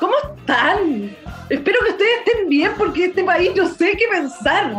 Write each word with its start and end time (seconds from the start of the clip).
¿Cómo 0.00 0.14
están? 0.38 1.14
Espero 1.50 1.78
que 1.84 1.90
ustedes 1.90 2.18
estén 2.24 2.48
bien 2.48 2.72
porque 2.78 3.06
este 3.06 3.24
país 3.24 3.50
no 3.54 3.68
sé 3.68 3.96
qué 3.96 4.06
pensar. 4.10 4.78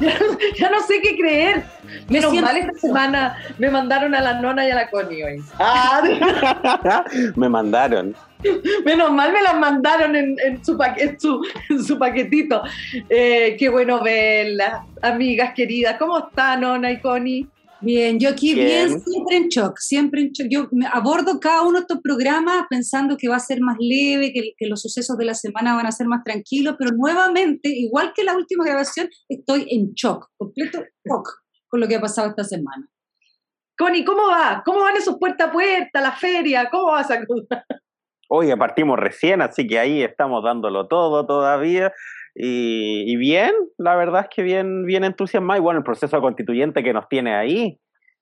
Ya 0.58 0.70
no, 0.70 0.80
sé 0.82 1.00
qué 1.02 1.16
creer. 1.16 1.64
Menos 2.08 2.32
mal 2.34 2.56
esta 2.56 2.74
semana 2.78 3.36
me 3.58 3.70
mandaron 3.70 4.14
a 4.14 4.20
la 4.20 4.40
nona 4.40 4.66
y 4.66 4.70
a 4.70 4.74
la 4.74 4.90
Connie 4.90 5.22
hoy. 5.22 5.42
Ah. 5.58 6.02
me 7.36 7.48
mandaron. 7.48 8.14
Menos 8.84 9.10
mal 9.12 9.32
me 9.32 9.42
las 9.42 9.58
mandaron 9.58 10.14
en, 10.14 10.64
su, 10.64 10.78
su, 11.86 11.98
paquetito. 11.98 12.62
Eh, 13.08 13.56
qué 13.58 13.68
bueno 13.68 14.02
verlas, 14.02 14.84
amigas 15.02 15.52
queridas. 15.54 15.96
¿Cómo 15.98 16.18
están, 16.18 16.60
Nona 16.60 16.92
y 16.92 17.00
Connie? 17.00 17.48
Bien, 17.80 18.18
yo 18.18 18.30
aquí 18.30 18.54
bien. 18.54 19.00
siempre 19.00 19.36
en 19.36 19.48
shock, 19.48 19.78
siempre 19.78 20.20
en 20.22 20.32
shock. 20.32 20.48
Yo 20.50 20.68
abordo 20.92 21.38
cada 21.38 21.62
uno 21.62 21.74
de 21.74 21.80
estos 21.80 22.00
programas 22.02 22.64
pensando 22.68 23.16
que 23.16 23.28
va 23.28 23.36
a 23.36 23.40
ser 23.40 23.60
más 23.60 23.76
leve, 23.78 24.32
que, 24.32 24.66
los 24.66 24.82
sucesos 24.82 25.16
de 25.16 25.24
la 25.24 25.34
semana 25.34 25.76
van 25.76 25.86
a 25.86 25.92
ser 25.92 26.08
más 26.08 26.24
tranquilos, 26.24 26.74
pero 26.78 26.90
nuevamente, 26.90 27.68
igual 27.68 28.12
que 28.14 28.24
la 28.24 28.34
última 28.34 28.64
grabación, 28.64 29.08
estoy 29.28 29.66
en 29.70 29.92
shock, 29.94 30.28
completo 30.36 30.80
shock 31.04 31.28
con 31.68 31.80
lo 31.80 31.86
que 31.86 31.96
ha 31.96 32.00
pasado 32.00 32.28
esta 32.28 32.44
semana. 32.44 32.88
Connie, 33.76 34.04
¿cómo 34.04 34.26
va? 34.26 34.62
¿Cómo 34.64 34.80
van 34.80 34.96
esos 34.96 35.16
puerta 35.18 35.44
a 35.44 35.52
puerta, 35.52 36.00
la 36.00 36.12
feria? 36.12 36.68
¿Cómo 36.70 36.90
vas 36.90 37.10
a 37.10 37.20
Oye, 38.30 38.54
partimos 38.56 38.98
recién, 38.98 39.40
así 39.40 39.66
que 39.66 39.78
ahí 39.78 40.02
estamos 40.02 40.44
dándolo 40.44 40.86
todo 40.88 41.24
todavía. 41.24 41.92
Y, 42.40 43.16
bien, 43.16 43.52
la 43.78 43.96
verdad 43.96 44.22
es 44.22 44.28
que 44.34 44.42
bien, 44.42 44.84
bien 44.84 45.02
entusiasmado. 45.02 45.58
Y 45.58 45.62
bueno, 45.62 45.78
el 45.78 45.84
proceso 45.84 46.20
constituyente 46.20 46.84
que 46.84 46.92
nos 46.92 47.08
tiene 47.08 47.34
ahí, 47.34 47.80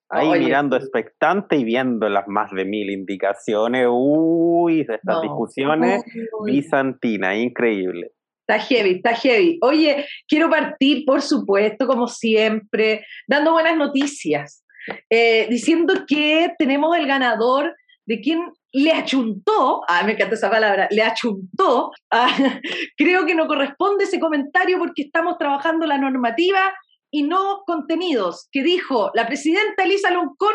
ahí 0.09 0.39
mirando 0.39 0.77
expectante 0.77 1.57
y 1.57 1.65
viendo 1.65 2.09
las 2.09 2.27
más 2.27 2.51
de 2.51 2.65
mil 2.65 2.89
indicaciones, 2.89 3.87
uy, 3.91 4.85
de 4.85 4.95
estas 4.95 5.21
discusiones 5.21 6.03
bizantinas, 6.47 7.37
increíble. 7.37 8.13
Está 8.49 8.59
heavy, 8.59 8.91
está 8.93 9.15
heavy. 9.15 9.59
Oye, 9.61 10.07
quiero 10.27 10.49
partir, 10.49 11.05
por 11.05 11.21
supuesto, 11.21 11.87
como 11.87 12.09
siempre, 12.09 13.05
dando 13.29 13.53
buenas 13.53 13.77
noticias, 13.77 14.65
eh, 15.11 15.47
diciendo 15.51 15.93
que 16.07 16.55
tenemos 16.57 16.97
el 16.97 17.07
ganador 17.07 17.75
de 18.07 18.21
quien 18.21 18.41
le 18.73 18.93
achuntó, 18.93 19.83
ah, 19.89 20.03
me 20.05 20.13
encanta 20.13 20.35
esa 20.35 20.51
palabra, 20.51 20.89
le 20.91 21.03
achuntó, 21.03 21.91
creo 22.97 23.27
que 23.27 23.35
no 23.35 23.47
corresponde 23.47 24.05
ese 24.05 24.21
comentario 24.21 24.79
porque 24.79 25.03
estamos 25.03 25.37
trabajando 25.39 25.87
la 25.87 25.99
normativa 25.99 26.73
y 27.11 27.23
no 27.23 27.63
contenidos, 27.67 28.49
que 28.53 28.63
dijo 28.63 29.11
la 29.15 29.27
presidenta 29.27 29.85
Elisa 29.85 30.11
Loncón 30.11 30.55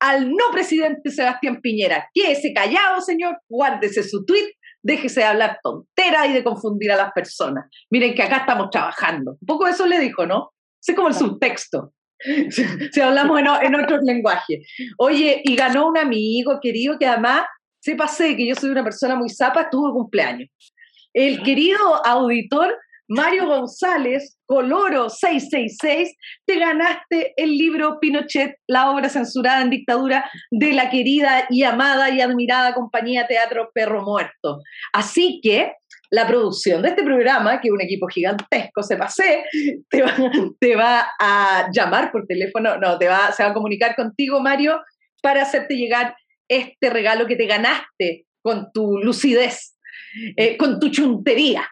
al 0.00 0.30
no 0.30 0.50
presidente 0.52 1.10
Sebastián 1.10 1.60
Piñera. 1.62 2.08
ese 2.14 2.52
callado, 2.52 3.00
señor, 3.00 3.38
guárdese 3.48 4.02
su 4.02 4.24
tuit, 4.24 4.46
déjese 4.82 5.20
de 5.20 5.26
hablar 5.26 5.58
tontera 5.62 6.26
y 6.26 6.32
de 6.32 6.44
confundir 6.44 6.92
a 6.92 6.96
las 6.96 7.12
personas. 7.12 7.66
Miren 7.90 8.14
que 8.14 8.22
acá 8.22 8.38
estamos 8.38 8.68
trabajando. 8.70 9.32
Un 9.40 9.46
poco 9.46 9.66
eso 9.66 9.86
le 9.86 9.98
dijo, 9.98 10.26
¿no? 10.26 10.50
Sé 10.80 10.94
como 10.94 11.08
el 11.08 11.14
subtexto. 11.14 11.92
si 12.92 13.00
hablamos 13.00 13.38
en, 13.40 13.46
en 13.46 13.74
otros 13.74 14.00
lenguajes. 14.02 14.66
Oye, 14.98 15.42
y 15.44 15.56
ganó 15.56 15.88
un 15.88 15.98
amigo 15.98 16.58
querido 16.60 16.98
que 16.98 17.06
además, 17.06 17.42
se 17.80 17.94
pasé 17.94 18.36
que 18.36 18.46
yo 18.46 18.54
soy 18.54 18.70
una 18.70 18.84
persona 18.84 19.14
muy 19.14 19.28
zapa, 19.28 19.70
tuvo 19.70 19.92
cumpleaños. 19.92 20.48
El 21.12 21.42
querido 21.42 22.04
auditor 22.04 22.76
Mario 23.08 23.46
González, 23.46 24.38
Coloro 24.46 25.08
666, 25.08 26.14
te 26.44 26.58
ganaste 26.58 27.34
el 27.36 27.56
libro 27.56 27.98
Pinochet, 28.00 28.56
la 28.66 28.90
obra 28.90 29.08
censurada 29.08 29.62
en 29.62 29.70
dictadura 29.70 30.28
de 30.50 30.72
la 30.72 30.90
querida 30.90 31.46
y 31.48 31.62
amada 31.62 32.10
y 32.10 32.20
admirada 32.20 32.74
compañía 32.74 33.26
Teatro 33.26 33.70
Perro 33.72 34.02
Muerto. 34.02 34.58
Así 34.92 35.40
que 35.42 35.72
la 36.10 36.26
producción 36.26 36.82
de 36.82 36.90
este 36.90 37.02
programa, 37.02 37.60
que 37.60 37.68
es 37.68 37.74
un 37.74 37.80
equipo 37.80 38.06
gigantesco, 38.06 38.82
se 38.82 38.96
pase, 38.96 39.44
te 39.88 40.02
va, 40.02 40.14
te 40.60 40.76
va 40.76 41.06
a 41.18 41.68
llamar 41.72 42.12
por 42.12 42.26
teléfono, 42.26 42.78
no, 42.78 42.98
te 42.98 43.08
va, 43.08 43.32
se 43.32 43.42
va 43.42 43.50
a 43.50 43.54
comunicar 43.54 43.96
contigo, 43.96 44.40
Mario, 44.40 44.80
para 45.22 45.42
hacerte 45.42 45.76
llegar 45.76 46.14
este 46.48 46.90
regalo 46.90 47.26
que 47.26 47.36
te 47.36 47.46
ganaste 47.46 48.26
con 48.42 48.70
tu 48.72 48.98
lucidez, 48.98 49.76
eh, 50.36 50.56
con 50.56 50.78
tu 50.78 50.88
chuntería. 50.90 51.68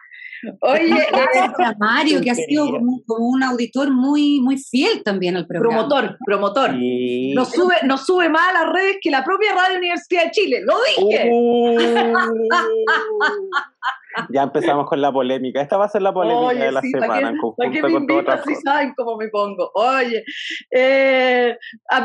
Oye, 0.61 0.93
gracias 1.11 1.77
Mario, 1.79 2.21
que 2.21 2.31
ha 2.31 2.35
sido 2.35 2.67
como, 2.69 3.01
un 3.07 3.43
auditor 3.43 3.91
muy, 3.91 4.39
muy 4.41 4.57
fiel 4.57 5.01
también 5.03 5.37
al 5.37 5.47
programa. 5.47 5.87
Promotor, 5.87 6.17
promotor. 6.25 6.73
Nos, 6.73 7.51
sube, 7.51 7.75
nos 7.83 8.05
sube 8.05 8.29
más 8.29 8.49
a 8.49 8.53
las 8.65 8.73
redes 8.73 8.97
que 9.01 9.09
la 9.09 9.23
propia 9.23 9.53
Radio 9.53 9.77
Universidad 9.77 10.25
de 10.25 10.31
Chile, 10.31 10.61
lo 10.63 10.75
dije. 10.83 11.29
Uh. 11.31 12.13
ya 14.29 14.43
empezamos 14.43 14.87
con 14.87 15.01
la 15.01 15.11
polémica. 15.11 15.61
Esta 15.61 15.77
va 15.77 15.85
a 15.85 15.89
ser 15.89 16.01
la 16.01 16.13
polémica 16.13 16.65
de 16.65 16.71
la 16.71 16.81
semana. 16.81 17.33
¿Para 17.57 17.71
qué, 17.71 17.81
me 17.81 17.91
invitas 17.91 18.43
si 18.45 18.55
saben 18.55 18.93
cómo 18.95 19.17
me 19.17 19.29
pongo? 19.29 19.71
Oye, 19.73 20.23
eh, 20.71 21.57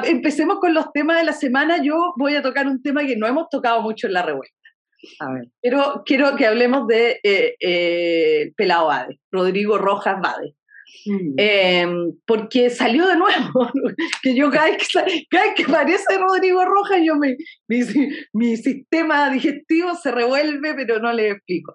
empecemos 0.04 0.58
con 0.58 0.74
los 0.74 0.92
temas 0.92 1.18
de 1.18 1.24
la 1.24 1.32
semana. 1.32 1.82
Yo 1.82 2.12
voy 2.16 2.36
a 2.36 2.42
tocar 2.42 2.66
un 2.66 2.82
tema 2.82 3.04
que 3.06 3.16
no 3.16 3.26
hemos 3.26 3.48
tocado 3.48 3.82
mucho 3.82 4.06
en 4.06 4.14
la 4.14 4.22
revuelta. 4.22 4.54
A 5.20 5.32
ver. 5.32 5.44
Quiero, 5.62 6.02
quiero 6.04 6.36
que 6.36 6.46
hablemos 6.46 6.86
de 6.86 7.20
eh, 7.22 7.54
eh, 7.60 8.52
Pelao 8.56 8.88
Bade, 8.88 9.18
Rodrigo 9.30 9.78
Rojas 9.78 10.20
Bade. 10.20 10.54
Mm. 11.06 11.34
Em, 11.36 12.12
porque 12.26 12.70
salió 12.70 13.06
de 13.06 13.16
nuevo, 13.16 13.70
que 14.22 14.34
yo 14.34 14.50
cada 14.50 14.66
vez 14.66 14.88
que, 14.88 15.26
cada 15.30 15.78
aparece 15.80 16.18
Rodrigo 16.18 16.64
Rojas, 16.64 17.00
yo 17.04 17.14
me, 17.16 17.36
mi, 18.32 18.56
sistema 18.56 19.30
digestivo 19.30 19.94
se 19.94 20.10
revuelve, 20.10 20.74
pero 20.74 20.98
no 20.98 21.12
le 21.12 21.30
explico. 21.30 21.72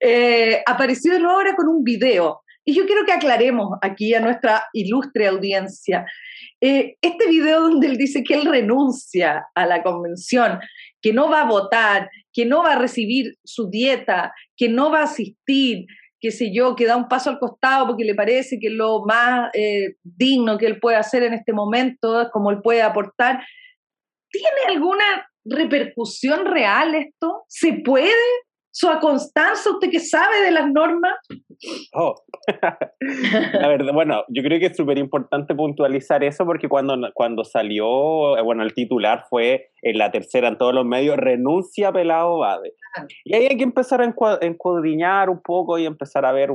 Eh, 0.00 0.62
apareció 0.66 1.12
de 1.12 1.20
nuevo 1.20 1.36
ahora 1.36 1.56
con 1.56 1.68
un 1.68 1.82
video, 1.84 2.40
y 2.64 2.74
yo 2.74 2.84
quiero 2.84 3.04
que 3.04 3.12
aclaremos 3.12 3.78
aquí 3.80 4.12
a 4.14 4.20
nuestra 4.20 4.64
ilustre 4.72 5.28
audiencia. 5.28 6.04
este 6.60 7.28
video 7.28 7.60
donde 7.60 7.86
él 7.86 7.96
dice 7.96 8.24
que 8.24 8.34
él 8.34 8.44
renuncia 8.44 9.46
a 9.54 9.66
la 9.66 9.84
convención, 9.84 10.58
que 11.00 11.12
no 11.12 11.30
va 11.30 11.42
a 11.42 11.46
votar, 11.46 12.10
que 12.32 12.44
no 12.44 12.64
va 12.64 12.72
a 12.72 12.78
recibir 12.78 13.36
su 13.44 13.70
dieta, 13.70 14.32
que 14.56 14.68
no 14.68 14.90
va 14.90 15.00
a 15.00 15.04
asistir, 15.04 15.86
qué 16.26 16.32
sé 16.32 16.52
yo, 16.52 16.74
que 16.74 16.86
da 16.86 16.96
un 16.96 17.06
paso 17.06 17.30
al 17.30 17.38
costado 17.38 17.86
porque 17.86 18.02
le 18.02 18.16
parece 18.16 18.58
que 18.58 18.68
lo 18.68 19.04
más 19.06 19.48
eh, 19.54 19.94
digno 20.02 20.58
que 20.58 20.66
él 20.66 20.80
puede 20.80 20.96
hacer 20.96 21.22
en 21.22 21.34
este 21.34 21.52
momento, 21.52 22.28
como 22.32 22.50
él 22.50 22.60
puede 22.62 22.82
aportar, 22.82 23.46
¿tiene 24.28 24.74
alguna 24.74 25.30
repercusión 25.44 26.44
real 26.46 26.96
esto? 26.96 27.44
¿Se 27.46 27.74
puede 27.74 28.10
su 28.76 28.88
Constanza, 29.00 29.70
usted 29.70 29.88
que 29.90 30.00
sabe 30.00 30.42
de 30.42 30.50
las 30.50 30.70
normas. 30.70 31.14
Oh. 31.94 32.14
la 33.54 33.68
verdad, 33.68 33.94
bueno, 33.94 34.22
yo 34.28 34.42
creo 34.42 34.60
que 34.60 34.66
es 34.66 34.76
súper 34.76 34.98
importante 34.98 35.54
puntualizar 35.54 36.22
eso 36.22 36.44
porque 36.44 36.68
cuando, 36.68 36.94
cuando 37.14 37.42
salió, 37.42 38.36
eh, 38.36 38.42
bueno, 38.42 38.62
el 38.62 38.74
titular 38.74 39.24
fue 39.30 39.70
en 39.80 39.96
la 39.96 40.10
tercera 40.10 40.48
en 40.48 40.58
todos 40.58 40.74
los 40.74 40.84
medios, 40.84 41.16
renuncia 41.16 41.90
Pelado 41.90 42.40
Bade. 42.40 42.74
Y 43.24 43.34
ahí 43.34 43.46
hay 43.46 43.56
que 43.56 43.64
empezar 43.64 44.02
a 44.02 44.14
encodiñar 44.42 45.30
un 45.30 45.40
poco 45.40 45.78
y 45.78 45.86
empezar 45.86 46.26
a 46.26 46.32
ver 46.32 46.50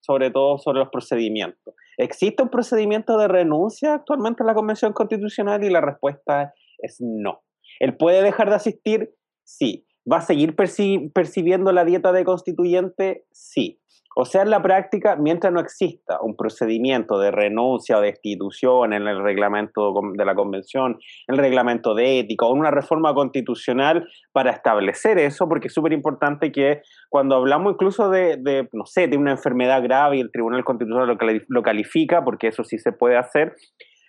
sobre 0.00 0.32
todo 0.32 0.58
sobre 0.58 0.80
los 0.80 0.88
procedimientos. 0.88 1.76
¿Existe 1.96 2.42
un 2.42 2.48
procedimiento 2.48 3.16
de 3.18 3.28
renuncia 3.28 3.94
actualmente 3.94 4.42
en 4.42 4.48
la 4.48 4.54
Convención 4.54 4.92
Constitucional? 4.92 5.62
Y 5.62 5.70
la 5.70 5.80
respuesta 5.80 6.52
es 6.78 6.96
no. 6.98 7.44
¿Él 7.78 7.96
puede 7.96 8.20
dejar 8.20 8.48
de 8.48 8.56
asistir? 8.56 9.14
Sí. 9.44 9.86
¿Va 10.10 10.18
a 10.18 10.20
seguir 10.22 10.56
percibiendo 10.56 11.72
la 11.72 11.84
dieta 11.84 12.12
de 12.12 12.24
constituyente? 12.24 13.24
Sí. 13.30 13.78
O 14.14 14.24
sea, 14.26 14.42
en 14.42 14.50
la 14.50 14.60
práctica, 14.60 15.16
mientras 15.16 15.52
no 15.52 15.60
exista 15.60 16.20
un 16.20 16.36
procedimiento 16.36 17.18
de 17.18 17.30
renuncia 17.30 17.96
o 17.96 18.00
destitución 18.00 18.92
en 18.92 19.06
el 19.06 19.22
reglamento 19.22 19.94
de 20.14 20.24
la 20.24 20.34
convención, 20.34 20.98
en 21.28 21.34
el 21.34 21.38
reglamento 21.38 21.94
de 21.94 22.18
ética 22.18 22.44
o 22.44 22.52
una 22.52 22.70
reforma 22.70 23.14
constitucional 23.14 24.06
para 24.32 24.50
establecer 24.50 25.18
eso, 25.18 25.48
porque 25.48 25.68
es 25.68 25.74
súper 25.74 25.94
importante 25.94 26.52
que 26.52 26.82
cuando 27.08 27.36
hablamos 27.36 27.72
incluso 27.72 28.10
de, 28.10 28.68
no 28.72 28.84
sé, 28.84 29.08
de 29.08 29.16
una 29.16 29.32
enfermedad 29.32 29.82
grave 29.82 30.18
y 30.18 30.20
el 30.20 30.30
Tribunal 30.30 30.64
Constitucional 30.64 31.18
lo, 31.48 31.62
califica, 31.62 32.22
porque 32.22 32.48
eso 32.48 32.64
sí 32.64 32.78
se 32.78 32.92
puede 32.92 33.16
hacer, 33.16 33.54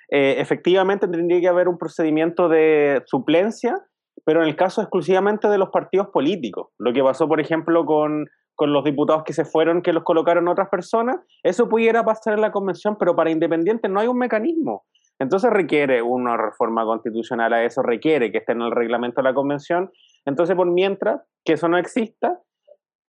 eh, 0.10 0.36
efectivamente 0.40 1.08
tendría 1.08 1.40
que 1.40 1.48
haber 1.48 1.70
un 1.70 1.78
procedimiento 1.78 2.50
de 2.50 3.04
suplencia 3.06 3.82
pero 4.26 4.42
en 4.42 4.48
el 4.48 4.56
caso 4.56 4.82
exclusivamente 4.82 5.48
de 5.48 5.58
los 5.58 5.70
partidos 5.70 6.08
políticos. 6.08 6.70
Lo 6.78 6.94
que 6.94 7.04
pasó, 7.04 7.28
por 7.28 7.40
ejemplo, 7.40 7.86
con, 7.86 8.28
con 8.56 8.74
los 8.74 8.84
diputados 8.84 9.24
que 9.24 9.34
se 9.34 9.46
fueron, 9.46 9.82
que 9.82 9.94
los 9.94 10.04
colocaron 10.04 10.48
otras 10.48 10.70
personas, 10.70 11.18
eso 11.44 11.68
pudiera 11.68 12.04
pasar 12.04 12.36
en 12.36 12.42
la 12.42 12.52
convención, 12.52 12.98
pero 12.98 13.16
para 13.16 13.32
independientes 13.32 13.90
no 13.90 14.00
hay 14.00 14.08
un 14.08 14.18
mecanismo. 14.18 14.86
Entonces 15.20 15.52
requiere 15.52 16.02
una 16.02 16.38
reforma 16.38 16.86
constitucional 16.86 17.54
a 17.54 17.64
eso, 17.64 17.82
requiere 17.82 18.32
que 18.32 18.40
esté 18.40 18.54
en 18.54 18.62
el 18.62 18.72
reglamento 18.72 19.22
de 19.22 19.30
la 19.30 19.34
convención. 19.34 19.92
Entonces, 20.26 20.56
por 20.56 20.70
mientras 20.70 21.22
que 21.46 21.54
eso 21.54 21.68
no 21.68 21.78
exista, 21.78 22.40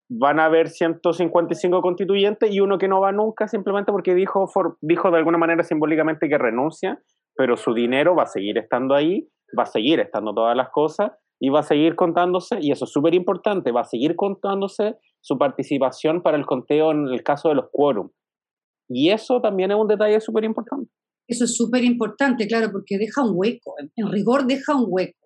van 0.09 0.41
a 0.41 0.47
haber 0.47 0.69
155 0.69 1.81
constituyentes 1.81 2.51
y 2.51 2.61
uno 2.61 2.79
que 2.79 2.89
no 2.89 3.01
va 3.01 3.13
nunca 3.13 3.49
simplemente 3.49 3.93
porque 3.93 4.15
dijo, 4.15 4.51
dijo 4.81 5.11
de 5.11 5.17
alguna 5.17 5.39
manera 5.39 5.63
simbólicamente 5.63 6.29
que 6.29 6.39
renuncia, 6.39 7.01
pero 7.35 7.57
su 7.57 7.73
dinero 7.73 8.15
va 8.15 8.25
a 8.25 8.27
seguir 8.27 8.59
estando 8.59 8.95
ahí, 8.95 9.29
va 9.59 9.65
a 9.65 9.67
seguir 9.67 10.01
estando 10.01 10.35
todas 10.35 10.57
las 10.57 10.71
cosas 10.71 11.13
y 11.41 11.49
va 11.49 11.61
a 11.61 11.65
seguir 11.65 11.97
contándose, 11.97 12.59
y 12.61 12.71
eso 12.71 12.85
es 12.85 12.93
súper 12.93 13.15
importante, 13.15 13.73
va 13.73 13.81
a 13.81 13.85
seguir 13.85 14.15
contándose 14.15 14.97
su 15.21 15.39
participación 15.39 16.23
para 16.23 16.37
el 16.37 16.47
conteo 16.47 16.93
en 16.93 17.09
el 17.09 17.23
caso 17.23 17.49
de 17.49 17.57
los 17.57 17.67
quórum. 17.73 18.11
Y 18.89 19.11
eso 19.11 19.41
también 19.41 19.71
es 19.71 19.77
un 19.77 19.89
detalle 19.89 20.21
súper 20.21 20.45
importante. 20.45 20.91
Eso 21.29 21.45
es 21.45 21.57
súper 21.57 21.83
importante, 21.83 22.47
claro, 22.47 22.71
porque 22.71 22.99
deja 22.99 23.25
un 23.25 23.33
hueco, 23.35 23.75
en 23.97 24.13
rigor 24.13 24.47
deja 24.47 24.77
un 24.77 24.87
hueco. 24.89 25.23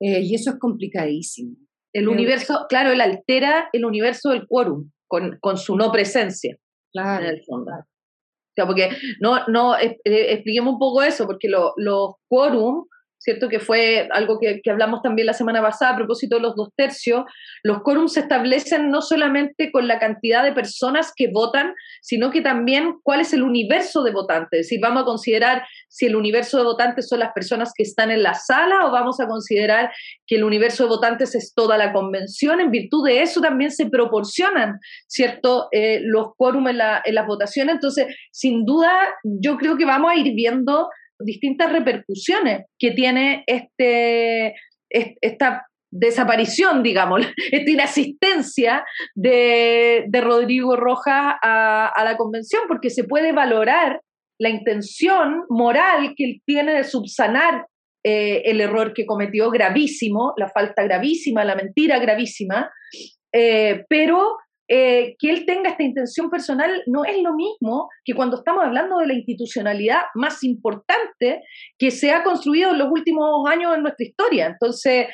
Eh, 0.00 0.20
y 0.22 0.34
eso 0.34 0.50
es 0.50 0.58
complicadísimo. 0.58 1.56
El 1.94 2.08
universo, 2.08 2.66
claro, 2.68 2.92
él 2.92 3.00
altera 3.00 3.70
el 3.72 3.86
universo 3.86 4.30
del 4.30 4.46
quórum 4.46 4.90
con, 5.08 5.38
con 5.40 5.56
su 5.56 5.76
no 5.76 5.90
presencia. 5.90 6.56
Claro. 6.92 7.24
En 7.24 7.30
el 7.30 7.42
fondo. 7.44 7.72
O 7.72 8.54
sea, 8.54 8.66
porque 8.66 8.90
no, 9.20 9.46
no, 9.48 9.76
eh, 9.78 9.98
expliquemos 10.04 10.74
un 10.74 10.78
poco 10.78 11.02
eso, 11.02 11.26
porque 11.26 11.48
los 11.48 12.14
quórum 12.28 12.86
¿cierto? 13.18 13.48
Que 13.48 13.60
fue 13.60 14.08
algo 14.12 14.38
que, 14.38 14.60
hablamos 14.70 15.02
también 15.02 15.26
la 15.26 15.32
semana 15.32 15.62
pasada 15.62 15.92
a 15.92 15.96
propósito 15.96 16.36
de 16.36 16.42
los 16.42 16.54
dos 16.54 16.68
tercios. 16.76 17.24
Los 17.62 17.82
quórums 17.82 18.12
se 18.12 18.20
establecen 18.20 18.90
no 18.90 19.02
solamente 19.02 19.72
con 19.72 19.88
la 19.88 19.98
cantidad 19.98 20.44
de 20.44 20.52
personas 20.52 21.12
que 21.14 21.28
votan, 21.28 21.74
sino 22.02 22.30
que 22.30 22.40
también 22.40 22.94
cuál 23.02 23.20
es 23.20 23.32
el 23.32 23.42
universo 23.42 24.02
de 24.02 24.12
votantes. 24.12 24.60
Es 24.60 24.66
decir, 24.66 24.80
vamos 24.80 25.02
a 25.02 25.06
considerar 25.06 25.66
si 25.88 26.06
el 26.06 26.16
universo 26.16 26.58
de 26.58 26.64
votantes 26.64 27.08
son 27.08 27.20
las 27.20 27.32
personas 27.32 27.72
que 27.74 27.82
están 27.82 28.10
en 28.10 28.22
la 28.22 28.34
sala 28.34 28.86
o 28.86 28.92
vamos 28.92 29.18
a 29.20 29.26
considerar 29.26 29.92
que 30.26 30.36
el 30.36 30.44
universo 30.44 30.84
de 30.84 30.90
votantes 30.90 31.34
es 31.34 31.54
toda 31.54 31.78
la 31.78 31.92
convención. 31.92 32.60
En 32.60 32.70
virtud 32.70 33.06
de 33.06 33.22
eso 33.22 33.40
también 33.40 33.70
se 33.70 33.86
proporcionan, 33.86 34.78
¿cierto?, 35.06 35.68
eh, 35.72 36.00
los 36.02 36.34
quórums 36.36 36.70
en, 36.70 36.80
en 37.04 37.14
las 37.14 37.26
votaciones. 37.26 37.74
Entonces, 37.74 38.14
sin 38.30 38.64
duda, 38.64 38.92
yo 39.24 39.56
creo 39.56 39.76
que 39.76 39.84
vamos 39.84 40.10
a 40.10 40.16
ir 40.16 40.34
viendo 40.34 40.88
distintas 41.20 41.72
repercusiones 41.72 42.66
que 42.78 42.92
tiene 42.92 43.44
este, 43.46 44.54
esta 44.90 45.66
desaparición, 45.90 46.82
digamos, 46.82 47.26
esta 47.52 47.70
inasistencia 47.70 48.84
de, 49.14 50.04
de 50.08 50.20
Rodrigo 50.20 50.76
Rojas 50.76 51.36
a, 51.42 51.88
a, 51.88 52.04
la 52.04 52.16
convención, 52.16 52.62
porque 52.68 52.90
se 52.90 53.04
puede 53.04 53.32
valorar 53.32 54.00
la 54.38 54.50
intención 54.50 55.44
moral 55.48 56.14
que 56.16 56.24
él 56.24 56.42
tiene 56.44 56.74
de 56.74 56.84
subsanar 56.84 57.66
eh, 58.04 58.42
el 58.44 58.60
error 58.60 58.92
que 58.94 59.06
cometió 59.06 59.50
gravísimo, 59.50 60.32
la 60.36 60.48
falta 60.48 60.84
gravísima, 60.84 61.44
la 61.44 61.56
mentira 61.56 61.98
gravísima, 61.98 62.70
eh, 63.32 63.84
pero 63.88 64.36
eh, 64.68 65.14
que 65.18 65.30
él 65.30 65.46
tenga 65.46 65.70
esta 65.70 65.84
intención 65.84 66.28
personal 66.28 66.82
no 66.86 67.04
es 67.04 67.22
lo 67.22 67.34
mismo 67.34 67.88
que 68.04 68.14
cuando 68.14 68.38
estamos 68.38 68.64
hablando 68.64 68.98
de 68.98 69.06
la 69.06 69.14
institucionalidad 69.14 70.00
más 70.14 70.42
importante 70.42 71.42
que 71.78 71.90
se 71.90 72.10
ha 72.10 72.24
construido 72.24 72.72
en 72.72 72.78
los 72.78 72.88
últimos 72.90 73.48
años 73.48 73.76
en 73.76 73.82
nuestra 73.82 74.06
historia. 74.06 74.46
Entonces, 74.46 75.06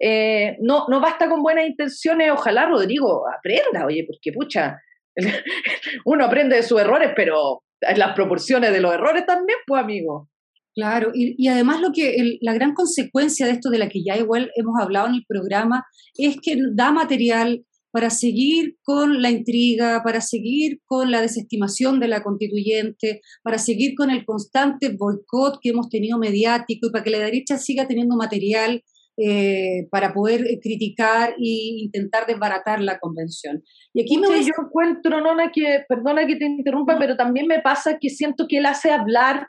eh, 0.00 0.56
no, 0.60 0.86
no 0.88 1.00
basta 1.00 1.28
con 1.28 1.42
buenas 1.42 1.66
intenciones, 1.66 2.30
ojalá 2.30 2.66
Rodrigo 2.66 3.24
aprenda, 3.28 3.86
oye, 3.86 4.04
porque 4.06 4.32
pucha, 4.32 4.76
uno 6.04 6.24
aprende 6.24 6.56
de 6.56 6.62
sus 6.62 6.80
errores, 6.80 7.12
pero 7.16 7.62
las 7.96 8.14
proporciones 8.14 8.72
de 8.72 8.80
los 8.80 8.92
errores 8.92 9.24
también, 9.26 9.58
pues 9.66 9.82
amigo. 9.82 10.28
Claro, 10.74 11.10
y, 11.12 11.48
además 11.48 11.80
lo 11.80 11.90
que 11.92 12.38
la 12.40 12.54
gran 12.54 12.72
consecuencia 12.72 13.46
de 13.46 13.52
esto 13.52 13.68
de 13.68 13.78
la 13.78 13.88
que 13.88 14.04
ya 14.04 14.16
igual 14.16 14.52
hemos 14.54 14.80
hablado 14.80 15.08
en 15.08 15.14
el 15.14 15.24
programa 15.26 15.84
es 16.14 16.36
que 16.40 16.56
da 16.72 16.92
material 16.92 17.64
para 17.90 18.10
seguir 18.10 18.76
con 18.82 19.22
la 19.22 19.30
intriga, 19.30 20.02
para 20.04 20.20
seguir 20.20 20.80
con 20.84 21.10
la 21.10 21.22
desestimación 21.22 22.00
de 22.00 22.08
la 22.08 22.22
constituyente, 22.22 23.20
para 23.42 23.58
seguir 23.58 23.94
con 23.96 24.10
el 24.10 24.24
constante 24.24 24.90
boicot 24.90 25.58
que 25.60 25.70
hemos 25.70 25.88
tenido 25.88 26.18
mediático 26.18 26.86
y 26.86 26.90
para 26.90 27.04
que 27.04 27.10
la 27.10 27.18
derecha 27.18 27.58
siga 27.58 27.88
teniendo 27.88 28.16
material 28.16 28.82
eh, 29.20 29.88
para 29.90 30.12
poder 30.12 30.46
eh, 30.46 30.60
criticar 30.62 31.30
e 31.30 31.82
intentar 31.82 32.24
desbaratar 32.24 32.80
la 32.80 33.00
convención. 33.00 33.64
Y 33.92 34.02
aquí 34.02 34.16
me 34.16 34.28
yo 34.44 34.52
encuentro, 34.64 35.20
Nona, 35.20 35.50
que, 35.52 35.82
perdona 35.88 36.24
que 36.24 36.36
te 36.36 36.46
interrumpa, 36.46 36.96
pero 37.00 37.16
también 37.16 37.48
me 37.48 37.60
pasa 37.60 37.98
que 38.00 38.10
siento 38.10 38.46
que 38.46 38.58
él 38.58 38.66
hace 38.66 38.92
hablar 38.92 39.48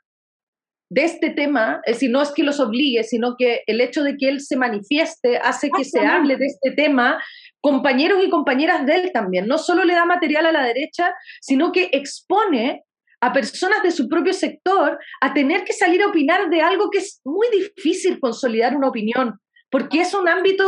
de 0.91 1.03
este 1.03 1.29
tema, 1.29 1.81
es 1.85 1.97
decir, 1.97 2.09
no 2.09 2.19
es 2.19 2.31
que 2.31 2.41
los 2.41 2.59
obligue, 2.59 3.03
sino 3.03 3.35
que 3.37 3.61
el 3.67 3.79
hecho 3.79 4.01
de 4.01 4.17
que 4.17 4.27
él 4.27 4.41
se 4.41 4.57
manifieste 4.57 5.37
hace 5.37 5.69
que 5.69 5.83
se 5.83 5.99
hable 5.99 6.37
de 6.37 6.47
este 6.47 6.71
tema 6.71 7.21
compañeros 7.61 8.23
y 8.23 8.29
compañeras 8.29 8.85
de 8.85 8.95
él 8.95 9.11
también. 9.13 9.47
No 9.47 9.57
solo 9.57 9.83
le 9.83 9.93
da 9.93 10.05
material 10.05 10.45
a 10.45 10.51
la 10.51 10.63
derecha, 10.63 11.13
sino 11.41 11.71
que 11.71 11.89
expone 11.91 12.83
a 13.21 13.33
personas 13.33 13.83
de 13.83 13.91
su 13.91 14.07
propio 14.07 14.33
sector 14.33 14.97
a 15.21 15.33
tener 15.33 15.63
que 15.63 15.73
salir 15.73 16.01
a 16.01 16.07
opinar 16.07 16.49
de 16.49 16.61
algo 16.61 16.89
que 16.89 16.99
es 16.99 17.21
muy 17.25 17.47
difícil 17.51 18.19
consolidar 18.19 18.75
una 18.75 18.89
opinión, 18.89 19.39
porque 19.69 20.01
es 20.01 20.13
un 20.13 20.27
ámbito 20.29 20.65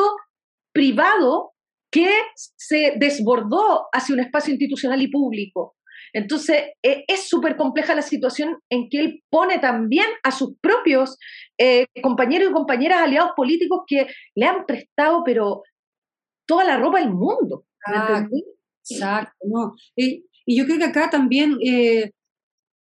privado 0.73 1.53
que 1.91 2.09
se 2.55 2.93
desbordó 2.97 3.87
hacia 3.91 4.15
un 4.15 4.21
espacio 4.21 4.51
institucional 4.51 5.01
y 5.01 5.09
público. 5.09 5.75
Entonces, 6.13 6.71
e, 6.83 7.03
es 7.07 7.29
súper 7.29 7.55
compleja 7.55 7.95
la 7.95 8.01
situación 8.01 8.57
en 8.69 8.89
que 8.89 8.99
él 8.99 9.23
pone 9.29 9.59
también 9.59 10.07
a 10.23 10.31
sus 10.31 10.57
propios 10.59 11.17
eh, 11.57 11.85
compañeros 12.01 12.49
y 12.49 12.53
compañeras 12.53 13.01
aliados 13.01 13.31
políticos 13.35 13.81
que 13.87 14.07
le 14.35 14.45
han 14.45 14.65
prestado, 14.65 15.23
pero 15.23 15.63
toda 16.51 16.65
la 16.65 16.77
ropa 16.77 16.99
del 16.99 17.13
mundo. 17.13 17.65
exacto, 18.89 19.37
no. 19.47 19.73
Y, 19.95 20.25
yo 20.45 20.65
creo 20.65 20.79
que 20.79 20.85
acá 20.85 21.09
también, 21.09 21.57
eh, 21.63 22.11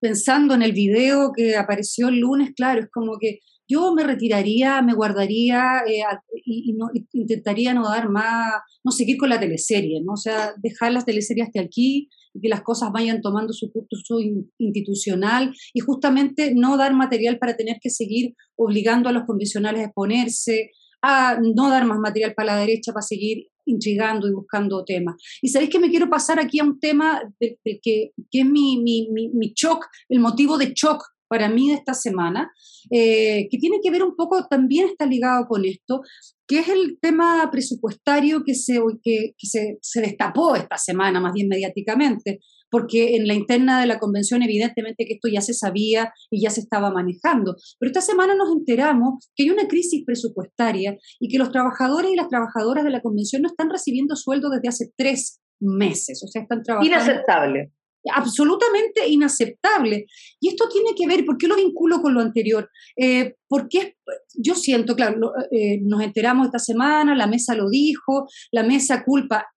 pensando 0.01 0.55
en 0.55 0.63
el 0.63 0.71
video 0.71 1.31
que 1.35 1.55
apareció 1.55 2.07
el 2.07 2.19
lunes, 2.19 2.51
claro, 2.55 2.79
es 2.79 2.89
como 2.89 3.19
que 3.19 3.41
yo 3.67 3.93
me 3.93 4.03
retiraría, 4.03 4.81
me 4.81 4.95
guardaría 4.95 5.83
eh, 5.87 6.01
y, 6.45 6.73
no, 6.73 6.89
intentaría 7.13 7.75
no 7.75 7.83
dar 7.83 8.09
más, 8.09 8.53
no 8.83 8.91
seguir 8.91 9.17
con 9.17 9.29
la 9.29 9.39
teleserie, 9.39 10.01
¿no? 10.03 10.13
O 10.13 10.17
sea, 10.17 10.53
dejar 10.57 10.93
las 10.93 11.05
teleseries 11.05 11.47
hasta 11.47 11.61
aquí 11.61 12.09
y 12.33 12.41
que 12.41 12.49
las 12.49 12.63
cosas 12.63 12.89
vayan 12.91 13.21
tomando 13.21 13.53
su 13.53 13.71
curso 13.71 14.17
institucional 14.57 15.53
y 15.75 15.79
justamente 15.81 16.55
no 16.55 16.75
dar 16.75 16.95
material 16.95 17.37
para 17.37 17.55
tener 17.55 17.77
que 17.79 17.91
seguir 17.91 18.33
obligando 18.55 19.09
a 19.09 19.11
los 19.11 19.25
convencionales 19.25 19.81
a 19.81 19.85
exponerse, 19.85 20.71
a 21.03 21.39
no 21.39 21.69
dar 21.69 21.85
más 21.85 21.99
material 21.99 22.33
para 22.33 22.55
la 22.55 22.59
derecha 22.61 22.93
para 22.93 23.03
seguir 23.03 23.48
intrigando 23.65 24.27
y 24.27 24.33
buscando 24.33 24.83
temas. 24.83 25.15
Y 25.41 25.49
sabéis 25.49 25.71
que 25.71 25.79
me 25.79 25.89
quiero 25.89 26.09
pasar 26.09 26.39
aquí 26.39 26.59
a 26.59 26.63
un 26.63 26.79
tema 26.79 27.21
de, 27.39 27.59
que, 27.63 28.11
que, 28.31 28.39
es 28.39 28.45
mi, 28.45 28.81
mi, 28.81 29.09
mi, 29.09 29.53
shock, 29.55 29.85
el 30.09 30.19
motivo 30.19 30.57
de 30.57 30.73
shock 30.73 31.03
para 31.27 31.47
mí 31.47 31.69
de 31.69 31.75
esta 31.75 31.93
semana, 31.93 32.51
eh, 32.89 33.47
que 33.51 33.57
tiene 33.59 33.77
que 33.83 33.91
ver 33.91 34.03
un 34.03 34.15
poco, 34.15 34.47
también 34.47 34.87
está 34.87 35.05
ligado 35.05 35.45
con 35.47 35.63
esto, 35.63 36.01
que 36.47 36.59
es 36.59 36.69
el 36.69 36.97
tema 36.99 37.47
presupuestario 37.51 38.43
que 38.43 38.55
se, 38.55 38.81
que, 39.03 39.33
que 39.37 39.47
se, 39.47 39.77
se 39.81 40.01
destapó 40.01 40.55
esta 40.55 40.77
semana, 40.77 41.19
más 41.19 41.33
bien 41.33 41.47
mediáticamente 41.47 42.39
porque 42.69 43.15
en 43.15 43.27
la 43.27 43.33
interna 43.33 43.79
de 43.79 43.87
la 43.87 43.99
convención 43.99 44.43
evidentemente 44.43 45.05
que 45.05 45.13
esto 45.13 45.27
ya 45.27 45.41
se 45.41 45.53
sabía 45.53 46.13
y 46.29 46.41
ya 46.41 46.49
se 46.49 46.61
estaba 46.61 46.91
manejando. 46.91 47.55
Pero 47.79 47.89
esta 47.89 48.01
semana 48.01 48.35
nos 48.35 48.51
enteramos 48.51 49.29
que 49.35 49.43
hay 49.43 49.49
una 49.49 49.67
crisis 49.67 50.03
presupuestaria 50.05 50.97
y 51.19 51.29
que 51.29 51.37
los 51.37 51.51
trabajadores 51.51 52.11
y 52.11 52.15
las 52.15 52.29
trabajadoras 52.29 52.83
de 52.83 52.91
la 52.91 53.01
convención 53.01 53.41
no 53.41 53.49
están 53.49 53.69
recibiendo 53.69 54.15
sueldo 54.15 54.49
desde 54.49 54.69
hace 54.69 54.91
tres 54.95 55.41
meses. 55.59 56.21
O 56.23 56.27
sea, 56.27 56.41
están 56.41 56.63
trabajando. 56.63 56.95
Inaceptable. 56.95 57.71
Absolutamente 58.13 59.07
inaceptable. 59.09 60.05
Y 60.39 60.49
esto 60.49 60.69
tiene 60.69 60.91
que 60.95 61.05
ver, 61.05 61.25
¿por 61.25 61.37
qué 61.37 61.47
lo 61.47 61.57
vinculo 61.57 62.01
con 62.01 62.13
lo 62.13 62.21
anterior? 62.21 62.69
Eh, 62.95 63.35
porque 63.47 63.95
yo 64.35 64.55
siento, 64.55 64.95
claro, 64.95 65.33
eh, 65.51 65.79
nos 65.81 66.01
enteramos 66.01 66.45
esta 66.45 66.59
semana, 66.59 67.13
la 67.13 67.27
mesa 67.27 67.55
lo 67.55 67.69
dijo, 67.69 68.27
la 68.51 68.63
mesa 68.63 69.03
culpa 69.03 69.47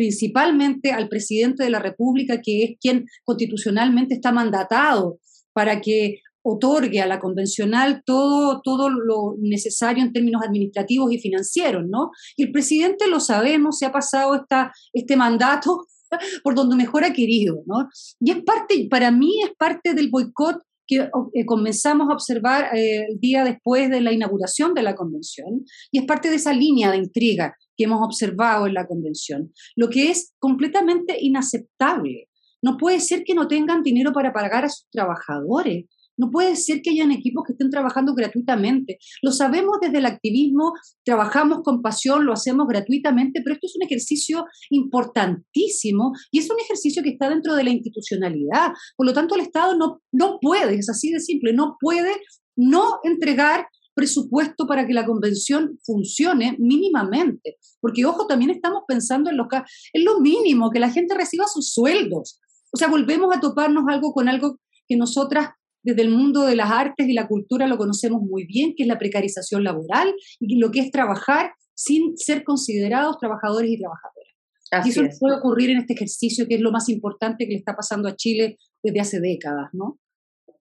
principalmente 0.00 0.92
al 0.92 1.10
presidente 1.10 1.62
de 1.62 1.68
la 1.68 1.78
República, 1.78 2.40
que 2.40 2.64
es 2.64 2.70
quien 2.80 3.04
constitucionalmente 3.22 4.14
está 4.14 4.32
mandatado 4.32 5.18
para 5.52 5.82
que 5.82 6.20
otorgue 6.40 7.02
a 7.02 7.06
la 7.06 7.20
convencional 7.20 8.02
todo, 8.06 8.62
todo 8.62 8.88
lo 8.88 9.34
necesario 9.38 10.02
en 10.02 10.14
términos 10.14 10.40
administrativos 10.42 11.12
y 11.12 11.18
financieros, 11.18 11.84
¿no? 11.86 12.12
Y 12.34 12.44
el 12.44 12.50
presidente 12.50 13.08
lo 13.08 13.20
sabemos, 13.20 13.76
se 13.76 13.84
ha 13.84 13.92
pasado 13.92 14.34
esta, 14.36 14.72
este 14.94 15.18
mandato 15.18 15.86
por 16.42 16.54
donde 16.54 16.76
mejor 16.76 17.04
ha 17.04 17.12
querido, 17.12 17.62
¿no? 17.66 17.90
Y 18.20 18.30
es 18.30 18.42
parte, 18.42 18.88
para 18.90 19.10
mí 19.10 19.42
es 19.42 19.50
parte 19.58 19.92
del 19.92 20.08
boicot 20.08 20.62
que 20.90 21.08
eh, 21.34 21.46
comenzamos 21.46 22.08
a 22.10 22.14
observar 22.14 22.76
eh, 22.76 23.06
el 23.08 23.20
día 23.20 23.44
después 23.44 23.88
de 23.88 24.00
la 24.00 24.12
inauguración 24.12 24.74
de 24.74 24.82
la 24.82 24.96
convención, 24.96 25.64
y 25.92 26.00
es 26.00 26.04
parte 26.04 26.30
de 26.30 26.36
esa 26.36 26.52
línea 26.52 26.90
de 26.90 26.96
intriga 26.96 27.54
que 27.76 27.84
hemos 27.84 28.00
observado 28.02 28.66
en 28.66 28.74
la 28.74 28.86
convención, 28.86 29.52
lo 29.76 29.88
que 29.88 30.10
es 30.10 30.34
completamente 30.40 31.16
inaceptable. 31.20 32.26
No 32.62 32.76
puede 32.76 32.98
ser 33.00 33.22
que 33.24 33.34
no 33.34 33.46
tengan 33.46 33.82
dinero 33.82 34.12
para 34.12 34.32
pagar 34.32 34.64
a 34.64 34.68
sus 34.68 34.86
trabajadores. 34.90 35.86
No 36.20 36.30
puede 36.30 36.54
ser 36.56 36.82
que 36.82 36.90
hayan 36.90 37.12
equipos 37.12 37.44
que 37.46 37.52
estén 37.52 37.70
trabajando 37.70 38.14
gratuitamente. 38.14 38.98
Lo 39.22 39.32
sabemos 39.32 39.78
desde 39.80 39.98
el 39.98 40.06
activismo, 40.06 40.74
trabajamos 41.02 41.60
con 41.64 41.80
pasión, 41.80 42.26
lo 42.26 42.34
hacemos 42.34 42.66
gratuitamente, 42.68 43.40
pero 43.42 43.54
esto 43.54 43.66
es 43.66 43.76
un 43.76 43.86
ejercicio 43.86 44.44
importantísimo 44.68 46.12
y 46.30 46.40
es 46.40 46.50
un 46.50 46.60
ejercicio 46.60 47.02
que 47.02 47.10
está 47.10 47.30
dentro 47.30 47.54
de 47.54 47.64
la 47.64 47.70
institucionalidad. 47.70 48.72
Por 48.96 49.06
lo 49.06 49.14
tanto, 49.14 49.34
el 49.34 49.40
Estado 49.40 49.74
no, 49.76 50.02
no 50.12 50.38
puede, 50.42 50.74
es 50.74 50.90
así 50.90 51.10
de 51.10 51.20
simple, 51.20 51.54
no 51.54 51.78
puede 51.80 52.12
no 52.54 52.98
entregar 53.02 53.66
presupuesto 53.94 54.66
para 54.66 54.86
que 54.86 54.92
la 54.92 55.06
convención 55.06 55.78
funcione 55.84 56.56
mínimamente. 56.58 57.56
Porque, 57.80 58.04
ojo, 58.04 58.26
también 58.26 58.50
estamos 58.50 58.82
pensando 58.86 59.30
en 59.30 59.38
lo, 59.38 59.48
en 59.94 60.04
lo 60.04 60.20
mínimo, 60.20 60.70
que 60.70 60.80
la 60.80 60.90
gente 60.90 61.14
reciba 61.14 61.46
sus 61.46 61.72
sueldos. 61.72 62.40
O 62.72 62.76
sea, 62.76 62.88
volvemos 62.88 63.34
a 63.34 63.40
toparnos 63.40 63.84
algo 63.88 64.12
con 64.12 64.28
algo 64.28 64.58
que 64.86 64.96
nosotras 64.96 65.50
desde 65.82 66.02
el 66.02 66.10
mundo 66.10 66.42
de 66.42 66.56
las 66.56 66.70
artes 66.70 67.08
y 67.08 67.14
la 67.14 67.26
cultura 67.26 67.66
lo 67.66 67.78
conocemos 67.78 68.22
muy 68.22 68.44
bien, 68.46 68.74
que 68.76 68.84
es 68.84 68.88
la 68.88 68.98
precarización 68.98 69.64
laboral 69.64 70.14
y 70.38 70.58
lo 70.58 70.70
que 70.70 70.80
es 70.80 70.90
trabajar 70.90 71.52
sin 71.74 72.16
ser 72.16 72.44
considerados 72.44 73.18
trabajadores 73.18 73.70
y 73.70 73.78
trabajadoras. 73.78 74.86
y 74.86 74.90
eso 74.90 75.02
puede 75.18 75.38
ocurrir 75.38 75.70
en 75.70 75.78
este 75.78 75.94
ejercicio 75.94 76.46
que 76.46 76.56
es 76.56 76.60
lo 76.60 76.72
más 76.72 76.88
importante 76.88 77.46
que 77.46 77.52
le 77.52 77.58
está 77.58 77.74
pasando 77.74 78.08
a 78.08 78.16
Chile 78.16 78.58
desde 78.82 79.00
hace 79.00 79.20
décadas, 79.20 79.70
¿no? 79.72 79.98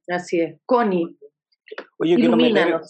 Así 0.08 0.40
es. 0.40 0.60
Connie, 0.66 1.18
Oye, 1.98 2.16
quiero 2.16 2.36
meter, 2.36 2.82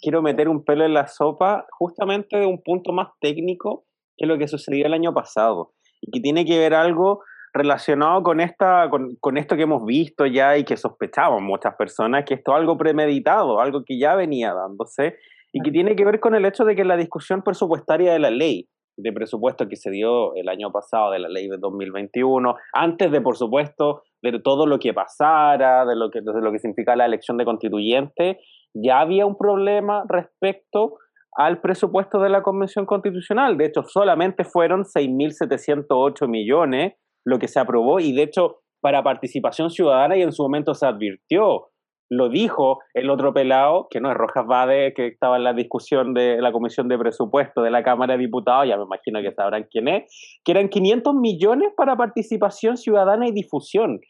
quiero 0.00 0.22
meter 0.22 0.48
un 0.48 0.64
pelo 0.64 0.84
en 0.84 0.94
la 0.94 1.06
sopa 1.06 1.66
justamente 1.78 2.36
de 2.36 2.46
un 2.46 2.62
punto 2.62 2.92
más 2.92 3.08
técnico 3.20 3.86
que 4.16 4.26
lo 4.26 4.38
que 4.38 4.48
sucedió 4.48 4.86
el 4.86 4.94
año 4.94 5.12
pasado 5.14 5.74
y 6.00 6.10
que 6.10 6.20
tiene 6.20 6.44
que 6.44 6.58
ver 6.58 6.74
algo 6.74 7.22
relacionado 7.52 8.22
con, 8.22 8.40
esta, 8.40 8.88
con, 8.90 9.16
con, 9.16 9.36
esto 9.36 9.56
que 9.56 9.62
hemos 9.62 9.84
visto 9.84 10.26
ya 10.26 10.56
y 10.56 10.64
que 10.64 10.76
sospechaban 10.76 11.44
muchas 11.44 11.74
personas, 11.76 12.24
que 12.24 12.34
esto 12.34 12.52
es 12.52 12.58
algo 12.58 12.78
premeditado, 12.78 13.60
algo 13.60 13.84
que 13.84 13.98
ya 13.98 14.14
venía 14.14 14.54
dándose 14.54 15.16
y 15.52 15.60
que 15.60 15.70
tiene 15.70 15.94
que 15.94 16.04
ver 16.04 16.18
con 16.18 16.34
el 16.34 16.46
hecho 16.46 16.64
de 16.64 16.74
que 16.74 16.84
la 16.84 16.96
discusión 16.96 17.42
presupuestaria 17.42 18.12
de 18.12 18.18
la 18.18 18.30
ley 18.30 18.68
de 18.96 19.12
presupuesto 19.12 19.68
que 19.68 19.76
se 19.76 19.90
dio 19.90 20.34
el 20.34 20.48
año 20.48 20.70
pasado, 20.70 21.12
de 21.12 21.18
la 21.18 21.28
ley 21.28 21.48
de 21.48 21.56
2021, 21.58 22.54
antes 22.72 23.10
de, 23.10 23.20
por 23.20 23.36
supuesto, 23.36 24.02
de 24.22 24.38
todo 24.40 24.66
lo 24.66 24.78
que 24.78 24.92
pasara, 24.92 25.84
de 25.86 25.96
lo 25.96 26.10
que, 26.10 26.20
de 26.20 26.40
lo 26.40 26.52
que 26.52 26.58
significa 26.58 26.96
la 26.96 27.06
elección 27.06 27.36
de 27.36 27.44
constituyente, 27.44 28.40
ya 28.74 29.00
había 29.00 29.26
un 29.26 29.36
problema 29.36 30.04
respecto 30.08 30.98
al 31.32 31.60
presupuesto 31.60 32.20
de 32.20 32.28
la 32.28 32.42
Convención 32.42 32.84
Constitucional. 32.84 33.56
De 33.56 33.66
hecho, 33.66 33.82
solamente 33.84 34.44
fueron 34.44 34.84
6.708 34.84 36.28
millones 36.28 36.94
lo 37.24 37.38
que 37.38 37.48
se 37.48 37.60
aprobó 37.60 38.00
y 38.00 38.12
de 38.12 38.22
hecho 38.22 38.60
para 38.80 39.02
participación 39.02 39.70
ciudadana 39.70 40.16
y 40.16 40.22
en 40.22 40.32
su 40.32 40.42
momento 40.42 40.74
se 40.74 40.86
advirtió, 40.86 41.68
lo 42.10 42.28
dijo 42.28 42.80
el 42.92 43.08
otro 43.08 43.32
pelado, 43.32 43.86
que 43.90 44.00
no 44.00 44.10
es 44.10 44.16
Rojas 44.16 44.46
Bade, 44.46 44.92
que 44.92 45.06
estaba 45.06 45.38
en 45.38 45.44
la 45.44 45.54
discusión 45.54 46.12
de 46.12 46.42
la 46.42 46.52
Comisión 46.52 46.88
de 46.88 46.98
Presupuesto 46.98 47.62
de 47.62 47.70
la 47.70 47.82
Cámara 47.82 48.14
de 48.14 48.18
Diputados, 48.18 48.68
ya 48.68 48.76
me 48.76 48.82
imagino 48.82 49.22
que 49.22 49.32
sabrán 49.32 49.66
quién 49.70 49.88
es, 49.88 50.40
que 50.44 50.52
eran 50.52 50.68
500 50.68 51.14
millones 51.14 51.72
para 51.74 51.96
participación 51.96 52.76
ciudadana 52.76 53.28
y 53.28 53.32
difusión. 53.32 54.00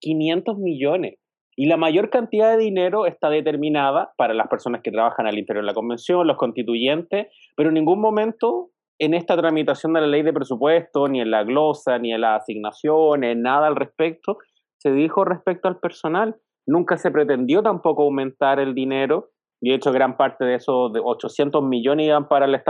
500 0.00 0.58
millones. 0.58 1.14
Y 1.54 1.66
la 1.66 1.76
mayor 1.76 2.08
cantidad 2.08 2.56
de 2.56 2.62
dinero 2.62 3.06
está 3.06 3.28
determinada 3.28 4.12
para 4.16 4.32
las 4.32 4.48
personas 4.48 4.80
que 4.82 4.90
trabajan 4.90 5.26
al 5.26 5.38
interior 5.38 5.62
de 5.62 5.66
la 5.66 5.74
convención, 5.74 6.26
los 6.26 6.38
constituyentes, 6.38 7.26
pero 7.56 7.68
en 7.68 7.74
ningún 7.74 8.00
momento 8.00 8.70
en 9.02 9.14
esta 9.14 9.36
tramitación 9.36 9.94
de 9.94 10.00
la 10.00 10.06
ley 10.06 10.22
de 10.22 10.32
presupuesto, 10.32 11.08
ni 11.08 11.20
en 11.20 11.32
la 11.32 11.42
glosa, 11.42 11.98
ni 11.98 12.12
en 12.12 12.20
las 12.20 12.42
asignaciones, 12.42 13.36
nada 13.36 13.66
al 13.66 13.74
respecto, 13.74 14.38
se 14.78 14.92
dijo 14.92 15.24
respecto 15.24 15.66
al 15.66 15.80
personal. 15.80 16.36
Nunca 16.68 16.96
se 16.96 17.10
pretendió 17.10 17.64
tampoco 17.64 18.04
aumentar 18.04 18.60
el 18.60 18.76
dinero, 18.76 19.30
y 19.60 19.70
de 19.70 19.74
hecho 19.74 19.90
gran 19.90 20.16
parte 20.16 20.44
de 20.44 20.54
esos 20.54 20.92
de 20.92 21.00
800 21.02 21.64
millones 21.64 22.06
iban 22.06 22.28
para, 22.28 22.46
el, 22.46 22.62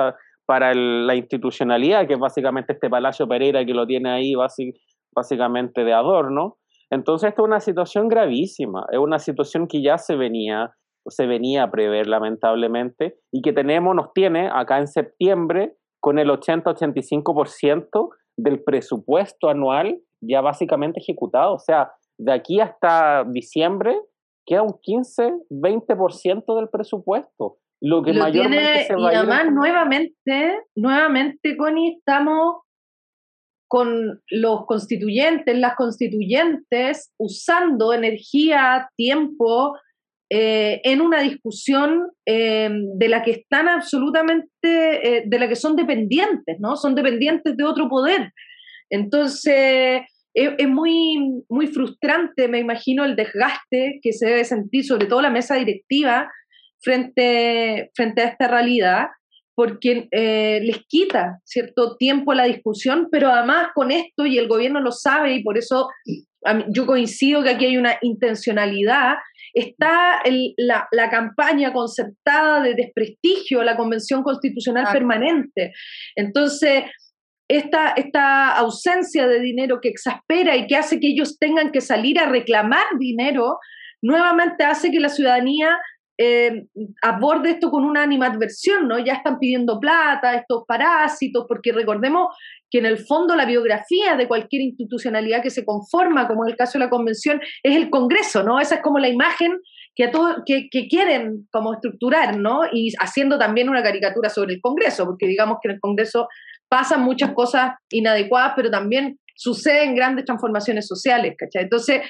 para 0.46 0.72
la 0.74 1.14
institucionalidad, 1.14 2.06
que 2.06 2.14
es 2.14 2.18
básicamente 2.18 2.72
este 2.72 2.88
Palacio 2.88 3.28
Pereira 3.28 3.66
que 3.66 3.74
lo 3.74 3.86
tiene 3.86 4.10
ahí 4.10 4.32
básicamente 5.14 5.84
de 5.84 5.92
adorno. 5.92 6.56
Entonces, 6.88 7.28
esto 7.28 7.42
es 7.42 7.48
una 7.48 7.60
situación 7.60 8.08
gravísima, 8.08 8.86
es 8.90 8.98
una 8.98 9.18
situación 9.18 9.68
que 9.68 9.82
ya 9.82 9.98
se 9.98 10.16
venía, 10.16 10.70
se 11.08 11.26
venía 11.26 11.64
a 11.64 11.70
prever 11.70 12.06
lamentablemente 12.06 13.18
y 13.30 13.42
que 13.42 13.52
tenemos, 13.52 13.94
nos 13.94 14.14
tiene 14.14 14.48
acá 14.50 14.78
en 14.78 14.88
septiembre 14.88 15.76
con 16.02 16.18
el 16.18 16.28
80-85% 16.30 18.10
del 18.36 18.62
presupuesto 18.62 19.48
anual 19.48 20.00
ya 20.20 20.40
básicamente 20.40 21.00
ejecutado. 21.00 21.54
O 21.54 21.58
sea, 21.58 21.92
de 22.18 22.32
aquí 22.32 22.60
hasta 22.60 23.24
diciembre 23.24 23.96
queda 24.44 24.62
un 24.62 24.74
15-20% 24.80 26.56
del 26.56 26.68
presupuesto. 26.68 27.58
Lo 27.80 28.02
que 28.02 28.12
mayormente 28.12 28.84
se 28.84 28.94
va 28.94 29.12
y 29.12 29.16
además, 29.16 29.52
nuevamente, 29.52 30.60
nuevamente, 30.76 31.56
Connie, 31.56 31.96
estamos 31.98 32.62
con 33.68 34.20
los 34.28 34.66
constituyentes, 34.66 35.56
las 35.56 35.76
constituyentes, 35.76 37.12
usando 37.18 37.92
energía, 37.92 38.90
tiempo, 38.96 39.76
eh, 40.34 40.80
en 40.84 41.02
una 41.02 41.20
discusión 41.20 42.10
eh, 42.24 42.70
de 42.72 43.08
la 43.10 43.22
que 43.22 43.32
están 43.32 43.68
absolutamente, 43.68 44.48
eh, 44.62 45.24
de 45.26 45.38
la 45.38 45.46
que 45.46 45.56
son 45.56 45.76
dependientes, 45.76 46.56
¿no? 46.58 46.76
Son 46.76 46.94
dependientes 46.94 47.54
de 47.54 47.64
otro 47.64 47.86
poder. 47.86 48.32
Entonces, 48.88 50.00
es, 50.32 50.68
muy, 50.68 51.44
muy 51.50 51.66
frustrante, 51.66 52.48
me 52.48 52.60
imagino, 52.60 53.04
el 53.04 53.14
desgaste 53.14 54.00
que 54.02 54.14
se 54.14 54.24
debe 54.24 54.44
sentir, 54.46 54.86
sobre 54.86 55.04
todo 55.04 55.20
la 55.20 55.28
mesa 55.28 55.56
directiva, 55.56 56.32
frente, 56.80 57.90
frente 57.94 58.22
a 58.22 58.28
esta 58.28 58.48
realidad, 58.48 59.08
porque 59.54 60.08
les 60.10 60.78
quita 60.88 61.40
cierto 61.44 61.98
tiempo 61.98 62.32
a 62.32 62.36
la 62.36 62.44
discusión, 62.44 63.08
pero 63.12 63.28
además 63.28 63.68
con 63.74 63.90
esto, 63.90 64.24
y 64.24 64.38
el 64.38 64.48
gobierno 64.48 64.80
lo 64.80 64.92
sabe, 64.92 65.34
y 65.34 65.42
por 65.42 65.58
eso 65.58 65.90
yo 66.70 66.86
coincido 66.86 67.42
que 67.42 67.50
aquí 67.50 67.66
hay 67.66 67.76
una 67.76 67.98
intencionalidad, 68.00 69.16
está 69.54 70.22
la, 70.56 71.10
campaña 71.10 71.72
concertada 71.72 72.62
de 72.62 72.74
desprestigio 72.74 73.60
a 73.60 73.64
la 73.64 73.76
Convención 73.76 74.22
Constitucional 74.22 74.86
Permanente. 74.92 75.72
Entonces, 76.16 76.84
esta, 77.48 77.90
esta 77.90 78.56
ausencia 78.56 79.26
de 79.26 79.40
dinero 79.40 79.80
que 79.80 79.88
exaspera 79.88 80.56
y 80.56 80.66
que 80.66 80.76
hace 80.76 81.00
que 81.00 81.08
ellos 81.08 81.38
tengan 81.38 81.70
que 81.70 81.80
salir 81.80 82.18
a 82.18 82.28
reclamar 82.28 82.84
dinero, 82.98 83.58
nuevamente 84.00 84.64
hace 84.64 84.90
que 84.90 85.00
la 85.00 85.08
ciudadanía 85.08 85.78
eh, 86.18 86.66
aborde 87.00 87.50
esto 87.50 87.70
con 87.70 87.84
una 87.84 88.02
animadversión, 88.02 88.86
¿no? 88.86 88.98
Ya 88.98 89.14
están 89.14 89.38
pidiendo 89.38 89.80
plata, 89.80 90.34
estos 90.34 90.64
parásitos, 90.66 91.46
porque 91.48 91.72
recordemos 91.72 92.28
que 92.70 92.78
en 92.78 92.86
el 92.86 92.98
fondo 92.98 93.34
la 93.34 93.44
biografía 93.44 94.16
de 94.16 94.28
cualquier 94.28 94.62
institucionalidad 94.62 95.42
que 95.42 95.50
se 95.50 95.64
conforma, 95.64 96.28
como 96.28 96.44
en 96.44 96.50
el 96.50 96.56
caso 96.56 96.78
de 96.78 96.84
la 96.84 96.90
convención, 96.90 97.40
es 97.62 97.76
el 97.76 97.90
Congreso, 97.90 98.42
¿no? 98.42 98.60
Esa 98.60 98.76
es 98.76 98.82
como 98.82 98.98
la 98.98 99.08
imagen 99.08 99.58
que, 99.94 100.04
a 100.04 100.10
todo, 100.10 100.42
que, 100.46 100.68
quieren 100.88 101.48
como 101.50 101.74
estructurar, 101.74 102.38
¿no? 102.38 102.62
Y 102.70 102.92
haciendo 102.98 103.38
también 103.38 103.68
una 103.68 103.82
caricatura 103.82 104.30
sobre 104.30 104.54
el 104.54 104.60
Congreso, 104.60 105.04
porque 105.04 105.26
digamos 105.26 105.58
que 105.60 105.68
en 105.68 105.74
el 105.74 105.80
Congreso 105.80 106.28
pasan 106.68 107.02
muchas 107.02 107.32
cosas 107.32 107.72
inadecuadas, 107.90 108.52
pero 108.56 108.70
también 108.70 109.18
suceden 109.34 109.94
grandes 109.94 110.24
transformaciones 110.24 110.86
sociales, 110.86 111.34
¿cachai? 111.36 111.64
Entonces, 111.64 112.02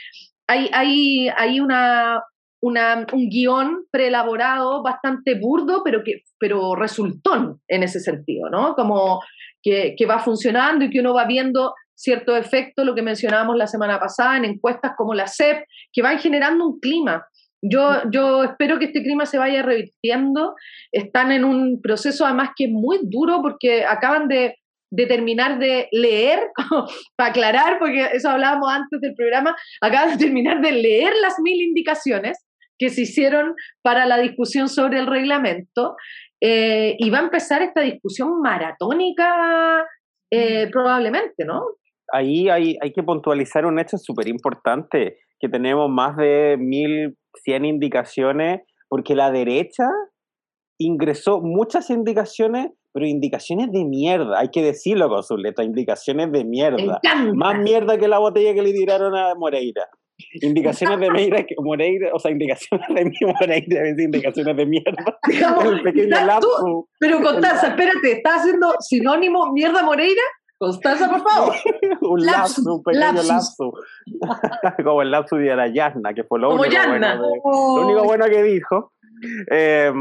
hay, 0.47 0.69
hay, 0.73 1.29
hay 1.37 1.61
una, 1.61 2.21
una, 2.63 3.07
un 3.13 3.29
guion 3.29 3.87
preelaborado 3.91 4.83
bastante 4.83 5.35
burdo, 5.35 5.83
pero, 5.85 6.03
que, 6.05 6.23
pero 6.39 6.77
resultón 6.77 7.61
en 7.69 7.83
ese 7.83 7.99
sentido, 7.99 8.49
¿no? 8.49 8.75
Como 8.75 9.21
que, 9.63 9.97
va 10.09 10.21
funcionando 10.21 10.85
y 10.85 10.91
que 10.91 11.01
uno 11.01 11.13
va 11.13 11.27
viendo 11.27 11.75
cierto 11.95 12.37
efecto, 12.37 12.85
lo 12.85 12.95
que 12.95 13.03
mencionábamos 13.03 13.57
la 13.57 13.67
semana 13.67 13.99
pasada 13.99 14.37
en 14.37 14.45
encuestas 14.45 14.93
como 14.97 15.13
la 15.13 15.27
CEP, 15.27 15.65
que 15.93 16.03
van 16.03 16.19
generando 16.19 16.67
un 16.67 16.81
clima. 16.81 17.27
Yo, 17.61 18.03
yo 18.11 18.45
espero 18.45 18.79
que 18.79 18.87
este 18.87 19.03
clima 19.03 19.27
se 19.27 19.39
vaya 19.39 19.63
revirtiendo. 19.63 20.55
Están 20.93 21.31
en 21.33 21.45
un 21.45 21.81
proceso 21.81 22.25
además 22.25 22.51
que 22.57 22.65
es 22.65 22.71
muy 22.71 22.99
duro 23.03 23.41
porque 23.43 23.85
acaban 23.85 24.27
de, 24.29 24.57
de 24.91 25.07
terminar 25.07 25.59
de 25.59 25.89
leer, 25.91 26.41
para 27.17 27.31
aclarar, 27.31 27.79
porque 27.81 28.09
eso 28.13 28.31
hablábamos 28.31 28.69
antes 28.71 29.01
del 29.01 29.15
programa, 29.15 29.57
acaban 29.81 30.11
de 30.11 30.25
terminar 30.25 30.61
de 30.61 30.73
leer 30.73 31.13
las 31.21 31.41
mil 31.41 31.61
indicaciones 31.61 32.39
que 32.83 32.91
se 32.91 33.03
hicieron 33.03 33.55
para 33.81 34.07
la 34.07 34.19
discusión 34.19 34.69
sobre 34.69 34.99
el 34.99 35.07
reglamento 35.07 35.95
eh, 36.41 36.97
y 36.99 37.11
va 37.11 37.19
a 37.19 37.23
empezar 37.23 37.63
esta 37.63 37.81
discusión 37.81 38.41
maratónica 38.41 39.87
eh, 40.33 40.69
probablemente, 40.73 41.45
¿no? 41.45 41.63
Ahí 42.13 42.49
hay, 42.49 42.77
hay 42.83 42.93
que 42.93 43.05
puntualizar 43.05 43.67
un 43.67 43.79
hecho 43.79 43.99
súper 43.99 44.27
importante, 44.27 45.19
que 45.39 45.49
tenemos 45.49 45.89
más 45.89 46.17
de 46.17 46.57
mil 46.59 47.17
100 47.45 47.65
indicaciones, 47.67 48.63
porque 48.89 49.15
la 49.15 49.31
derecha 49.31 49.85
ingresó 50.79 51.41
muchas 51.41 51.89
indicaciones, 51.91 52.73
pero 52.93 53.07
indicaciones 53.07 53.71
de 53.71 53.85
mierda, 53.85 54.41
hay 54.41 54.49
que 54.49 54.63
decirlo 54.63 55.09
con 55.09 55.23
sus 55.23 55.39
letras, 55.39 55.69
indicaciones 55.69 56.33
de 56.33 56.45
mierda. 56.45 57.01
Más 57.35 57.59
mierda 57.61 57.97
que 57.97 58.09
la 58.09 58.19
botella 58.19 58.53
que 58.55 58.63
le 58.63 58.73
tiraron 58.73 59.17
a 59.17 59.35
Moreira. 59.37 59.89
Indicaciones 60.41 61.01
de 61.01 61.09
Moreira, 61.09 61.47
Moreira 61.59 62.11
o 62.13 62.19
sea, 62.19 62.31
indicaciones 62.31 62.89
de 62.89 63.27
Moreira, 63.27 63.89
indicaciones 63.89 64.57
de 64.57 64.67
mierda. 64.67 65.19
el 65.65 65.83
pequeño 65.83 66.25
lapso. 66.27 66.89
Pero 66.99 67.21
Constanza, 67.21 67.69
espérate, 67.69 68.13
¿estás 68.13 68.41
haciendo 68.41 68.75
sinónimo 68.81 69.53
mierda 69.53 69.83
Moreira? 69.83 70.23
Constanza, 70.59 71.11
por 71.11 71.29
favor. 71.29 71.55
un 72.03 72.25
lapso, 72.25 72.63
un 72.75 72.83
pequeño 72.83 73.23
lapso. 73.23 73.73
Como 74.85 75.03
el 75.03 75.11
lapso 75.11 75.37
de 75.37 75.53
Arayasna, 75.53 76.15
que 76.15 76.25
fue 76.25 76.39
lo 76.39 76.55
único, 76.55 76.89
bueno, 76.89 77.17
lo 77.17 77.87
único 77.87 78.05
bueno 78.05 78.27
que 78.27 78.43
dijo. 78.43 78.93
Eh, 79.51 79.93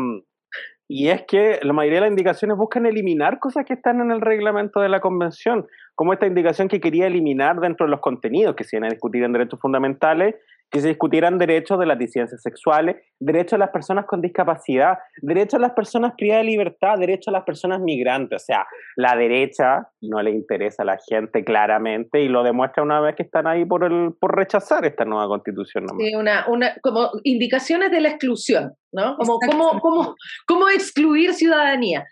y 0.94 1.08
es 1.08 1.24
que 1.26 1.58
la 1.64 1.72
mayoría 1.72 2.00
de 2.00 2.02
las 2.02 2.10
indicaciones 2.10 2.58
buscan 2.58 2.86
eliminar 2.86 3.40
cosas 3.40 3.64
que 3.66 3.76
están 3.76 4.02
en 4.02 4.12
el 4.12 4.20
reglamento 4.20 4.82
de 4.82 4.90
la 4.90 5.00
convención, 5.00 5.66
como 5.96 6.14
esta 6.14 6.28
indicación 6.28 6.68
que 6.68 6.80
quería 6.80 7.08
eliminar 7.08 7.60
dentro 7.60 7.86
de 7.86 7.92
los 7.92 8.00
contenidos 8.00 8.56
que 8.56 8.64
se 8.64 8.78
iban 8.78 8.88
a 8.90 8.94
discutir 8.94 9.24
en 9.24 9.34
derechos 9.34 9.60
fundamentales, 9.60 10.36
que 10.72 10.80
se 10.80 10.88
discutieran 10.88 11.38
derechos 11.38 11.78
de 11.78 11.86
las 11.86 12.00
disidencias 12.00 12.42
sexuales, 12.42 12.96
derechos 13.20 13.52
de 13.52 13.58
las 13.58 13.72
personas 13.72 14.06
con 14.06 14.22
discapacidad, 14.22 14.98
derechos 15.22 15.56
a 15.56 15.62
las 15.62 15.72
personas 15.74 16.14
privadas 16.18 16.46
de 16.46 16.52
libertad, 16.52 16.98
derechos 16.98 17.28
a 17.28 17.32
las 17.32 17.44
personas 17.44 17.82
migrantes. 17.82 18.42
O 18.42 18.46
sea, 18.46 18.66
la 18.96 19.16
derecha 19.18 19.90
no 20.00 20.22
le 20.22 20.32
interesa 20.32 20.84
a 20.84 20.86
la 20.86 20.98
gente 21.06 21.44
claramente 21.44 22.22
y 22.22 22.30
lo 22.30 22.42
demuestra 22.42 22.84
una 22.84 23.02
vez 23.02 23.16
que 23.16 23.24
están 23.24 23.48
ahí 23.48 23.66
por, 23.66 23.84
el, 23.84 24.14
por 24.18 24.36
rechazar 24.36 24.86
esta 24.86 25.04
nueva 25.04 25.28
constitución. 25.28 25.88
Sí, 26.00 26.16
una, 26.16 26.46
una, 26.48 26.74
como 26.82 27.10
indicaciones 27.24 27.92
de 27.92 28.00
la 28.00 28.10
exclusión, 28.10 28.74
¿no? 28.94 29.18
Como 29.18 29.40
cómo, 29.40 29.82
cómo, 29.82 30.16
cómo 30.48 30.70
excluir 30.70 31.34
ciudadanía. 31.34 32.06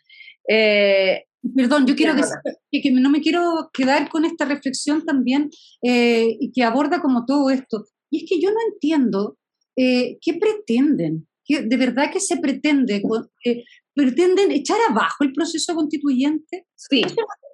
Eh, 0.49 1.23
Perdón, 1.55 1.85
yo 1.87 1.95
quiero 1.95 2.15
decir 2.15 2.35
que, 2.71 2.91
no 2.91 3.09
me 3.09 3.21
quiero 3.21 3.69
quedar 3.73 4.09
con 4.09 4.25
esta 4.25 4.45
reflexión 4.45 5.05
también 5.05 5.49
eh, 5.81 6.35
y 6.39 6.51
que 6.51 6.63
aborda 6.63 7.01
como 7.01 7.25
todo 7.25 7.49
esto. 7.49 7.85
Y 8.11 8.23
es 8.23 8.29
que 8.29 8.41
yo 8.41 8.49
no 8.49 8.57
entiendo 8.73 9.37
eh, 9.75 10.17
qué 10.21 10.33
pretenden, 10.33 11.27
¿Qué, 11.45 11.61
de 11.61 11.77
verdad 11.77 12.11
que 12.11 12.19
se 12.19 12.37
pretende, 12.37 13.01
eh, 13.45 13.63
pretenden 13.93 14.51
echar 14.51 14.77
abajo 14.89 15.23
el 15.23 15.33
proceso 15.33 15.73
constituyente. 15.75 16.65
Sí. 16.75 17.01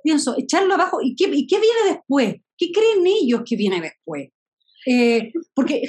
pienso, 0.03 0.35
echarlo 0.37 0.73
abajo. 0.73 0.99
¿Y 1.01 1.15
qué, 1.15 1.25
¿Y 1.25 1.45
qué 1.47 1.57
viene 1.59 1.93
después? 1.93 2.35
¿Qué 2.57 2.71
creen 2.71 3.05
ellos 3.05 3.41
que 3.45 3.55
viene 3.55 3.81
después? 3.81 4.29
Eh, 4.85 5.31
porque 5.53 5.81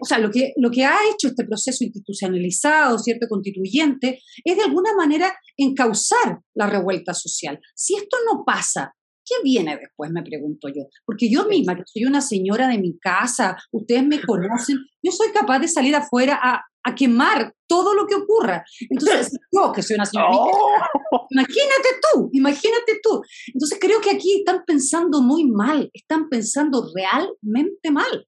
o 0.00 0.04
sea, 0.04 0.18
lo, 0.18 0.30
que, 0.30 0.52
lo 0.56 0.70
que 0.70 0.84
ha 0.84 0.96
hecho 1.12 1.28
este 1.28 1.44
proceso 1.44 1.84
institucionalizado, 1.84 2.98
¿cierto? 2.98 3.26
Constituyente, 3.28 4.20
es 4.44 4.56
de 4.56 4.64
alguna 4.64 4.94
manera 4.96 5.32
encauzar 5.56 6.40
la 6.54 6.66
revuelta 6.66 7.14
social. 7.14 7.60
Si 7.74 7.94
esto 7.94 8.16
no 8.26 8.44
pasa, 8.44 8.94
¿qué 9.24 9.34
viene 9.42 9.78
después? 9.78 10.10
Me 10.10 10.22
pregunto 10.22 10.68
yo. 10.68 10.84
Porque 11.04 11.30
yo 11.30 11.46
misma, 11.46 11.76
que 11.76 11.82
soy 11.86 12.04
una 12.04 12.20
señora 12.20 12.68
de 12.68 12.78
mi 12.78 12.98
casa, 12.98 13.56
ustedes 13.72 14.06
me 14.06 14.20
conocen, 14.20 14.78
yo 15.02 15.12
soy 15.12 15.32
capaz 15.32 15.58
de 15.58 15.68
salir 15.68 15.94
afuera 15.94 16.38
a, 16.42 16.64
a 16.84 16.94
quemar 16.94 17.54
todo 17.66 17.94
lo 17.94 18.06
que 18.06 18.14
ocurra. 18.14 18.64
Entonces, 18.90 19.36
yo 19.52 19.72
que 19.72 19.82
soy 19.82 19.96
una 19.96 20.06
señora, 20.06 20.28
oh. 20.30 21.26
imagínate 21.30 21.88
tú, 22.12 22.30
imagínate 22.32 23.00
tú. 23.02 23.22
Entonces 23.52 23.78
creo 23.80 24.00
que 24.00 24.10
aquí 24.10 24.38
están 24.38 24.64
pensando 24.66 25.20
muy 25.20 25.44
mal, 25.44 25.90
están 25.92 26.28
pensando 26.28 26.86
realmente 26.94 27.90
mal. 27.90 28.26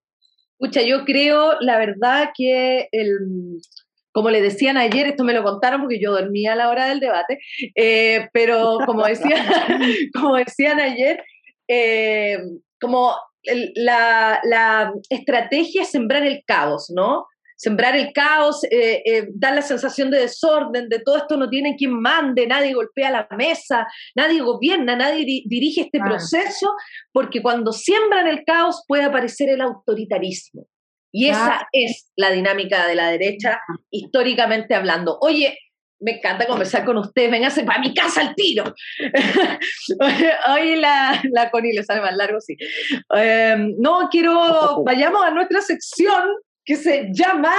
Escucha, 0.59 0.81
yo 0.83 1.05
creo, 1.05 1.61
la 1.61 1.79
verdad, 1.79 2.31
que 2.35 2.88
el, 2.91 3.61
como 4.17 4.31
le 4.31 4.41
decían 4.41 4.79
ayer, 4.79 5.09
esto 5.09 5.25
me 5.25 5.35
lo 5.35 5.43
contaron 5.43 5.83
porque 5.83 6.01
yo 6.01 6.11
dormía 6.11 6.55
a 6.55 6.57
la 6.57 6.71
hora 6.71 6.89
del 6.89 7.01
debate, 7.01 7.39
eh, 7.75 8.31
pero 8.33 8.79
como, 8.87 9.05
decía, 9.05 9.37
como 10.15 10.37
decían 10.37 10.81
ayer, 10.81 11.23
eh, 11.69 12.39
como 12.81 13.15
la, 13.75 14.41
la, 14.43 14.95
estrategia 15.11 15.83
es 15.83 15.91
sembrar 15.91 16.23
el 16.23 16.43
caos, 16.47 16.91
¿no? 16.97 17.26
sembrar 17.57 17.95
el 17.95 18.15
caos, 18.15 18.65
eh, 18.71 19.29
dar 19.35 19.55
la 19.55 19.61
sensación 19.61 20.11
de 20.11 20.21
desorden, 20.21 20.89
de 20.89 21.00
todo 21.00 21.19
esto 21.19 21.37
no 21.37 21.50
tiene 21.50 21.76
quien 21.76 22.00
mande, 22.00 22.47
nadie 22.47 22.73
golpea 22.73 23.11
la 23.11 23.29
mesa, 23.37 23.87
nadie 24.15 24.41
gobierna, 24.41 24.97
nadie 24.97 25.43
dirige 25.45 25.83
este 25.83 26.00
proceso, 26.00 26.73
porque 27.13 27.43
cuando 27.43 27.71
siembran 27.73 28.29
el 28.29 28.45
caos 28.47 28.83
puede 28.89 29.05
aparecer 29.05 29.50
el 29.50 29.61
autoritarismo. 29.61 30.67
Y 31.12 31.28
esa 31.28 31.69
es 31.73 32.10
la 32.16 32.30
dinámica 32.30 32.86
de 32.86 32.95
la 32.95 33.10
derecha, 33.10 33.60
históricamente 33.90 34.75
hablando. 34.75 35.19
Oye, 35.21 35.58
me 35.99 36.12
encanta 36.19 36.47
conversar 36.47 36.84
con 36.84 36.99
ustedes, 36.99 37.30
véngase 37.30 37.64
para 37.64 37.80
mi 37.80 37.95
casa 37.95 38.21
al 38.21 38.34
tiro. 38.34 38.64
Hoy 40.52 40.76
la, 40.76 41.23
la 41.32 41.50
Connie 41.50 41.73
le 41.73 41.84
sale 41.84 42.00
más 42.02 42.14
largo, 42.14 42.40
sí. 42.40 42.56
Em, 43.14 43.75
no, 43.78 44.08
quiero, 44.10 44.82
vayamos 44.84 45.25
a 45.25 45.30
nuestra 45.30 45.62
sección 45.62 46.23
que 46.64 46.76
se 46.76 47.08
llama 47.12 47.54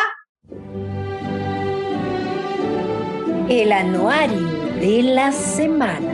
El 3.49 3.71
Anuario 3.71 4.47
de 4.79 5.01
la 5.03 5.31
Semana. 5.31 6.13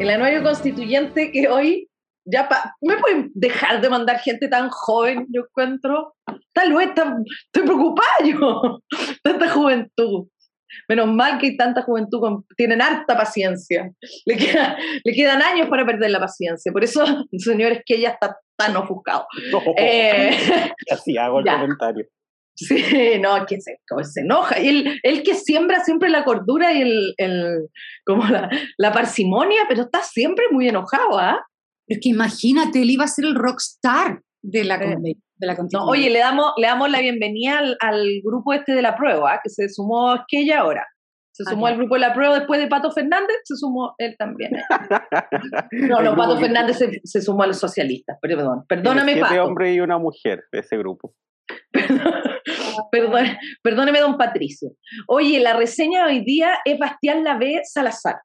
El 0.00 0.08
Anuario 0.08 0.42
Constituyente 0.42 1.30
que 1.30 1.46
hoy 1.48 1.89
ya 2.32 2.48
me 2.80 2.96
pueden 2.96 3.30
dejar 3.34 3.80
de 3.80 3.88
mandar 3.88 4.18
gente 4.20 4.48
tan 4.48 4.68
joven, 4.70 5.26
yo 5.30 5.42
encuentro. 5.42 6.14
Tal 6.52 6.72
vez 6.74 6.88
estoy 6.88 7.64
preocupada 7.64 8.16
yo, 8.24 8.80
tanta 9.22 9.48
juventud. 9.48 10.28
Menos 10.88 11.08
mal 11.08 11.38
que 11.38 11.48
hay 11.48 11.56
tanta 11.56 11.82
juventud, 11.82 12.44
tienen 12.56 12.80
harta 12.80 13.16
paciencia. 13.16 13.90
Le, 14.24 14.36
le 15.04 15.12
quedan 15.12 15.42
años 15.42 15.68
para 15.68 15.84
perder 15.84 16.10
la 16.10 16.20
paciencia. 16.20 16.70
Por 16.72 16.84
eso, 16.84 17.04
señores, 17.38 17.80
que 17.84 17.96
ella 17.96 18.10
está 18.10 18.36
tan 18.56 18.76
ofuscado. 18.76 19.26
Eh, 19.76 20.30
así 20.90 21.16
hago 21.16 21.40
el 21.40 21.46
comentario. 21.46 22.06
Sí, 22.54 23.18
no, 23.20 23.46
que 23.46 23.58
se, 23.60 23.78
se 24.02 24.20
enoja. 24.20 24.60
Y 24.60 24.68
el, 24.68 25.00
el, 25.02 25.22
que 25.22 25.34
siembra 25.34 25.82
siempre 25.82 26.10
la 26.10 26.24
cordura 26.24 26.72
y 26.74 26.82
el, 26.82 27.14
el 27.16 27.68
como 28.04 28.24
la, 28.26 28.50
la, 28.76 28.92
parsimonia, 28.92 29.62
pero 29.66 29.82
está 29.82 30.02
siempre 30.02 30.44
muy 30.50 30.68
enojado, 30.68 31.18
¿ah? 31.18 31.40
Es 31.90 31.98
que 32.00 32.10
imagínate, 32.10 32.82
él 32.82 32.90
iba 32.90 33.04
a 33.04 33.08
ser 33.08 33.24
el 33.24 33.34
rockstar 33.34 34.22
de 34.42 34.64
la, 34.64 34.78
de 34.78 35.16
la 35.40 35.56
Oye, 35.88 36.08
le 36.08 36.20
damos, 36.20 36.52
le 36.56 36.68
damos 36.68 36.88
la 36.88 37.00
bienvenida 37.00 37.58
al, 37.58 37.76
al 37.80 38.06
grupo 38.24 38.54
este 38.54 38.72
de 38.72 38.80
la 38.80 38.96
prueba, 38.96 39.40
que 39.42 39.50
se 39.50 39.68
sumó 39.68 40.16
que 40.28 40.52
ahora. 40.54 40.86
Se 41.32 41.44
sumó 41.44 41.66
al 41.66 41.76
grupo 41.76 41.94
de 41.94 42.00
la 42.00 42.14
prueba 42.14 42.38
después 42.38 42.60
de 42.60 42.68
Pato 42.68 42.92
Fernández, 42.92 43.36
se 43.44 43.56
sumó 43.56 43.94
él 43.98 44.14
también. 44.18 44.52
no, 45.72 46.00
no, 46.00 46.14
Pato 46.14 46.38
Fernández 46.38 46.78
se, 47.02 47.22
sumó 47.22 47.42
a 47.42 47.46
los 47.48 47.58
socialistas, 47.58 48.18
perdón. 48.22 48.64
Perdóname, 48.68 49.16
Pato. 49.16 49.34
Un 49.34 49.40
hombre 49.40 49.74
y 49.74 49.80
una 49.80 49.98
mujer 49.98 50.44
de 50.52 50.60
ese 50.60 50.78
grupo. 50.78 51.14
Perdón, 52.92 53.26
perdóneme, 53.62 54.00
don 54.00 54.16
Patricio. 54.16 54.70
Oye, 55.08 55.40
la 55.40 55.52
reseña 55.52 56.06
de 56.06 56.12
hoy 56.12 56.24
día 56.24 56.54
es 56.64 56.78
Bastián 56.78 57.22
Lavé 57.22 57.60
Salazar. 57.64 58.16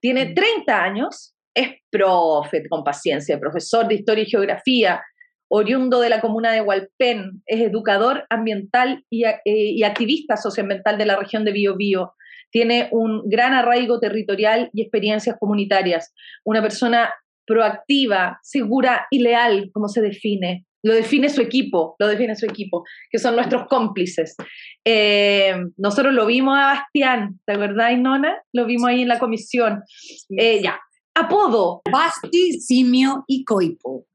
Tiene 0.00 0.34
30 0.34 0.64
mm. 0.66 0.80
años, 0.80 1.35
es 1.56 1.70
profe 1.90 2.62
con 2.68 2.84
paciencia, 2.84 3.40
profesor 3.40 3.88
de 3.88 3.96
historia 3.96 4.24
y 4.24 4.30
geografía, 4.30 5.02
oriundo 5.48 6.00
de 6.00 6.10
la 6.10 6.20
comuna 6.20 6.52
de 6.52 6.60
Hualpén, 6.60 7.42
es 7.46 7.60
educador 7.60 8.26
ambiental 8.30 9.04
y, 9.10 9.24
eh, 9.24 9.40
y 9.44 9.82
activista 9.82 10.36
socioambiental 10.36 10.98
de 10.98 11.06
la 11.06 11.16
región 11.16 11.44
de 11.44 11.52
Biobío 11.52 12.12
tiene 12.50 12.88
un 12.90 13.22
gran 13.28 13.52
arraigo 13.52 14.00
territorial 14.00 14.70
y 14.72 14.82
experiencias 14.82 15.36
comunitarias, 15.38 16.14
una 16.44 16.62
persona 16.62 17.12
proactiva, 17.46 18.38
segura 18.42 19.06
y 19.10 19.20
leal, 19.20 19.70
como 19.72 19.88
se 19.88 20.00
define. 20.00 20.64
Lo 20.82 20.94
define 20.94 21.28
su 21.28 21.40
equipo, 21.40 21.96
lo 21.98 22.06
define 22.06 22.36
su 22.36 22.46
equipo, 22.46 22.84
que 23.10 23.18
son 23.18 23.34
nuestros 23.34 23.66
cómplices. 23.66 24.36
Eh, 24.84 25.54
nosotros 25.76 26.14
lo 26.14 26.26
vimos 26.26 26.56
a 26.56 26.74
Bastián, 26.74 27.40
¿te 27.44 27.54
acuerdas, 27.54 27.98
Nona? 27.98 28.40
Lo 28.52 28.66
vimos 28.66 28.88
ahí 28.88 29.02
en 29.02 29.08
la 29.08 29.18
comisión. 29.18 29.82
Eh, 30.30 30.62
ya, 30.62 30.80
apodo. 31.16 31.82
Basti, 31.90 32.60
Simio 32.60 33.24
y 33.26 33.44
Coipo. 33.44 34.06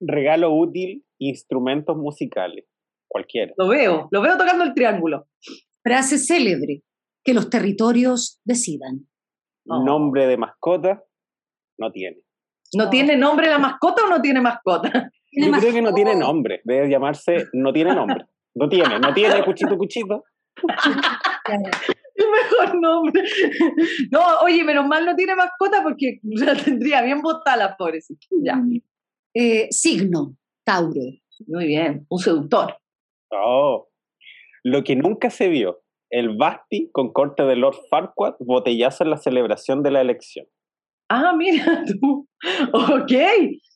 Regalo 0.00 0.54
útil, 0.54 1.04
instrumentos 1.18 1.96
musicales, 1.96 2.66
cualquiera. 3.08 3.52
Lo 3.56 3.68
veo, 3.68 4.08
lo 4.10 4.22
veo 4.22 4.36
tocando 4.36 4.64
el 4.64 4.74
triángulo. 4.74 5.26
Frase 5.82 6.18
célebre 6.18 6.82
que 7.24 7.34
los 7.34 7.48
territorios 7.48 8.40
decidan. 8.44 9.08
Nombre 9.64 10.26
de 10.26 10.36
mascota 10.36 11.02
no 11.78 11.90
tiene. 11.90 12.18
¿No, 12.76 12.90
tiene 12.90 13.16
nombre 13.16 13.48
la 13.48 13.58
mascota 13.58 14.04
o 14.04 14.10
no 14.10 14.20
tiene 14.20 14.40
mascota? 14.40 15.10
Yo 15.32 15.50
creo 15.52 15.72
que 15.72 15.82
no 15.82 15.92
tiene 15.94 16.14
nombre, 16.14 16.60
debe 16.64 16.88
llamarse 16.88 17.46
no 17.52 17.72
tiene 17.72 17.94
nombre. 17.94 18.26
No 18.54 18.68
tiene, 18.68 18.98
no 19.00 19.12
tiene 19.12 19.44
cuchito 19.44 19.76
cuchito. 19.76 20.24
El 22.16 22.26
mejor 22.30 22.80
nombre. 22.80 23.22
No, 24.10 24.20
oye, 24.42 24.62
menos 24.62 24.86
mal 24.86 25.04
no 25.04 25.16
tiene 25.16 25.34
mascota 25.34 25.82
porque 25.82 26.20
la 26.22 26.54
tendría 26.54 27.02
bien 27.02 27.20
botada 27.20 27.56
la 27.56 27.76
pobrecita. 27.76 28.26
Ya. 28.42 28.60
Eh, 29.34 29.66
signo, 29.70 30.36
Tauro. 30.64 31.00
Muy 31.48 31.66
bien, 31.66 32.06
un 32.08 32.18
seductor. 32.18 32.76
Oh, 33.30 33.88
lo 34.62 34.84
que 34.84 34.94
nunca 34.94 35.30
se 35.30 35.48
vio, 35.48 35.82
el 36.10 36.36
Basti 36.36 36.90
con 36.92 37.12
corte 37.12 37.42
de 37.42 37.56
Lord 37.56 37.76
Farquaad, 37.90 38.36
botellazo 38.38 39.04
en 39.04 39.10
la 39.10 39.16
celebración 39.16 39.82
de 39.82 39.90
la 39.90 40.00
elección. 40.00 40.46
Ah, 41.10 41.34
mira 41.36 41.84
tú. 42.00 42.28
Ok. 42.72 43.12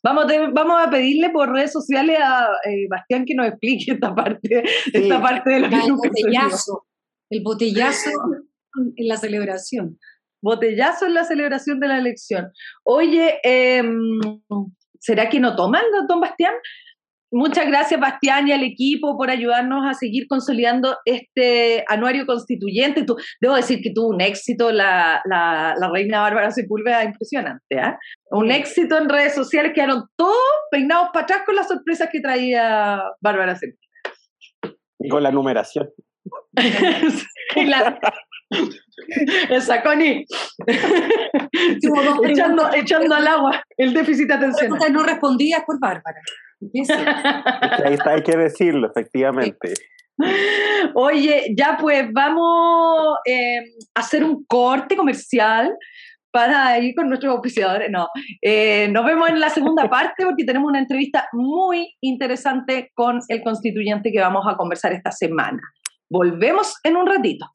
Vamos 0.02 0.32
a, 0.32 0.50
vamos 0.50 0.86
a 0.86 0.90
pedirle 0.90 1.30
por 1.30 1.50
redes 1.50 1.72
sociales 1.72 2.18
a 2.20 2.48
eh, 2.64 2.86
Bastián 2.88 3.24
que 3.24 3.34
nos 3.34 3.48
explique 3.48 3.92
esta 3.92 4.14
parte, 4.14 4.62
esta 4.92 5.20
parte 5.20 5.50
de 5.50 5.60
la 5.60 5.66
el 5.68 5.92
botellazo. 5.92 6.87
El 7.30 7.42
botellazo 7.42 8.10
en 8.96 9.08
la 9.08 9.16
celebración. 9.16 9.98
Botellazo 10.40 11.06
en 11.06 11.14
la 11.14 11.24
celebración 11.24 11.80
de 11.80 11.88
la 11.88 11.98
elección. 11.98 12.52
Oye, 12.84 13.38
em, 13.42 14.20
¿será 15.00 15.28
que 15.28 15.40
no 15.40 15.56
toman, 15.56 15.82
don 16.08 16.20
Bastián? 16.20 16.54
Muchas 17.30 17.66
gracias, 17.66 18.00
Bastián, 18.00 18.48
y 18.48 18.52
al 18.52 18.62
equipo 18.62 19.18
por 19.18 19.28
ayudarnos 19.28 19.84
a 19.84 19.92
seguir 19.92 20.26
consolidando 20.28 20.96
este 21.04 21.84
anuario 21.88 22.24
constituyente. 22.24 23.04
debo 23.40 23.54
decir 23.54 23.82
que 23.82 23.92
tuvo 23.92 24.08
un 24.08 24.22
éxito 24.22 24.72
la, 24.72 25.20
la, 25.26 25.90
reina 25.92 26.22
Bárbara 26.22 26.50
Sepúlveda 26.50 27.04
impresionante. 27.04 27.76
¿eh? 27.76 27.94
Un 28.30 28.50
éxito 28.50 28.96
en 28.96 29.10
redes 29.10 29.34
sociales, 29.34 29.72
quedaron 29.74 30.04
todos 30.16 30.36
peinados 30.70 31.10
para 31.12 31.24
atrás 31.24 31.42
con 31.44 31.54
las 31.54 31.68
sorpresas 31.68 32.08
que 32.10 32.20
traía 32.20 33.02
Bárbara 33.20 33.56
Sepúlveda. 33.56 34.78
Y 35.00 35.08
con 35.10 35.22
la 35.22 35.30
numeración. 35.30 35.90
Esa 39.50 39.82
Connie. 39.82 40.26
echando, 42.24 42.70
echando 42.74 43.14
al 43.14 43.26
agua 43.26 43.62
el 43.76 43.92
déficit 43.92 44.30
atencional. 44.30 44.92
No 44.92 45.02
respondías 45.02 45.62
por 45.64 45.78
Bárbara. 45.80 46.20
Ahí 47.84 47.94
está, 47.94 48.10
hay 48.12 48.22
que 48.22 48.36
decirlo, 48.36 48.88
efectivamente. 48.88 49.74
Oye, 50.94 51.54
ya 51.56 51.76
pues 51.80 52.12
vamos 52.12 53.16
eh, 53.24 53.60
a 53.94 54.00
hacer 54.00 54.24
un 54.24 54.44
corte 54.46 54.96
comercial 54.96 55.72
para 56.30 56.78
ir 56.78 56.94
con 56.94 57.08
nuestros 57.08 57.38
oficiadores. 57.38 57.90
No, 57.90 58.08
eh, 58.42 58.88
nos 58.90 59.04
vemos 59.04 59.28
en 59.28 59.40
la 59.40 59.50
segunda 59.50 59.88
parte 59.88 60.24
porque 60.24 60.44
tenemos 60.44 60.68
una 60.68 60.80
entrevista 60.80 61.28
muy 61.32 61.94
interesante 62.00 62.90
con 62.94 63.20
el 63.28 63.42
constituyente 63.42 64.12
que 64.12 64.20
vamos 64.20 64.44
a 64.48 64.56
conversar 64.56 64.92
esta 64.92 65.10
semana. 65.10 65.60
Volvemos 66.10 66.76
en 66.84 66.96
un 66.96 67.06
ratito. 67.06 67.50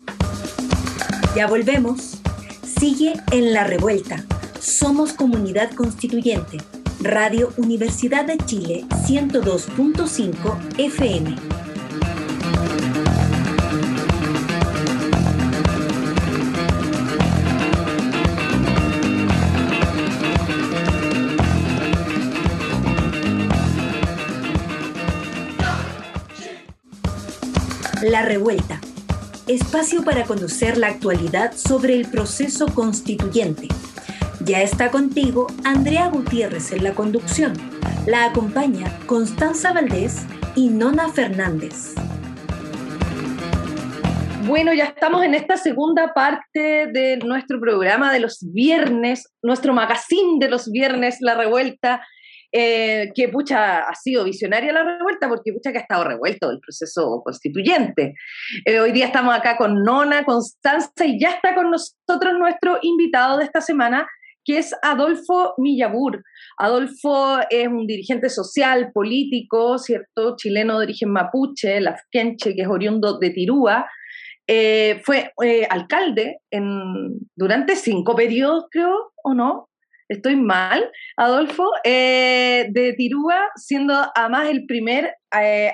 Ya 1.35 1.47
volvemos. 1.47 2.21
Sigue 2.63 3.13
en 3.31 3.51
la 3.51 3.63
revuelta. 3.63 4.23
Somos 4.59 5.13
comunidad 5.13 5.71
constituyente. 5.71 6.57
Radio 7.01 7.51
Universidad 7.57 8.25
de 8.25 8.37
Chile 8.37 8.85
102.5 9.07 10.77
FM. 10.77 11.62
La 28.03 28.21
Revuelta. 28.21 28.79
Espacio 29.47 30.03
para 30.03 30.25
conocer 30.25 30.77
la 30.77 30.87
actualidad 30.87 31.53
sobre 31.53 31.95
el 31.95 32.05
proceso 32.07 32.67
constituyente 32.67 33.69
ya 34.45 34.61
está 34.61 34.91
contigo 34.91 35.47
Andrea 35.63 36.09
Gutiérrez 36.09 36.73
en 36.73 36.83
la 36.83 36.93
conducción. 36.93 37.53
La 38.05 38.25
acompaña 38.25 38.91
Constanza 39.05 39.71
Valdés 39.71 40.25
y 40.55 40.67
Nona 40.67 41.07
Fernández. 41.07 41.95
Bueno, 44.45 44.73
ya 44.73 44.83
estamos 44.83 45.23
en 45.23 45.33
esta 45.33 45.55
segunda 45.55 46.13
parte 46.13 46.87
de 46.87 47.19
nuestro 47.23 47.61
programa 47.61 48.11
de 48.11 48.19
los 48.19 48.39
viernes, 48.51 49.33
nuestro 49.41 49.73
magazine 49.73 50.39
de 50.39 50.49
los 50.49 50.69
viernes, 50.69 51.17
La 51.21 51.35
Revuelta, 51.35 52.05
eh, 52.55 53.11
que 53.15 53.29
pucha, 53.29 53.79
ha 53.79 53.95
sido 53.95 54.23
visionaria 54.23 54.71
la 54.71 54.83
revuelta, 54.83 55.27
porque 55.27 55.51
pucha 55.51 55.71
que 55.71 55.79
ha 55.79 55.81
estado 55.81 56.03
revuelto 56.03 56.51
el 56.51 56.59
proceso 56.59 57.21
constituyente. 57.23 58.13
Eh, 58.63 58.79
hoy 58.79 58.91
día 58.91 59.07
estamos 59.07 59.35
acá 59.35 59.57
con 59.57 59.83
Nona, 59.83 60.23
Constanza, 60.23 61.03
y 61.03 61.19
ya 61.19 61.31
está 61.31 61.55
con 61.55 61.71
nosotros 61.71 62.33
nuestro 62.37 62.77
invitado 62.83 63.39
de 63.39 63.45
esta 63.45 63.59
semana, 63.59 64.07
que 64.45 64.59
es 64.59 64.71
Adolfo 64.83 65.55
Millabur. 65.57 66.23
Adolfo 66.59 67.39
es 67.49 67.67
un 67.67 67.87
dirigente 67.87 68.29
social, 68.29 68.91
político, 68.93 69.79
¿cierto? 69.79 70.35
Chileno 70.35 70.77
de 70.77 70.85
origen 70.85 71.09
mapuche, 71.09 71.81
lafkenche, 71.81 72.53
que 72.53 72.61
es 72.61 72.67
oriundo 72.67 73.17
de 73.17 73.31
Tirúa. 73.31 73.89
Eh, 74.45 75.01
fue 75.03 75.31
eh, 75.43 75.65
alcalde 75.67 76.41
en, 76.51 77.17
durante 77.35 77.75
cinco 77.75 78.15
periodos, 78.15 78.65
creo, 78.69 79.13
¿o 79.23 79.33
no? 79.33 79.69
Estoy 80.09 80.35
mal, 80.35 80.89
Adolfo, 81.17 81.71
eh, 81.83 82.67
de 82.71 82.93
Tirúa, 82.93 83.49
siendo 83.55 83.93
además 84.15 84.49
el 84.49 84.65
primer 84.65 85.15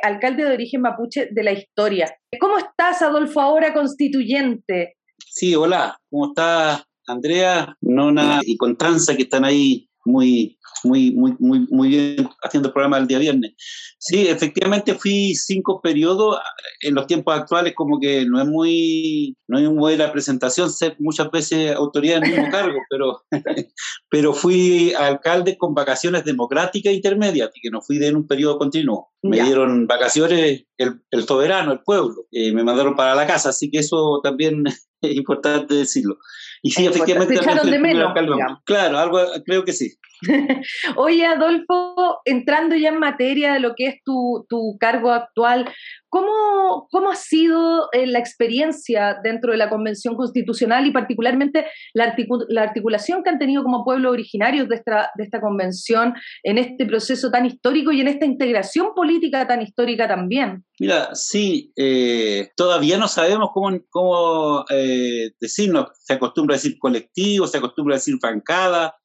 alcalde 0.03 0.45
de 0.45 0.53
origen 0.53 0.81
mapuche 0.81 1.27
de 1.31 1.43
la 1.43 1.51
historia. 1.51 2.15
¿Cómo 2.39 2.57
estás, 2.57 3.01
Adolfo, 3.01 3.41
ahora 3.41 3.73
constituyente? 3.73 4.95
Sí, 5.25 5.53
hola, 5.53 5.97
¿cómo 6.09 6.27
estás, 6.27 6.83
Andrea, 7.07 7.75
Nona 7.81 8.39
y 8.43 8.55
Constanza, 8.55 9.17
que 9.17 9.23
están 9.23 9.43
ahí 9.43 9.88
muy, 10.05 10.57
muy, 10.83 11.11
muy, 11.11 11.35
muy, 11.39 11.67
muy 11.69 11.89
bien 11.89 12.29
haciendo 12.43 12.69
el 12.69 12.73
programa 12.73 12.97
del 12.97 13.07
día 13.07 13.19
viernes. 13.19 13.53
Sí, 13.99 14.27
efectivamente 14.27 14.95
fui 14.95 15.35
cinco 15.35 15.81
periodos. 15.81 16.39
En 16.81 16.95
los 16.95 17.07
tiempos 17.07 17.37
actuales 17.37 17.73
como 17.75 17.99
que 17.99 18.25
no 18.25 18.41
es 18.41 18.47
muy, 18.47 19.35
no 19.47 19.59
es 19.59 19.65
muy 19.65 19.77
buena 19.77 20.11
presentación 20.11 20.71
ser 20.71 20.95
muchas 20.99 21.29
veces 21.31 21.75
autoridad 21.75 22.17
en 22.17 22.23
el 22.23 22.31
mismo 22.31 22.51
cargo, 22.51 22.79
pero, 22.89 23.21
pero 24.09 24.33
fui 24.33 24.93
alcalde 24.93 25.57
con 25.57 25.73
vacaciones 25.73 26.23
democráticas 26.23 26.93
intermedias, 26.93 27.49
y 27.53 27.61
que 27.61 27.69
no 27.69 27.81
fui 27.81 27.97
de 27.97 28.07
en 28.07 28.15
un 28.15 28.27
periodo 28.27 28.57
continuo. 28.57 29.11
Me 29.21 29.41
dieron 29.41 29.85
vacaciones 29.85 30.63
el, 30.77 31.01
el 31.11 31.25
soberano, 31.25 31.73
el 31.73 31.81
pueblo, 31.81 32.25
eh, 32.31 32.53
me 32.53 32.63
mandaron 32.63 32.95
para 32.95 33.13
la 33.15 33.27
casa, 33.27 33.49
así 33.49 33.69
que 33.69 33.79
eso 33.79 34.21
también 34.23 34.63
es 35.01 35.15
importante 35.15 35.73
decirlo. 35.73 36.17
Y 36.61 36.71
sí, 36.71 36.85
efectivamente. 36.85 37.35
de 37.35 37.79
menos. 37.79 38.13
Claro, 38.65 38.97
algo, 38.97 39.19
creo 39.45 39.63
que 39.63 39.73
sí. 39.73 39.95
Oye, 40.97 41.25
Adolfo, 41.25 42.19
entrando 42.25 42.75
ya 42.75 42.89
en 42.89 42.99
materia 42.99 43.53
de 43.53 43.59
lo 43.59 43.73
que 43.75 43.87
es 43.87 44.03
tu, 44.03 44.45
tu 44.49 44.77
cargo 44.77 45.11
actual, 45.11 45.69
¿cómo, 46.09 46.87
¿cómo 46.91 47.11
ha 47.11 47.15
sido 47.15 47.89
eh, 47.93 48.05
la 48.05 48.19
experiencia 48.19 49.17
dentro 49.23 49.51
de 49.51 49.57
la 49.57 49.69
Convención 49.69 50.15
Constitucional 50.15 50.85
y 50.85 50.91
particularmente 50.91 51.67
la, 51.93 52.15
la 52.49 52.63
articulación 52.63 53.23
que 53.23 53.29
han 53.29 53.39
tenido 53.39 53.63
como 53.63 53.85
pueblos 53.85 54.11
originarios 54.11 54.67
de 54.67 54.75
esta, 54.75 55.11
de 55.15 55.23
esta 55.23 55.39
convención 55.39 56.13
en 56.43 56.57
este 56.57 56.85
proceso 56.85 57.31
tan 57.31 57.45
histórico 57.45 57.91
y 57.91 58.01
en 58.01 58.09
esta 58.09 58.25
integración 58.25 58.93
política 58.93 59.47
tan 59.47 59.61
histórica 59.61 60.07
también? 60.07 60.65
Mira, 60.79 61.13
sí, 61.13 61.71
eh, 61.75 62.51
todavía 62.55 62.97
no 62.97 63.07
sabemos 63.07 63.49
cómo, 63.53 63.77
cómo 63.89 64.65
eh, 64.69 64.88
decirnos, 65.39 65.89
se 66.01 66.13
acostumbra 66.13 66.55
a 66.55 66.57
decir 66.57 66.77
colectivo, 66.79 67.47
se 67.47 67.57
acostumbra 67.57 67.95
a 67.95 67.97
decir 67.97 68.15
bancada, 68.21 68.95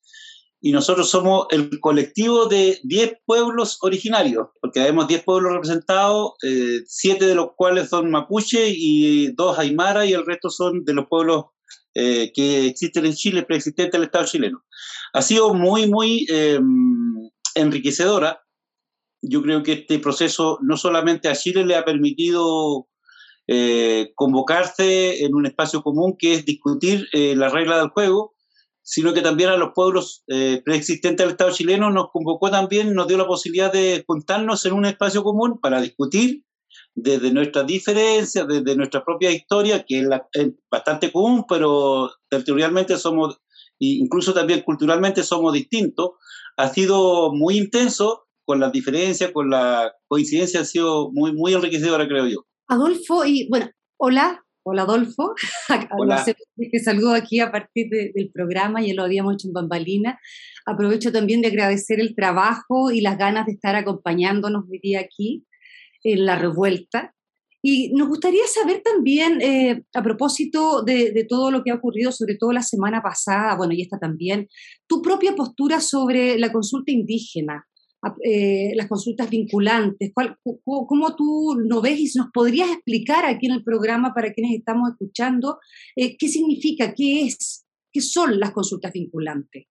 y 0.66 0.72
nosotros 0.72 1.10
somos 1.10 1.46
el 1.50 1.78
colectivo 1.78 2.46
de 2.46 2.80
10 2.84 3.18
pueblos 3.26 3.76
originarios, 3.82 4.46
porque 4.62 4.80
tenemos 4.80 5.06
10 5.06 5.22
pueblos 5.22 5.52
representados, 5.52 6.32
7 6.40 7.22
eh, 7.22 7.28
de 7.28 7.34
los 7.34 7.48
cuales 7.54 7.90
son 7.90 8.10
mapuche 8.10 8.70
y 8.70 9.30
2 9.34 9.58
aymara 9.58 10.06
y 10.06 10.14
el 10.14 10.24
resto 10.24 10.48
son 10.48 10.82
de 10.86 10.94
los 10.94 11.06
pueblos 11.06 11.44
eh, 11.94 12.32
que 12.34 12.68
existen 12.68 13.04
en 13.04 13.12
Chile, 13.12 13.42
preexistentes 13.42 13.92
del 13.92 14.04
Estado 14.04 14.24
chileno. 14.24 14.64
Ha 15.12 15.20
sido 15.20 15.52
muy, 15.52 15.86
muy 15.86 16.26
em, 16.30 17.28
enriquecedora. 17.54 18.42
Yo 19.20 19.42
creo 19.42 19.62
que 19.62 19.74
este 19.74 19.98
proceso 19.98 20.58
no 20.62 20.78
solamente 20.78 21.28
a 21.28 21.36
Chile 21.36 21.66
le 21.66 21.76
ha 21.76 21.84
permitido 21.84 22.88
eh, 23.46 24.12
convocarse 24.14 25.24
en 25.24 25.34
un 25.34 25.46
espacio 25.46 25.82
común 25.82 26.16
que 26.18 26.34
es 26.34 26.44
discutir 26.44 27.08
la 27.12 27.48
regla 27.48 27.78
del 27.78 27.88
juego, 27.88 28.34
sino 28.84 29.14
que 29.14 29.22
también 29.22 29.48
a 29.48 29.56
los 29.56 29.70
pueblos 29.74 30.22
eh, 30.28 30.60
preexistentes 30.62 31.24
del 31.24 31.32
Estado 31.32 31.52
chileno 31.52 31.90
nos 31.90 32.10
convocó 32.12 32.50
también, 32.50 32.94
nos 32.94 33.08
dio 33.08 33.16
la 33.16 33.26
posibilidad 33.26 33.72
de 33.72 34.04
juntarnos 34.06 34.64
en 34.66 34.74
un 34.74 34.84
espacio 34.84 35.24
común 35.24 35.58
para 35.58 35.80
discutir 35.80 36.44
desde 36.94 37.32
nuestras 37.32 37.66
diferencias, 37.66 38.46
desde 38.46 38.76
nuestra 38.76 39.02
propia 39.02 39.30
historia, 39.30 39.84
que 39.84 40.00
es, 40.00 40.06
bastante 40.70 41.10
común, 41.10 41.46
pero 41.48 42.10
territorialmente 42.28 42.98
somos, 42.98 43.40
incluso 43.78 44.34
también 44.34 44.60
culturalmente 44.60 45.22
somos 45.22 45.54
distintos, 45.54 46.10
ha 46.58 46.68
sido 46.68 47.32
muy 47.32 47.56
intenso 47.56 48.26
con 48.44 48.60
las 48.60 48.70
diferencias, 48.70 49.32
con 49.32 49.48
la 49.48 49.94
coincidencia, 50.08 50.60
ha 50.60 50.64
sido 50.66 51.10
muy 51.10 51.54
enriquecedora, 51.54 52.06
creo 52.06 52.26
yo. 52.26 52.46
Adolfo, 52.68 53.24
y 53.24 53.48
bueno, 53.48 53.70
hola, 53.96 54.44
Hola 54.66 54.82
Adolfo, 54.84 55.34
Hola. 55.98 56.24
que 56.56 56.78
saludo 56.78 57.12
aquí 57.12 57.38
a 57.38 57.52
partir 57.52 57.90
del 57.90 58.30
programa, 58.32 58.80
ya 58.80 58.94
lo 58.94 59.02
habíamos 59.02 59.34
hecho 59.34 59.48
en 59.48 59.52
Bambalina. 59.52 60.18
Aprovecho 60.64 61.12
también 61.12 61.42
de 61.42 61.48
agradecer 61.48 62.00
el 62.00 62.14
trabajo 62.14 62.90
y 62.90 63.02
las 63.02 63.18
ganas 63.18 63.44
de 63.44 63.52
estar 63.52 63.76
acompañándonos 63.76 64.64
hoy 64.70 64.78
día 64.82 65.00
aquí 65.00 65.44
en 66.02 66.24
la 66.24 66.36
revuelta. 66.36 67.14
Y 67.60 67.92
nos 67.92 68.08
gustaría 68.08 68.46
saber 68.46 68.80
también, 68.82 69.42
eh, 69.42 69.84
a 69.92 70.02
propósito 70.02 70.82
de, 70.82 71.12
de, 71.12 71.24
todo 71.24 71.50
lo 71.50 71.62
que 71.62 71.70
ha 71.70 71.74
ocurrido, 71.74 72.10
sobre 72.10 72.36
todo 72.36 72.52
la 72.52 72.62
semana 72.62 73.02
pasada, 73.02 73.56
bueno, 73.56 73.74
y 73.74 73.82
esta 73.82 73.98
también, 73.98 74.48
tu 74.86 75.02
propia 75.02 75.34
postura 75.34 75.80
sobre 75.80 76.38
la 76.38 76.50
consulta 76.50 76.90
indígena. 76.90 77.66
Eh, 78.22 78.72
las 78.74 78.88
consultas 78.88 79.30
vinculantes? 79.30 80.10
¿Cuál, 80.12 80.36
¿Cómo 80.64 81.16
tú 81.16 81.56
lo 81.58 81.80
ves 81.80 81.98
y 81.98 82.18
nos 82.18 82.28
podrías 82.32 82.70
explicar 82.70 83.24
aquí 83.24 83.46
en 83.46 83.52
el 83.52 83.64
programa 83.64 84.12
para 84.14 84.32
quienes 84.32 84.56
estamos 84.56 84.90
escuchando 84.90 85.58
eh, 85.96 86.16
qué 86.16 86.28
significa, 86.28 86.94
qué 86.94 87.26
es, 87.26 87.64
qué 87.92 88.00
son 88.00 88.38
las 88.38 88.52
consultas 88.52 88.92
vinculantes? 88.92 89.66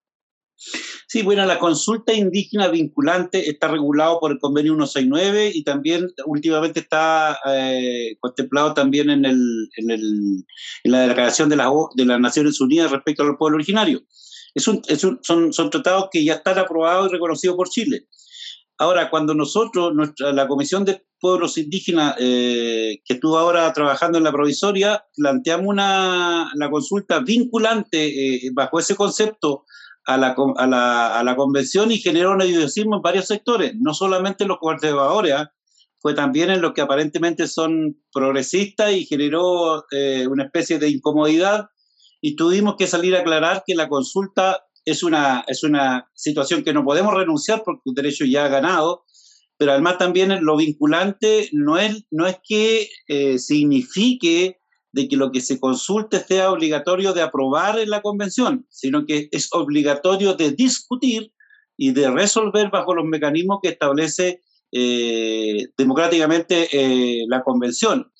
Sí, 1.06 1.22
bueno, 1.22 1.44
la 1.46 1.58
consulta 1.58 2.12
indígena 2.12 2.68
vinculante 2.68 3.50
está 3.50 3.68
regulado 3.68 4.20
por 4.20 4.32
el 4.32 4.38
convenio 4.38 4.72
169 4.72 5.50
y 5.54 5.64
también 5.64 6.08
últimamente 6.26 6.80
está 6.80 7.38
eh, 7.46 8.16
contemplado 8.20 8.72
también 8.72 9.10
en, 9.10 9.24
el, 9.24 9.68
en, 9.76 9.90
el, 9.90 10.44
en, 10.84 10.92
la 10.92 11.08
declaración 11.08 11.48
de, 11.48 11.56
la, 11.56 11.70
de 11.94 12.04
las 12.04 12.20
Naciones 12.20 12.60
Unidas 12.60 12.90
respecto 12.90 13.22
a 13.22 13.26
los 13.26 13.36
pueblos 13.36 13.58
originarios. 13.58 14.02
Es 14.54 14.68
un, 14.68 14.80
es 14.88 15.02
un, 15.02 15.18
son, 15.22 15.52
son 15.52 15.70
tratados 15.70 16.08
que 16.10 16.24
ya 16.24 16.34
están 16.34 16.58
aprobados 16.58 17.08
y 17.08 17.12
reconocidos 17.12 17.56
por 17.56 17.68
Chile. 17.68 18.06
Ahora, 18.78 19.08
cuando 19.08 19.34
nosotros, 19.34 19.94
nuestra, 19.94 20.32
la 20.32 20.48
Comisión 20.48 20.84
de 20.84 21.06
Pueblos 21.20 21.56
Indígenas, 21.58 22.16
eh, 22.18 23.00
que 23.04 23.14
estuvo 23.14 23.38
ahora 23.38 23.72
trabajando 23.72 24.18
en 24.18 24.24
la 24.24 24.32
provisoria, 24.32 25.04
planteamos 25.16 25.68
una, 25.68 26.50
la 26.54 26.70
consulta 26.70 27.20
vinculante 27.20 28.46
eh, 28.46 28.50
bajo 28.52 28.78
ese 28.78 28.96
concepto 28.96 29.64
a 30.06 30.16
la, 30.16 30.36
a, 30.56 30.66
la, 30.66 31.18
a 31.18 31.24
la, 31.24 31.36
convención 31.36 31.90
y 31.90 31.98
generó 31.98 32.32
un 32.32 32.42
idiosismo 32.42 32.96
en 32.96 33.02
varios 33.02 33.26
sectores, 33.26 33.72
no 33.78 33.94
solamente 33.94 34.44
en 34.44 34.48
los 34.48 34.58
conservadores, 34.58 35.32
¿ah? 35.32 35.50
fue 36.04 36.12
también 36.12 36.50
en 36.50 36.60
los 36.60 36.74
que 36.74 36.82
aparentemente 36.82 37.48
son 37.48 37.96
progresistas 38.12 38.92
y 38.92 39.06
generó 39.06 39.86
eh, 39.90 40.26
una 40.26 40.44
especie 40.44 40.78
de 40.78 40.90
incomodidad 40.90 41.68
y 42.20 42.36
tuvimos 42.36 42.76
que 42.76 42.86
salir 42.86 43.16
a 43.16 43.20
aclarar 43.20 43.62
que 43.66 43.74
la 43.74 43.88
consulta 43.88 44.63
es 44.84 45.02
una, 45.02 45.44
es 45.46 45.62
una 45.64 46.10
situación 46.14 46.62
que 46.62 46.72
no 46.72 46.84
podemos 46.84 47.14
renunciar 47.14 47.62
porque 47.64 47.82
un 47.86 47.94
derecho 47.94 48.24
ya 48.24 48.44
ha 48.44 48.48
ganado, 48.48 49.04
pero 49.56 49.72
además 49.72 49.98
también 49.98 50.44
lo 50.44 50.56
vinculante 50.56 51.48
no 51.52 51.78
es, 51.78 52.04
no 52.10 52.26
es 52.26 52.38
que 52.46 52.88
eh, 53.08 53.38
signifique 53.38 54.60
de 54.92 55.08
que 55.08 55.16
lo 55.16 55.32
que 55.32 55.40
se 55.40 55.58
consulte 55.58 56.20
sea 56.20 56.52
obligatorio 56.52 57.12
de 57.12 57.22
aprobar 57.22 57.78
en 57.78 57.90
la 57.90 58.00
convención, 58.00 58.66
sino 58.70 59.06
que 59.06 59.28
es 59.32 59.48
obligatorio 59.52 60.34
de 60.34 60.52
discutir 60.52 61.32
y 61.76 61.92
de 61.92 62.10
resolver 62.10 62.70
bajo 62.70 62.94
los 62.94 63.04
mecanismos 63.04 63.58
que 63.62 63.70
establece 63.70 64.42
eh, 64.70 65.66
democráticamente 65.76 66.68
eh, 66.72 67.24
la 67.28 67.42
convención. 67.42 68.12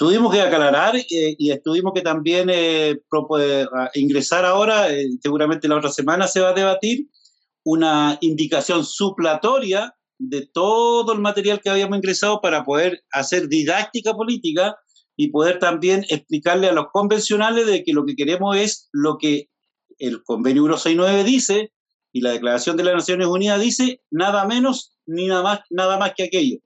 Tuvimos 0.00 0.32
que 0.32 0.40
aclarar 0.40 0.96
eh, 0.96 1.04
y 1.10 1.54
tuvimos 1.60 1.92
que 1.94 2.00
también 2.00 2.48
eh, 2.50 3.02
ingresar 3.92 4.46
ahora, 4.46 4.90
eh, 4.90 5.06
seguramente 5.22 5.68
la 5.68 5.76
otra 5.76 5.90
semana 5.90 6.26
se 6.26 6.40
va 6.40 6.48
a 6.48 6.54
debatir, 6.54 7.10
una 7.64 8.16
indicación 8.22 8.86
suplatoria 8.86 9.94
de 10.16 10.48
todo 10.54 11.12
el 11.12 11.20
material 11.20 11.60
que 11.60 11.68
habíamos 11.68 11.98
ingresado 11.98 12.40
para 12.40 12.64
poder 12.64 13.02
hacer 13.12 13.48
didáctica 13.48 14.14
política 14.14 14.74
y 15.16 15.28
poder 15.28 15.58
también 15.58 16.06
explicarle 16.08 16.70
a 16.70 16.72
los 16.72 16.86
convencionales 16.94 17.66
de 17.66 17.84
que 17.84 17.92
lo 17.92 18.06
que 18.06 18.16
queremos 18.16 18.56
es 18.56 18.88
lo 18.92 19.18
que 19.18 19.50
el 19.98 20.22
convenio 20.22 20.62
169 20.62 21.24
dice 21.24 21.74
y 22.10 22.22
la 22.22 22.30
declaración 22.30 22.78
de 22.78 22.84
las 22.84 22.94
Naciones 22.94 23.26
Unidas 23.26 23.60
dice, 23.60 24.00
nada 24.10 24.46
menos 24.46 24.96
ni 25.04 25.26
nada 25.26 25.42
más, 25.42 25.60
nada 25.68 25.98
más 25.98 26.14
que 26.16 26.22
aquello. 26.22 26.56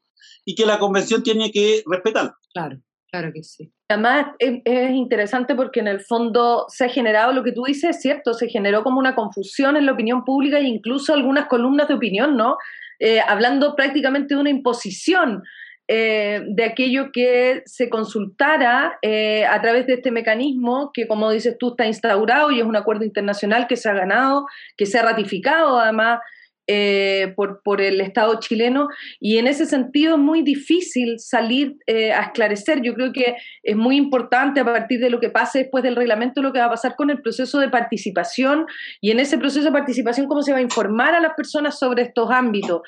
Y 0.45 0.55
que 0.55 0.67
la 0.67 0.79
convención 0.79 1.25
tiene 1.25 1.51
que 1.51 1.83
respetar. 1.85 2.33
Claro. 2.53 2.81
Claro 3.15 3.33
que 3.33 3.45
sí. 3.45 3.73
Además, 3.89 4.27
es, 4.41 4.91
interesante 4.91 5.55
porque 5.55 5.79
en 5.79 5.87
el 5.87 6.01
fondo 6.01 6.65
se 6.67 6.87
ha 6.87 6.89
generado 6.89 7.33
lo 7.33 7.45
que 7.45 7.53
tú 7.53 7.63
dices, 7.65 8.01
cierto, 8.01 8.35
se 8.35 8.49
generó 8.49 8.83
como 8.83 8.99
una 8.99 9.15
confusión 9.15 9.77
en 9.77 9.87
la 9.87 9.93
opinión 9.93 10.25
pública 10.25 10.59
e 10.59 10.65
incluso 10.65 11.15
algunas 11.15 11.47
columnas 11.47 11.87
de 11.87 11.95
opinión, 11.95 12.37
¿no? 12.37 12.57
Eh, 12.99 13.21
hablando 13.21 13.77
prácticamente 13.77 14.35
de 14.35 14.41
una 14.41 14.51
imposición 14.51 15.45
eh, 15.87 16.43
de 16.45 16.65
aquello 16.65 17.13
que 17.13 17.63
se 17.67 17.89
consultara 17.89 18.99
eh, 19.01 19.45
a 19.45 19.63
través 19.63 19.87
de 19.87 19.95
este 19.95 20.11
mecanismo 20.11 20.91
que, 20.93 21.07
como 21.07 21.31
dices 21.31 21.57
tú, 21.57 21.69
está 21.69 21.87
instaurado 21.87 22.51
y 22.51 22.59
es 22.59 22.67
un 22.67 22.75
acuerdo 22.75 23.05
internacional 23.05 23.69
que 23.69 23.77
se 23.77 23.89
ha 23.89 23.95
ganado, 23.95 24.47
que 24.77 24.87
se 24.87 24.99
ha 24.99 25.05
ratificado 25.05 25.79
además 25.79 26.19
eh, 26.67 27.33
por, 27.37 27.61
por, 27.63 27.81
el 27.81 28.01
Estado 28.01 28.39
chileno 28.41 28.89
y 29.21 29.39
en 29.39 29.47
ese 29.47 29.67
sentido 29.67 30.15
es 30.15 30.21
muy 30.21 30.43
difícil 30.43 31.19
salir 31.19 31.77
eh, 31.87 32.13
a 32.13 32.23
esclarecer. 32.23 32.81
Yo 32.83 32.95
creo 32.95 33.13
que 33.13 33.37
es 33.63 33.77
muy 33.77 33.97
importante 33.97 34.61
a 34.61 34.65
partir 34.65 35.01
de 35.01 35.11
lo 35.11 35.21
que 35.21 35.31
pase 35.31 35.61
después 35.61 35.85
del 35.85 35.97
reglamento 35.97 36.43
lo 36.43 36.53
que 36.53 36.61
va 36.61 36.67
a 36.67 36.71
pasar 36.71 36.97
con 36.97 37.11
el 37.11 37.21
proceso 37.21 37.59
de 37.59 37.69
participación 37.69 38.67
y 39.01 39.11
en 39.11 39.21
ese 39.21 39.39
proceso 39.39 39.67
de 39.67 39.73
participación 39.73 40.27
cómo 40.27 40.43
se 40.43 40.53
va 40.53 40.59
a 40.59 40.63
informar 40.63 41.15
a 41.15 41.21
las 41.21 41.35
personas 41.35 41.79
sobre 41.79 42.03
estos 42.03 42.31
ámbitos. 42.31 42.83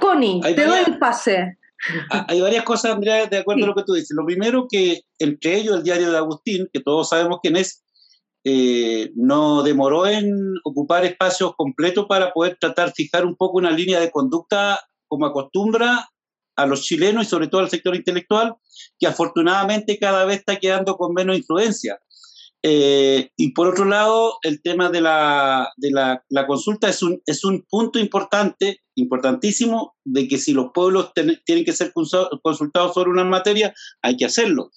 Connie, 0.00 0.40
te 0.40 0.64
doy 0.64 0.80
el 0.86 0.98
pase. 0.98 1.58
Hay 2.28 2.40
varias 2.40 2.64
cosas, 2.64 2.92
Andrea, 2.92 3.26
de 3.26 3.38
acuerdo 3.38 3.64
a 3.64 3.68
lo 3.68 3.74
que 3.74 3.82
tú 3.84 3.94
dices. 3.94 4.16
Lo 4.16 4.24
primero 4.24 4.66
que 4.70 5.00
entre 5.18 5.56
ellos 5.56 5.76
el 5.76 5.82
diario 5.82 6.10
de 6.10 6.16
Agustín, 6.16 6.68
que 6.72 6.80
todos 6.80 7.08
sabemos 7.08 7.38
quién 7.42 7.56
es, 7.56 7.84
eh, 8.44 9.12
no 9.14 9.62
demoró 9.62 10.06
en 10.06 10.54
ocupar 10.64 11.04
espacios 11.04 11.54
completos 11.56 12.06
para 12.08 12.32
poder 12.32 12.56
tratar, 12.60 12.92
fijar 12.92 13.24
un 13.24 13.36
poco 13.36 13.58
una 13.58 13.70
línea 13.70 14.00
de 14.00 14.10
conducta 14.10 14.80
como 15.06 15.26
acostumbra 15.26 16.08
a 16.56 16.66
los 16.66 16.82
chilenos 16.82 17.26
y 17.26 17.30
sobre 17.30 17.48
todo 17.48 17.60
al 17.60 17.70
sector 17.70 17.94
intelectual, 17.94 18.56
que 18.98 19.06
afortunadamente 19.06 19.98
cada 19.98 20.24
vez 20.24 20.38
está 20.38 20.56
quedando 20.56 20.96
con 20.96 21.14
menos 21.14 21.36
influencia. 21.36 21.98
Eh, 22.64 23.30
y 23.36 23.52
por 23.52 23.68
otro 23.68 23.84
lado, 23.84 24.38
el 24.42 24.62
tema 24.62 24.88
de 24.88 25.00
la, 25.00 25.72
de 25.76 25.90
la 25.90 26.46
consulta 26.46 26.88
es 26.88 27.02
un, 27.02 27.20
es 27.26 27.44
un 27.44 27.64
punto 27.68 27.98
importante, 27.98 28.82
importantísimo, 28.94 29.94
de 30.04 30.28
que 30.28 30.38
si 30.38 30.52
los 30.52 30.66
pueblos 30.72 31.12
tienen 31.14 31.64
que 31.64 31.72
ser 31.72 31.92
consultados 31.92 32.94
sobre 32.94 33.10
una 33.10 33.24
materia, 33.24 33.74
hay 34.00 34.16
que 34.16 34.26
hacerlo 34.26 34.70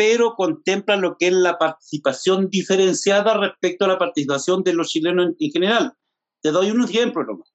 pero 0.00 0.34
contempla 0.34 0.96
lo 0.96 1.18
que 1.18 1.26
es 1.26 1.34
la 1.34 1.58
participación 1.58 2.48
diferenciada 2.48 3.36
respecto 3.36 3.84
a 3.84 3.88
la 3.88 3.98
participación 3.98 4.62
de 4.62 4.72
los 4.72 4.88
chilenos 4.88 5.34
en, 5.38 5.50
general. 5.50 5.92
Te 6.40 6.52
doy 6.52 6.70
un 6.70 6.82
ejemplo 6.82 7.22
nomás. 7.22 7.52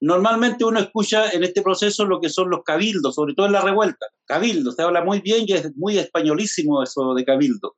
Normalmente 0.00 0.64
uno 0.64 0.80
escucha 0.80 1.28
en 1.32 1.44
este 1.44 1.60
proceso 1.60 2.06
lo 2.06 2.18
que 2.18 2.30
son 2.30 2.48
los 2.48 2.62
cabildos, 2.64 3.14
sobre 3.14 3.34
todo 3.34 3.44
en 3.44 3.52
la 3.52 3.60
revuelta. 3.60 4.06
Cabildo, 4.24 4.72
se 4.72 4.80
habla 4.80 5.04
muy 5.04 5.20
bien 5.20 5.44
y 5.46 5.52
es 5.52 5.76
muy 5.76 5.98
españolísimo 5.98 6.82
eso 6.82 7.12
de 7.12 7.26
cabildo. 7.26 7.76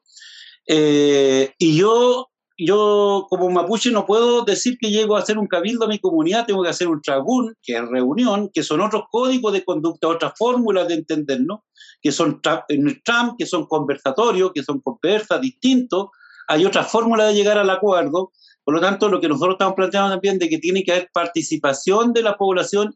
Eh, 0.68 1.52
y 1.58 1.76
yo 1.76 2.28
yo 2.56 3.26
como 3.28 3.50
mapuche 3.50 3.90
no 3.90 4.06
puedo 4.06 4.44
decir 4.44 4.78
que 4.78 4.90
llego 4.90 5.16
a 5.16 5.20
hacer 5.20 5.38
un 5.38 5.48
cabildo 5.48 5.84
a 5.84 5.88
mi 5.88 5.98
comunidad, 5.98 6.46
tengo 6.46 6.62
que 6.62 6.68
hacer 6.68 6.88
un 6.88 7.02
tragún, 7.02 7.54
que 7.62 7.74
es 7.74 7.88
reunión, 7.88 8.50
que 8.52 8.62
son 8.62 8.80
otros 8.80 9.04
códigos 9.10 9.52
de 9.52 9.64
conducta, 9.64 10.08
otras 10.08 10.34
fórmulas 10.38 10.86
de 10.88 10.94
entendernos, 10.94 11.60
que 12.00 12.12
son 12.12 12.40
en 12.68 13.02
TRAM, 13.02 13.36
que 13.36 13.46
son 13.46 13.66
conversatorios, 13.66 14.52
que 14.54 14.62
son 14.62 14.80
conversas 14.80 15.40
distintos, 15.40 16.08
hay 16.46 16.64
otras 16.64 16.90
fórmulas 16.90 17.28
de 17.28 17.34
llegar 17.34 17.58
al 17.58 17.70
acuerdo, 17.70 18.32
por 18.62 18.74
lo 18.74 18.80
tanto 18.80 19.08
lo 19.08 19.20
que 19.20 19.28
nosotros 19.28 19.54
estamos 19.54 19.74
planteando 19.74 20.10
también 20.10 20.38
de 20.38 20.48
que 20.48 20.58
tiene 20.58 20.84
que 20.84 20.92
haber 20.92 21.10
participación 21.12 22.12
de 22.12 22.22
la 22.22 22.36
población 22.36 22.94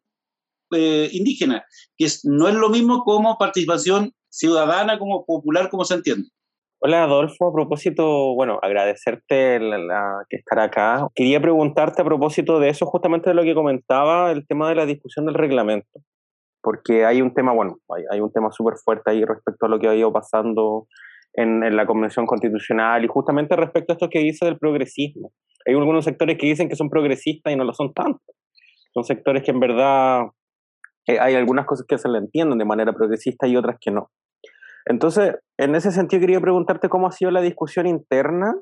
eh, 0.71 1.09
indígena, 1.13 1.65
que 1.97 2.07
no 2.25 2.49
es 2.49 2.55
lo 2.55 2.69
mismo 2.69 3.03
como 3.05 3.39
participación 3.39 4.15
ciudadana, 4.29 4.99
como 4.99 5.25
popular, 5.25 5.71
como 5.71 5.85
se 5.85 5.95
entiende. 5.95 6.29
Hola 6.81 7.03
Adolfo, 7.03 7.49
a 7.49 7.53
propósito, 7.53 8.35
bueno, 8.37 8.61
agradecerte 8.63 9.59
que 10.31 10.37
estar 10.37 10.61
acá. 10.61 11.09
Quería 11.13 11.41
preguntarte 11.41 12.03
a 12.03 12.05
propósito 12.05 12.61
de 12.61 12.69
eso, 12.69 12.87
justamente 12.87 13.31
de 13.31 13.35
lo 13.35 13.43
que 13.43 13.53
comentaba, 13.53 14.31
el 14.31 14.47
tema 14.47 14.69
de 14.69 14.77
la 14.77 14.87
discusión 14.87 15.27
del 15.27 15.35
reglamento, 15.35 16.01
porque 16.63 17.05
hay 17.05 17.21
un 17.21 17.35
tema, 17.35 17.53
bueno, 17.53 17.79
hay, 18.13 18.21
un 18.21 18.31
tema 18.33 18.53
súper 18.53 18.75
fuerte 18.77 19.11
ahí 19.11 19.25
respecto 19.25 19.67
a 19.67 19.69
lo 19.69 19.81
que 19.81 19.89
ha 19.89 19.95
ido 19.97 20.13
pasando 20.13 20.87
en, 21.33 21.65
en, 21.65 21.75
la 21.75 21.85
Convención 21.85 22.27
Constitucional 22.27 23.05
y 23.05 23.09
justamente 23.09 23.57
respecto 23.57 23.93
a 23.93 23.95
esto 23.95 24.09
que 24.09 24.21
dice 24.21 24.45
del 24.45 24.57
progresismo. 24.57 25.33
Hay 25.67 25.75
algunos 25.75 26.05
sectores 26.05 26.39
que 26.39 26.47
dicen 26.47 26.69
que 26.69 26.77
son 26.77 26.91
progresistas 26.91 27.53
y 27.53 27.57
no 27.57 27.65
lo 27.65 27.75
son 27.75 27.93
tanto. 27.93 28.23
Son 28.95 29.03
sectores 29.03 29.43
que 29.43 29.51
en 29.51 29.59
verdad 29.59 30.27
eh, 31.09 31.19
hay 31.19 31.35
algunas 31.35 31.67
cosas 31.67 31.85
que 31.89 31.99
se 31.99 32.09
le 32.09 32.19
entienden 32.19 32.59
de 32.59 32.65
manera 32.65 32.93
progresista 32.93 33.49
y 33.49 33.57
otras 33.57 33.79
que 33.81 33.91
no. 33.91 34.11
Entonces, 34.89 35.37
en 35.59 35.75
ese 35.75 35.93
sentido 35.93 36.21
quería 36.21 36.41
preguntarte 36.41 36.89
cómo 36.89 37.07
ha 37.07 37.13
sido 37.13 37.31
la 37.31 37.43
discusión 37.43 37.87
interna 37.87 38.55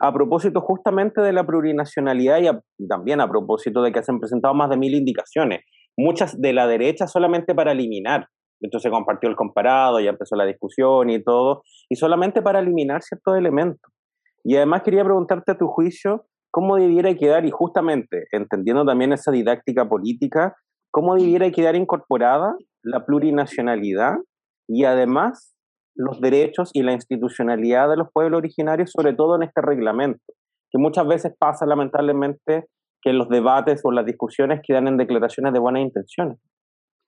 a 0.00 0.12
propósito 0.12 0.62
justamente 0.62 1.20
de 1.20 1.32
la 1.34 1.46
plurinacionalidad 1.46 2.38
y 2.78 2.88
también 2.88 3.20
a 3.20 3.28
propósito 3.28 3.82
de 3.82 3.92
que 3.92 4.02
se 4.02 4.10
han 4.10 4.18
presentado 4.18 4.54
más 4.54 4.70
de 4.70 4.78
mil 4.78 4.94
indicaciones, 4.94 5.60
muchas 5.96 6.40
de 6.40 6.54
la 6.54 6.66
derecha 6.66 7.06
solamente 7.06 7.54
para 7.54 7.72
eliminar. 7.72 8.26
Entonces 8.62 8.90
compartió 8.90 9.28
el 9.28 9.36
comparado, 9.36 10.00
ya 10.00 10.10
empezó 10.10 10.34
la 10.34 10.46
discusión 10.46 11.10
y 11.10 11.22
todo, 11.22 11.62
y 11.90 11.96
solamente 11.96 12.40
para 12.40 12.60
eliminar 12.60 13.02
ciertos 13.02 13.36
elementos. 13.36 13.92
Y 14.44 14.56
además 14.56 14.82
quería 14.82 15.04
preguntarte 15.04 15.52
a 15.52 15.58
tu 15.58 15.66
juicio, 15.66 16.26
¿cómo 16.50 16.76
debiera 16.76 17.14
quedar, 17.14 17.44
y 17.44 17.50
justamente 17.50 18.24
entendiendo 18.32 18.86
también 18.86 19.12
esa 19.12 19.30
didáctica 19.30 19.86
política, 19.86 20.56
cómo 20.90 21.16
debiera 21.16 21.50
quedar 21.50 21.76
incorporada 21.76 22.56
la 22.82 23.04
plurinacionalidad 23.04 24.14
y 24.68 24.84
además 24.84 25.55
los 25.96 26.20
derechos 26.20 26.70
y 26.72 26.82
la 26.82 26.92
institucionalidad 26.92 27.88
de 27.88 27.96
los 27.96 28.08
pueblos 28.12 28.38
originarios, 28.38 28.92
sobre 28.92 29.14
todo 29.14 29.36
en 29.36 29.42
este 29.42 29.62
reglamento, 29.62 30.22
que 30.70 30.78
muchas 30.78 31.06
veces 31.06 31.32
pasa 31.38 31.66
lamentablemente 31.66 32.66
que 33.00 33.12
los 33.12 33.28
debates 33.28 33.80
o 33.84 33.92
las 33.92 34.04
discusiones 34.04 34.60
quedan 34.66 34.88
en 34.88 34.96
declaraciones 34.96 35.52
de 35.52 35.58
buenas 35.58 35.82
intenciones. 35.82 36.38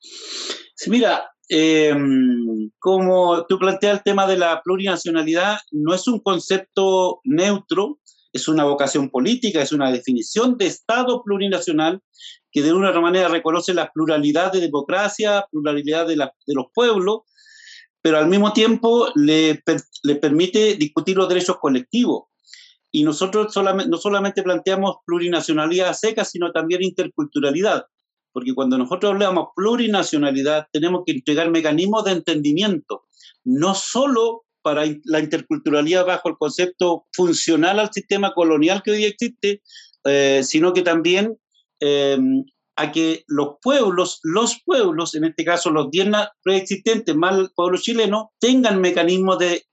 Sí, 0.00 0.90
mira, 0.90 1.30
em, 1.48 2.70
como 2.78 3.44
tú 3.46 3.58
planteas 3.58 3.98
el 3.98 4.02
tema 4.02 4.26
de 4.26 4.38
la 4.38 4.62
plurinacionalidad, 4.62 5.58
no 5.72 5.94
es 5.94 6.06
un 6.06 6.20
concepto 6.20 7.20
neutro, 7.24 7.98
es 8.32 8.46
una 8.48 8.64
vocación 8.64 9.10
política, 9.10 9.60
es 9.60 9.72
una 9.72 9.90
definición 9.90 10.56
de 10.56 10.66
Estado 10.66 11.22
plurinacional 11.24 12.00
que 12.52 12.62
de 12.62 12.72
una 12.72 12.92
manera 13.00 13.28
reconoce 13.28 13.74
la 13.74 13.90
pluralidad 13.92 14.52
de 14.52 14.60
democracia, 14.60 15.46
pluralidad 15.50 16.06
de 16.06 16.16
los 16.16 16.66
pueblos, 16.72 17.22
pero 18.02 18.18
al 18.18 18.28
mismo 18.28 18.52
tiempo 18.52 19.08
le, 19.14 19.62
le, 20.02 20.14
permite 20.16 20.74
discutir 20.76 21.16
los 21.16 21.28
derechos 21.28 21.56
colectivos. 21.60 22.24
Y 22.90 23.04
nosotros 23.04 23.52
solamente, 23.52 23.90
no 23.90 23.98
solamente 23.98 24.42
planteamos 24.42 24.96
plurinacionalidad 25.04 25.92
seca, 25.92 26.24
sino 26.24 26.52
también 26.52 26.82
interculturalidad, 26.82 27.84
porque 28.32 28.54
cuando 28.54 28.78
nosotros 28.78 29.12
hablamos 29.12 29.48
plurinacionalidad 29.54 30.66
tenemos 30.72 31.02
que 31.04 31.12
entregar 31.12 31.50
mecanismos 31.50 32.04
de 32.04 32.12
entendimiento, 32.12 33.04
no 33.44 33.74
solo 33.74 34.44
para 34.62 34.84
la 35.04 35.20
interculturalidad 35.20 36.06
bajo 36.06 36.28
el 36.28 36.36
concepto 36.36 37.06
funcional 37.12 37.78
al 37.78 37.92
sistema 37.92 38.32
colonial 38.34 38.82
que 38.82 38.90
hoy 38.92 39.04
existe, 39.04 39.62
eh, 40.04 40.42
sino 40.44 40.72
que 40.72 40.82
también 40.82 41.38
em, 41.80 42.44
a 42.78 42.92
que 42.92 43.24
los 43.26 43.56
pueblos, 43.60 44.20
los 44.22 44.62
pueblos, 44.64 45.16
en 45.16 45.24
este 45.24 45.44
caso 45.44 45.70
los 45.70 45.90
10 45.90 46.10
preexistentes 46.44 47.14
más 47.16 47.36
el 47.36 47.50
pueblo 47.54 47.76
chileno, 47.76 48.30
tengan 48.38 48.80
mecanismos 48.80 49.38
de 49.40 49.64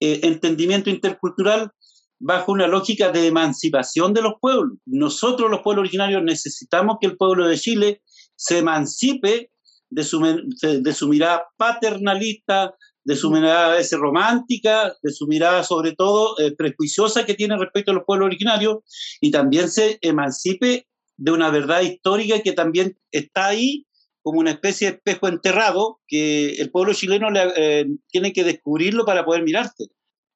eh, 0.00 0.20
entendimiento 0.22 0.88
intercultural 0.88 1.70
bajo 2.18 2.52
una 2.52 2.66
lógica 2.66 3.10
de 3.10 3.26
emancipación 3.26 4.14
de 4.14 4.22
los 4.22 4.34
pueblos. 4.40 4.78
Nosotros 4.86 5.50
los 5.50 5.60
pueblos 5.60 5.82
originarios 5.82 6.22
necesitamos 6.22 6.96
que 6.98 7.08
el 7.08 7.18
pueblo 7.18 7.46
de 7.46 7.58
Chile 7.58 8.02
se 8.34 8.58
emancipe 8.58 9.50
de 9.90 10.02
su, 10.02 10.18
mirada 11.08 11.44
paternalista, 11.58 12.74
de 13.04 13.14
su 13.14 13.30
mirada 13.30 13.66
a 13.66 13.76
veces 13.76 13.98
romántica, 13.98 14.94
de 15.02 15.12
su 15.12 15.26
mirada 15.26 15.62
sobre 15.64 15.92
todo 15.92 16.38
eh, 16.38 16.56
prejuiciosa 16.56 17.26
que 17.26 17.34
tiene 17.34 17.58
respecto 17.58 17.90
a 17.90 17.94
los 17.94 18.04
pueblos 18.06 18.26
originarios 18.26 18.78
y 19.20 19.30
también 19.30 19.68
se 19.68 19.98
emancipe 20.00 20.86
de 21.16 21.32
una 21.32 21.50
verdad 21.50 21.82
histórica 21.82 22.40
que 22.42 22.52
también 22.52 22.98
está 23.10 23.46
ahí 23.46 23.86
como 24.22 24.40
una 24.40 24.52
especie 24.52 24.88
de 24.88 24.96
espejo 24.96 25.28
enterrado 25.28 26.00
que 26.08 26.54
el 26.54 26.70
pueblo 26.70 26.94
chileno 26.94 27.28
eh, 27.56 27.86
tiene 28.08 28.32
que 28.32 28.42
descubrirlo 28.42 29.04
para 29.04 29.24
poder 29.24 29.42
mirarse. 29.42 29.84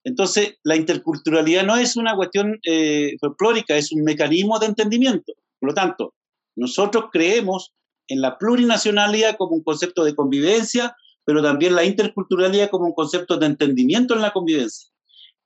Entonces, 0.04 0.58
la 0.62 0.76
interculturalidad 0.76 1.64
no 1.64 1.76
es 1.76 1.96
una 1.96 2.14
cuestión 2.14 2.58
eh, 2.66 3.16
folclórica, 3.20 3.76
es 3.76 3.92
un 3.92 4.04
mecanismo 4.04 4.58
de 4.58 4.66
entendimiento. 4.66 5.32
Por 5.58 5.70
lo 5.70 5.74
tanto, 5.74 6.14
nosotros 6.54 7.06
creemos 7.10 7.72
en 8.08 8.20
la 8.20 8.38
plurinacionalidad 8.38 9.36
como 9.36 9.56
un 9.56 9.62
concepto 9.62 10.04
de 10.04 10.14
convivencia, 10.14 10.96
pero 11.24 11.42
también 11.42 11.74
la 11.74 11.84
interculturalidad 11.84 12.70
como 12.70 12.86
un 12.86 12.94
concepto 12.94 13.36
de 13.36 13.46
entendimiento 13.46 14.14
en 14.14 14.22
la 14.22 14.32
convivencia. 14.32 14.90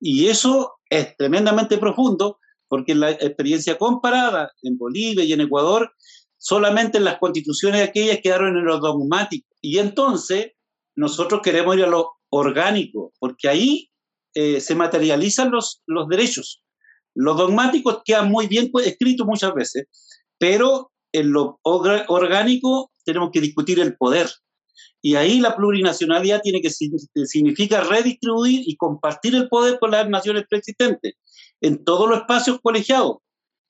Y 0.01 0.27
eso 0.27 0.75
es 0.91 1.17
tremendamente 1.17 1.79
profundo 1.79 2.39
porque 2.73 2.93
en 2.93 3.01
la 3.01 3.11
experiencia 3.11 3.77
comparada 3.77 4.51
en 4.63 4.79
Bolivia 4.79 5.23
y 5.25 5.35
en 5.35 5.43
Ecuador, 5.43 5.93
solamente 6.39 6.97
en 6.97 7.05
las 7.05 7.19
constituciones 7.19 7.87
aquellas 7.87 8.21
quedaron 8.23 8.57
en 8.57 8.65
lo 8.65 8.79
dogmático. 8.79 9.47
Y 9.61 9.77
entonces 9.77 10.53
nosotros 10.97 11.43
queremos 11.45 11.77
ir 11.77 11.85
a 11.85 11.89
lo 11.89 12.13
orgánico, 12.31 13.13
porque 13.19 13.51
ahí 13.51 13.91
eh, 14.33 14.59
se 14.59 14.75
materializan 14.75 15.51
los, 15.51 15.83
los 15.85 16.09
derechos. 16.09 16.63
Los 17.15 17.37
dogmáticos 17.37 18.01
quedan 18.07 18.31
muy 18.31 18.47
bien 18.47 18.71
escritos 18.83 19.27
muchas 19.27 19.53
veces, 19.53 19.85
pero 20.39 20.93
en 21.13 21.31
lo 21.31 21.61
orgánico 21.63 22.91
tenemos 23.05 23.33
que 23.35 23.43
discutir 23.43 23.81
el 23.81 23.99
poder. 23.99 24.31
Y 25.03 25.17
ahí 25.17 25.41
la 25.41 25.55
plurinacionalidad 25.57 26.41
tiene 26.41 26.63
que 26.63 26.71
significa 26.71 27.83
redistribuir 27.83 28.63
y 28.65 28.79
compartir 28.79 29.35
el 29.35 29.51
poder 29.51 29.79
con 29.79 29.91
las 29.91 30.09
naciones 30.09 30.45
preexistentes 30.49 31.17
en 31.63 31.85
todos 31.85 32.09
los 32.09 32.19
espacios 32.19 32.59
colegiados, 32.63 33.19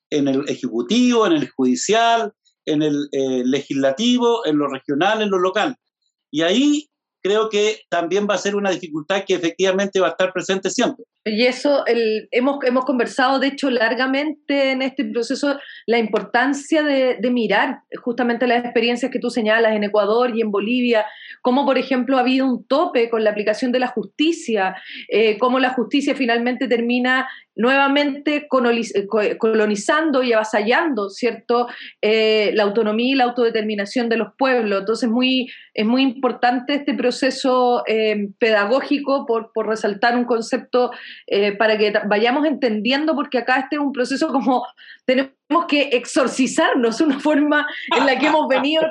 en 0.09 0.27
el 0.27 0.47
ejecutivo, 0.49 1.25
en 1.25 1.33
el 1.33 1.49
judicial, 1.49 2.33
en 2.65 2.81
el 2.81 3.07
eh, 3.11 3.43
legislativo, 3.45 4.45
en 4.45 4.57
lo 4.57 4.67
regional, 4.67 5.21
en 5.21 5.29
lo 5.29 5.39
local. 5.39 5.77
Y 6.31 6.41
ahí 6.41 6.89
creo 7.21 7.49
que 7.49 7.81
también 7.89 8.27
va 8.29 8.35
a 8.35 8.39
ser 8.39 8.55
una 8.55 8.71
dificultad 8.71 9.23
que 9.25 9.35
efectivamente 9.35 9.99
va 9.99 10.07
a 10.07 10.11
estar 10.11 10.33
presente 10.33 10.69
siempre. 10.69 11.05
Y 11.25 11.45
eso, 11.45 11.85
el, 11.85 12.27
hemos, 12.31 12.57
hemos 12.65 12.83
conversado, 12.83 13.39
de 13.39 13.47
hecho, 13.47 13.69
largamente 13.69 14.71
en 14.71 14.81
este 14.81 15.05
proceso, 15.05 15.57
la 15.85 15.97
importancia 15.97 16.83
de, 16.83 17.17
mirar 17.31 17.79
justamente 18.01 18.45
las 18.45 18.65
experiencias 18.65 19.09
que 19.09 19.19
tú 19.19 19.29
señalas 19.29 19.73
en 19.73 19.85
Ecuador 19.85 20.35
y 20.35 20.41
en 20.41 20.51
Bolivia, 20.51 21.05
cómo, 21.41 21.65
por 21.65 21.77
ejemplo, 21.77 22.17
ha 22.17 22.21
habido 22.21 22.45
un 22.45 22.67
tope 22.67 23.09
con 23.09 23.23
la 23.23 23.29
aplicación 23.29 23.71
de 23.71 23.79
la 23.79 23.87
justicia, 23.87 24.75
eh, 25.07 25.37
cómo 25.37 25.59
la 25.59 25.69
justicia 25.69 26.13
finalmente 26.13 26.67
termina 26.67 27.27
nuevamente 27.55 28.47
colonizando 28.47 30.23
y 30.23 30.33
avasallando, 30.33 31.09
¿cierto?, 31.09 31.67
eh, 32.01 32.51
la 32.55 32.63
autonomía 32.63 33.13
y 33.13 33.15
la 33.15 33.25
autodeterminación 33.25 34.09
de 34.09 34.17
los 34.17 34.29
pueblos. 34.37 34.79
Entonces, 34.79 35.09
muy, 35.09 35.51
es 35.73 35.85
muy 35.85 36.01
importante 36.01 36.73
este 36.73 36.95
proceso 36.95 37.83
eh, 37.87 38.29
pedagógico 38.39 39.25
por, 39.27 39.51
por, 39.53 39.67
resaltar 39.67 40.17
un 40.17 40.25
concepto 40.25 40.91
para 41.57 41.77
que 41.77 41.93
vayamos 42.07 42.45
entendiendo, 42.45 43.15
porque 43.15 43.39
acá 43.39 43.59
este 43.59 43.75
es 43.75 43.81
un 43.81 43.91
proceso 43.91 44.29
como 44.31 44.65
tenemos 45.05 45.33
que 45.67 45.89
exorcizarnos, 45.93 47.01
una 47.01 47.19
forma 47.19 47.67
en 47.97 48.05
la 48.05 48.17
que 48.17 48.27
hemos 48.27 48.47
venido 48.47 48.83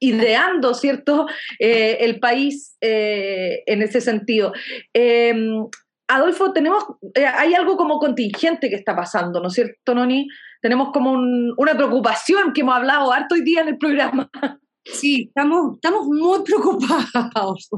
ideando, 0.00 0.74
¿cierto?, 0.74 1.26
el 1.58 2.20
país 2.20 2.76
en 2.80 3.82
ese 3.82 4.00
sentido. 4.00 4.52
Adolfo, 6.10 6.52
tenemos, 6.54 6.84
eh, 7.14 7.26
hay 7.26 7.52
algo 7.52 7.76
como 7.76 7.98
contingente 7.98 8.70
que 8.70 8.76
está 8.76 8.96
pasando, 8.96 9.40
¿no 9.40 9.48
es 9.48 9.54
cierto, 9.54 9.94
Noni? 9.94 10.26
Tenemos 10.62 10.90
como 10.90 11.12
una 11.12 11.76
preocupación 11.76 12.54
que 12.54 12.62
hemos 12.62 12.76
hablado 12.76 13.12
harto 13.12 13.34
hoy 13.34 13.42
día 13.42 13.60
en 13.60 13.68
el 13.68 13.76
programa. 13.76 14.30
Sí, 14.86 15.26
estamos, 15.28 15.74
estamos 15.74 16.06
muy 16.06 16.42
preocupados. 16.44 17.68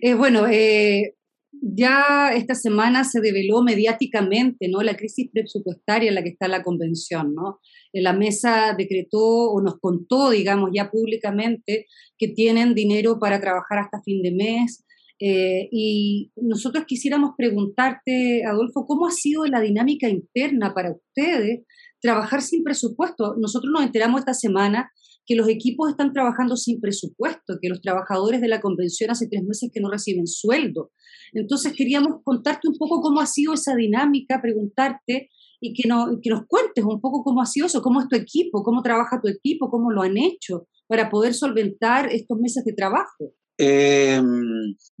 Eh, 0.00 0.14
bueno, 0.14 0.46
eh, 0.46 1.16
ya 1.62 2.30
esta 2.34 2.54
semana 2.54 3.04
se 3.04 3.20
develó 3.20 3.62
mediáticamente 3.62 4.68
¿no? 4.68 4.82
la 4.82 4.96
crisis 4.96 5.30
presupuestaria 5.32 6.08
en 6.08 6.14
la 6.14 6.22
que 6.22 6.30
está 6.30 6.48
la 6.48 6.62
convención. 6.62 7.34
¿no? 7.34 7.60
La 7.92 8.12
mesa 8.12 8.74
decretó 8.76 9.50
o 9.50 9.60
nos 9.62 9.78
contó, 9.80 10.30
digamos, 10.30 10.70
ya 10.74 10.90
públicamente 10.90 11.86
que 12.18 12.28
tienen 12.28 12.74
dinero 12.74 13.18
para 13.18 13.40
trabajar 13.40 13.78
hasta 13.78 14.02
fin 14.02 14.22
de 14.22 14.32
mes, 14.32 14.86
eh, 15.18 15.68
y 15.72 16.30
nosotros 16.36 16.84
quisiéramos 16.86 17.30
preguntarte, 17.36 18.44
Adolfo, 18.44 18.86
¿cómo 18.86 19.06
ha 19.06 19.10
sido 19.10 19.46
la 19.46 19.60
dinámica 19.60 20.08
interna 20.08 20.74
para 20.74 20.92
ustedes 20.92 21.64
trabajar 22.00 22.42
sin 22.42 22.62
presupuesto? 22.62 23.34
Nosotros 23.38 23.72
nos 23.72 23.82
enteramos 23.82 24.20
esta 24.20 24.34
semana 24.34 24.90
que 25.26 25.34
los 25.34 25.48
equipos 25.48 25.90
están 25.90 26.12
trabajando 26.12 26.56
sin 26.56 26.80
presupuesto, 26.80 27.58
que 27.60 27.68
los 27.68 27.80
trabajadores 27.80 28.40
de 28.40 28.48
la 28.48 28.60
convención 28.60 29.10
hace 29.10 29.28
tres 29.28 29.42
meses 29.42 29.70
que 29.72 29.80
no 29.80 29.90
reciben 29.90 30.26
sueldo. 30.26 30.92
Entonces 31.32 31.72
queríamos 31.72 32.22
contarte 32.22 32.68
un 32.68 32.76
poco 32.78 33.00
cómo 33.00 33.20
ha 33.20 33.26
sido 33.26 33.54
esa 33.54 33.74
dinámica, 33.74 34.40
preguntarte 34.40 35.28
y 35.60 35.74
que, 35.74 35.88
no, 35.88 36.06
nos 36.06 36.46
cuentes 36.46 36.84
un 36.84 37.00
poco 37.00 37.24
cómo 37.24 37.42
ha 37.42 37.46
sido 37.46 37.66
eso, 37.66 37.82
cómo 37.82 38.00
es 38.00 38.08
tu 38.08 38.16
equipo, 38.16 38.62
cómo 38.62 38.82
trabaja 38.82 39.20
tu 39.20 39.28
equipo, 39.28 39.70
cómo 39.70 39.90
lo 39.90 40.02
han 40.02 40.16
hecho 40.16 40.68
para 40.86 41.10
poder 41.10 41.34
solventar 41.34 42.12
estos 42.12 42.38
meses 42.38 42.64
de 42.64 42.72
trabajo. 42.72 43.32
Eh, 43.58 44.22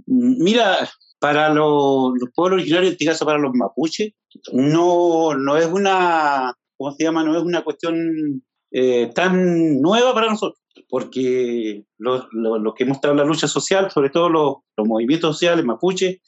mira, 0.06 0.88
para 1.20 1.52
los, 1.52 2.14
pueblos 2.34 2.58
originarios, 2.58 2.88
en 2.88 2.92
este 2.92 3.04
caso 3.04 3.24
para 3.24 3.38
los 3.38 3.52
mapuches, 3.54 4.12
no, 4.52 5.34
no 5.34 5.56
es 5.56 5.66
una, 5.66 6.54
¿cómo 6.76 6.92
se 6.92 7.04
llama? 7.04 7.22
No 7.22 7.36
es 7.36 7.42
una 7.42 7.62
cuestión 7.62 8.42
eh, 8.70 9.10
tan 9.14 9.80
nueva 9.80 10.12
para 10.12 10.28
nosotros, 10.28 10.60
porque 10.88 11.84
los 11.98 12.26
lo, 12.32 12.74
que 12.74 12.84
hemos 12.84 12.96
estado 12.96 13.12
en 13.12 13.18
la 13.18 13.24
lucha 13.24 13.48
social, 13.48 13.90
sobre 13.90 14.10
todo 14.10 14.28
los, 14.28 14.86
movimientos 14.86 15.36
sociales 15.36 15.64
mapuches, 15.64 16.18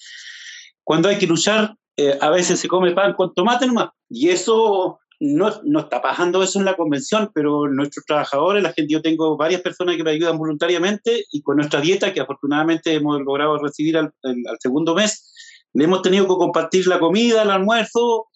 cuando 0.85 1.09
hay 1.09 1.19
que 1.19 1.27
luchar, 1.27 1.75
eh, 1.97 2.17
a 2.21 2.31
veces 2.31 2.61
se 2.61 2.69
come 2.69 2.93
pan 2.93 3.15
con 3.15 3.35
tomate 3.35 3.67
nomás, 3.67 3.91
y 4.09 4.29
eso 4.29 4.99
no, 5.21 5.53
no, 5.65 5.81
está 5.81 6.01
pasando 6.01 6.43
eso 6.43 6.61
en 6.61 6.65
la 6.65 6.77
convención, 6.77 7.31
pero 7.35 7.69
nuestros 7.69 8.05
trabajadores, 8.07 8.63
la 8.63 8.73
gente, 8.73 8.93
yo 8.93 9.03
tengo 9.03 9.37
varias 9.37 9.61
personas 9.61 9.97
que 9.97 10.05
me 10.05 10.13
ayudan 10.13 10.39
voluntariamente 10.39 11.25
y 11.33 11.43
con 11.43 11.57
nuestra 11.57 11.81
dieta, 11.81 12.13
que 12.15 12.21
afortunadamente 12.21 12.95
hemos 12.95 13.21
logrado 13.21 13.59
recibir 13.59 13.99
al, 13.99 14.13
al 14.23 14.57
segundo 14.61 14.95
mes, 14.95 15.35
le 15.75 15.85
hemos 15.85 16.03
tenido 16.03 16.27
que 16.27 16.35
compartir 16.35 16.87
la 16.87 17.01
comida, 17.01 17.43
el 17.43 17.51
almuerzo, 17.51 18.29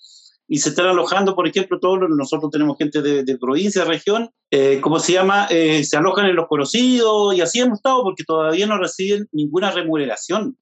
y 0.49 0.59
se 0.59 0.71
están 0.71 0.87
alojando, 0.87 1.35
por 1.35 1.47
ejemplo, 1.47 1.79
todos 1.81 2.01
nosotros 2.11 2.51
tenemos 2.51 2.77
gente 2.77 3.01
de, 3.01 3.25
de 3.25 3.39
provincia, 3.39 3.85
región, 3.85 4.31
eh, 4.51 4.81
¿cómo 4.81 4.99
se 4.99 5.13
llama? 5.13 5.47
Eh, 5.51 5.85
se 5.85 5.97
alojan 5.97 6.27
en 6.27 6.37
los 6.37 6.47
conocidos 6.47 7.35
y 7.35 7.41
así 7.41 7.61
hemos 7.61 7.79
estado 7.79 8.03
porque 8.03 8.25
todavía 8.25 8.67
no 8.67 8.77
reciben 8.79 9.29
ninguna 9.33 9.71
remuneración. 9.71 10.59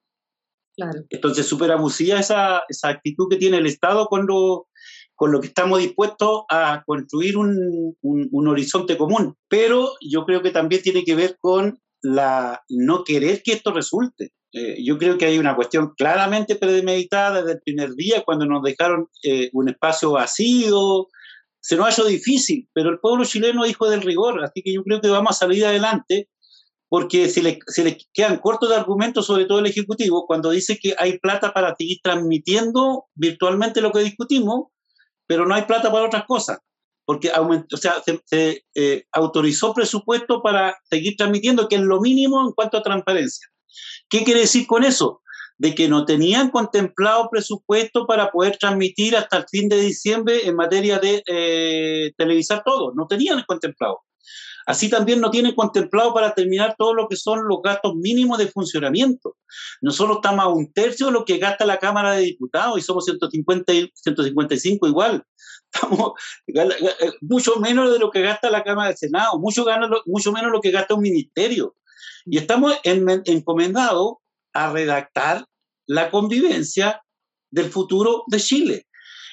Claro. 0.75 1.03
Entonces, 1.09 1.45
súper 1.45 1.71
abusiva 1.71 2.19
esa, 2.19 2.63
esa 2.69 2.89
actitud 2.89 3.27
que 3.29 3.35
tiene 3.35 3.57
el 3.57 3.65
Estado 3.65 4.07
con 4.07 4.25
lo, 4.25 4.67
con 5.15 5.31
lo 5.31 5.41
que 5.41 5.47
estamos 5.47 5.79
dispuestos 5.79 6.43
a 6.49 6.83
construir 6.85 7.37
un, 7.37 7.95
un, 8.01 8.29
un 8.31 8.47
horizonte 8.47 8.97
común. 8.97 9.35
Pero 9.49 9.91
yo 9.99 10.25
creo 10.25 10.41
que 10.41 10.51
también 10.51 10.81
tiene 10.81 11.03
que 11.03 11.15
ver 11.15 11.37
con 11.39 11.79
la 12.01 12.63
no 12.69 13.03
querer 13.03 13.43
que 13.43 13.53
esto 13.53 13.73
resulte. 13.73 14.31
Eh, 14.53 14.83
yo 14.83 14.97
creo 14.97 15.17
que 15.17 15.25
hay 15.25 15.39
una 15.39 15.55
cuestión 15.55 15.93
claramente 15.95 16.55
premeditada 16.55 17.41
desde 17.41 17.53
el 17.53 17.61
primer 17.61 17.93
día, 17.93 18.23
cuando 18.25 18.45
nos 18.45 18.61
dejaron 18.63 19.07
eh, 19.23 19.49
un 19.53 19.69
espacio 19.69 20.11
vacío. 20.11 21.07
Se 21.59 21.75
nos 21.75 21.99
ha 21.99 22.03
difícil, 22.03 22.67
pero 22.73 22.89
el 22.89 22.99
pueblo 22.99 23.23
chileno 23.23 23.63
dijo 23.63 23.89
del 23.89 24.01
rigor, 24.01 24.43
así 24.43 24.63
que 24.63 24.73
yo 24.73 24.83
creo 24.83 24.99
que 24.99 25.09
vamos 25.09 25.31
a 25.31 25.39
salir 25.39 25.63
adelante, 25.65 26.27
porque 26.89 27.29
se 27.29 27.43
le 27.43 27.97
quedan 28.13 28.39
cortos 28.39 28.69
de 28.69 28.75
argumentos, 28.75 29.27
sobre 29.27 29.45
todo 29.45 29.59
el 29.59 29.67
Ejecutivo, 29.67 30.25
cuando 30.25 30.49
dice 30.49 30.77
que 30.81 30.95
hay 30.97 31.19
plata 31.19 31.53
para 31.53 31.75
seguir 31.75 31.99
transmitiendo 32.03 33.05
virtualmente 33.13 33.79
lo 33.79 33.91
que 33.91 33.99
discutimos, 33.99 34.69
pero 35.27 35.45
no 35.45 35.53
hay 35.53 35.61
plata 35.63 35.91
para 35.91 36.05
otras 36.05 36.25
cosas 36.25 36.59
porque 37.05 37.29
aumentó, 37.29 37.75
o 37.75 37.77
sea, 37.77 37.95
se, 38.25 38.63
eh, 38.75 39.03
autorizó 39.11 39.73
presupuesto 39.73 40.41
para 40.41 40.77
seguir 40.89 41.15
transmitiendo, 41.17 41.67
que 41.67 41.75
es 41.75 41.81
lo 41.81 41.99
mínimo 41.99 42.41
en 42.41 42.53
cuanto 42.53 42.77
a 42.77 42.83
transparencia. 42.83 43.49
¿Qué 44.09 44.23
quiere 44.23 44.41
decir 44.41 44.67
con 44.67 44.83
eso? 44.83 45.21
De 45.57 45.75
que 45.75 45.87
no 45.87 46.05
tenían 46.05 46.49
contemplado 46.49 47.29
presupuesto 47.29 48.05
para 48.07 48.31
poder 48.31 48.57
transmitir 48.57 49.15
hasta 49.15 49.37
el 49.37 49.45
fin 49.49 49.69
de 49.69 49.79
diciembre 49.79 50.47
en 50.47 50.55
materia 50.55 50.99
de 50.99 51.23
eh, 51.27 52.13
televisar 52.17 52.63
todo, 52.65 52.93
no 52.95 53.07
tenían 53.07 53.43
contemplado. 53.47 53.99
Así 54.65 54.89
también 54.89 55.19
no 55.21 55.31
tienen 55.31 55.55
contemplado 55.55 56.13
para 56.13 56.33
terminar 56.33 56.75
todo 56.77 56.93
lo 56.93 57.07
que 57.07 57.15
son 57.15 57.47
los 57.47 57.61
gastos 57.63 57.95
mínimos 57.95 58.37
de 58.37 58.47
funcionamiento. 58.47 59.35
Nosotros 59.81 60.17
estamos 60.17 60.45
a 60.45 60.49
un 60.49 60.71
tercio 60.71 61.07
de 61.07 61.11
lo 61.13 61.25
que 61.25 61.37
gasta 61.37 61.65
la 61.65 61.79
Cámara 61.79 62.13
de 62.13 62.21
Diputados 62.21 62.77
y 62.77 62.81
somos 62.81 63.05
150 63.05 63.73
y 63.73 63.91
155 63.93 64.87
igual. 64.87 65.23
Estamos 65.73 66.13
eh, 66.47 67.11
mucho 67.21 67.55
menos 67.59 67.91
de 67.91 67.99
lo 67.99 68.11
que 68.11 68.21
gasta 68.21 68.49
la 68.49 68.63
Cámara 68.63 68.89
del 68.89 68.97
Senado, 68.97 69.39
mucho, 69.39 69.65
mucho 70.05 70.31
menos 70.31 70.51
de 70.51 70.55
lo 70.57 70.61
que 70.61 70.71
gasta 70.71 70.93
un 70.93 71.01
ministerio. 71.01 71.75
Y 72.25 72.37
estamos 72.37 72.73
encomendados 72.83 74.15
a 74.53 74.71
redactar 74.71 75.45
la 75.87 76.09
convivencia 76.11 77.01
del 77.51 77.69
futuro 77.69 78.23
de 78.27 78.39
Chile. 78.39 78.87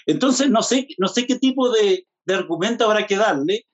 Entonces, 0.07 0.51
no 0.51 0.63
sé, 0.63 0.89
no 0.99 1.09
sé 1.09 1.27
qué 1.27 1.39
tipo 1.39 1.71
de, 1.71 2.07
de 2.25 2.35
argumento 2.35 2.85
habrá 2.85 3.07
que 3.07 3.17
darle, 3.17 3.67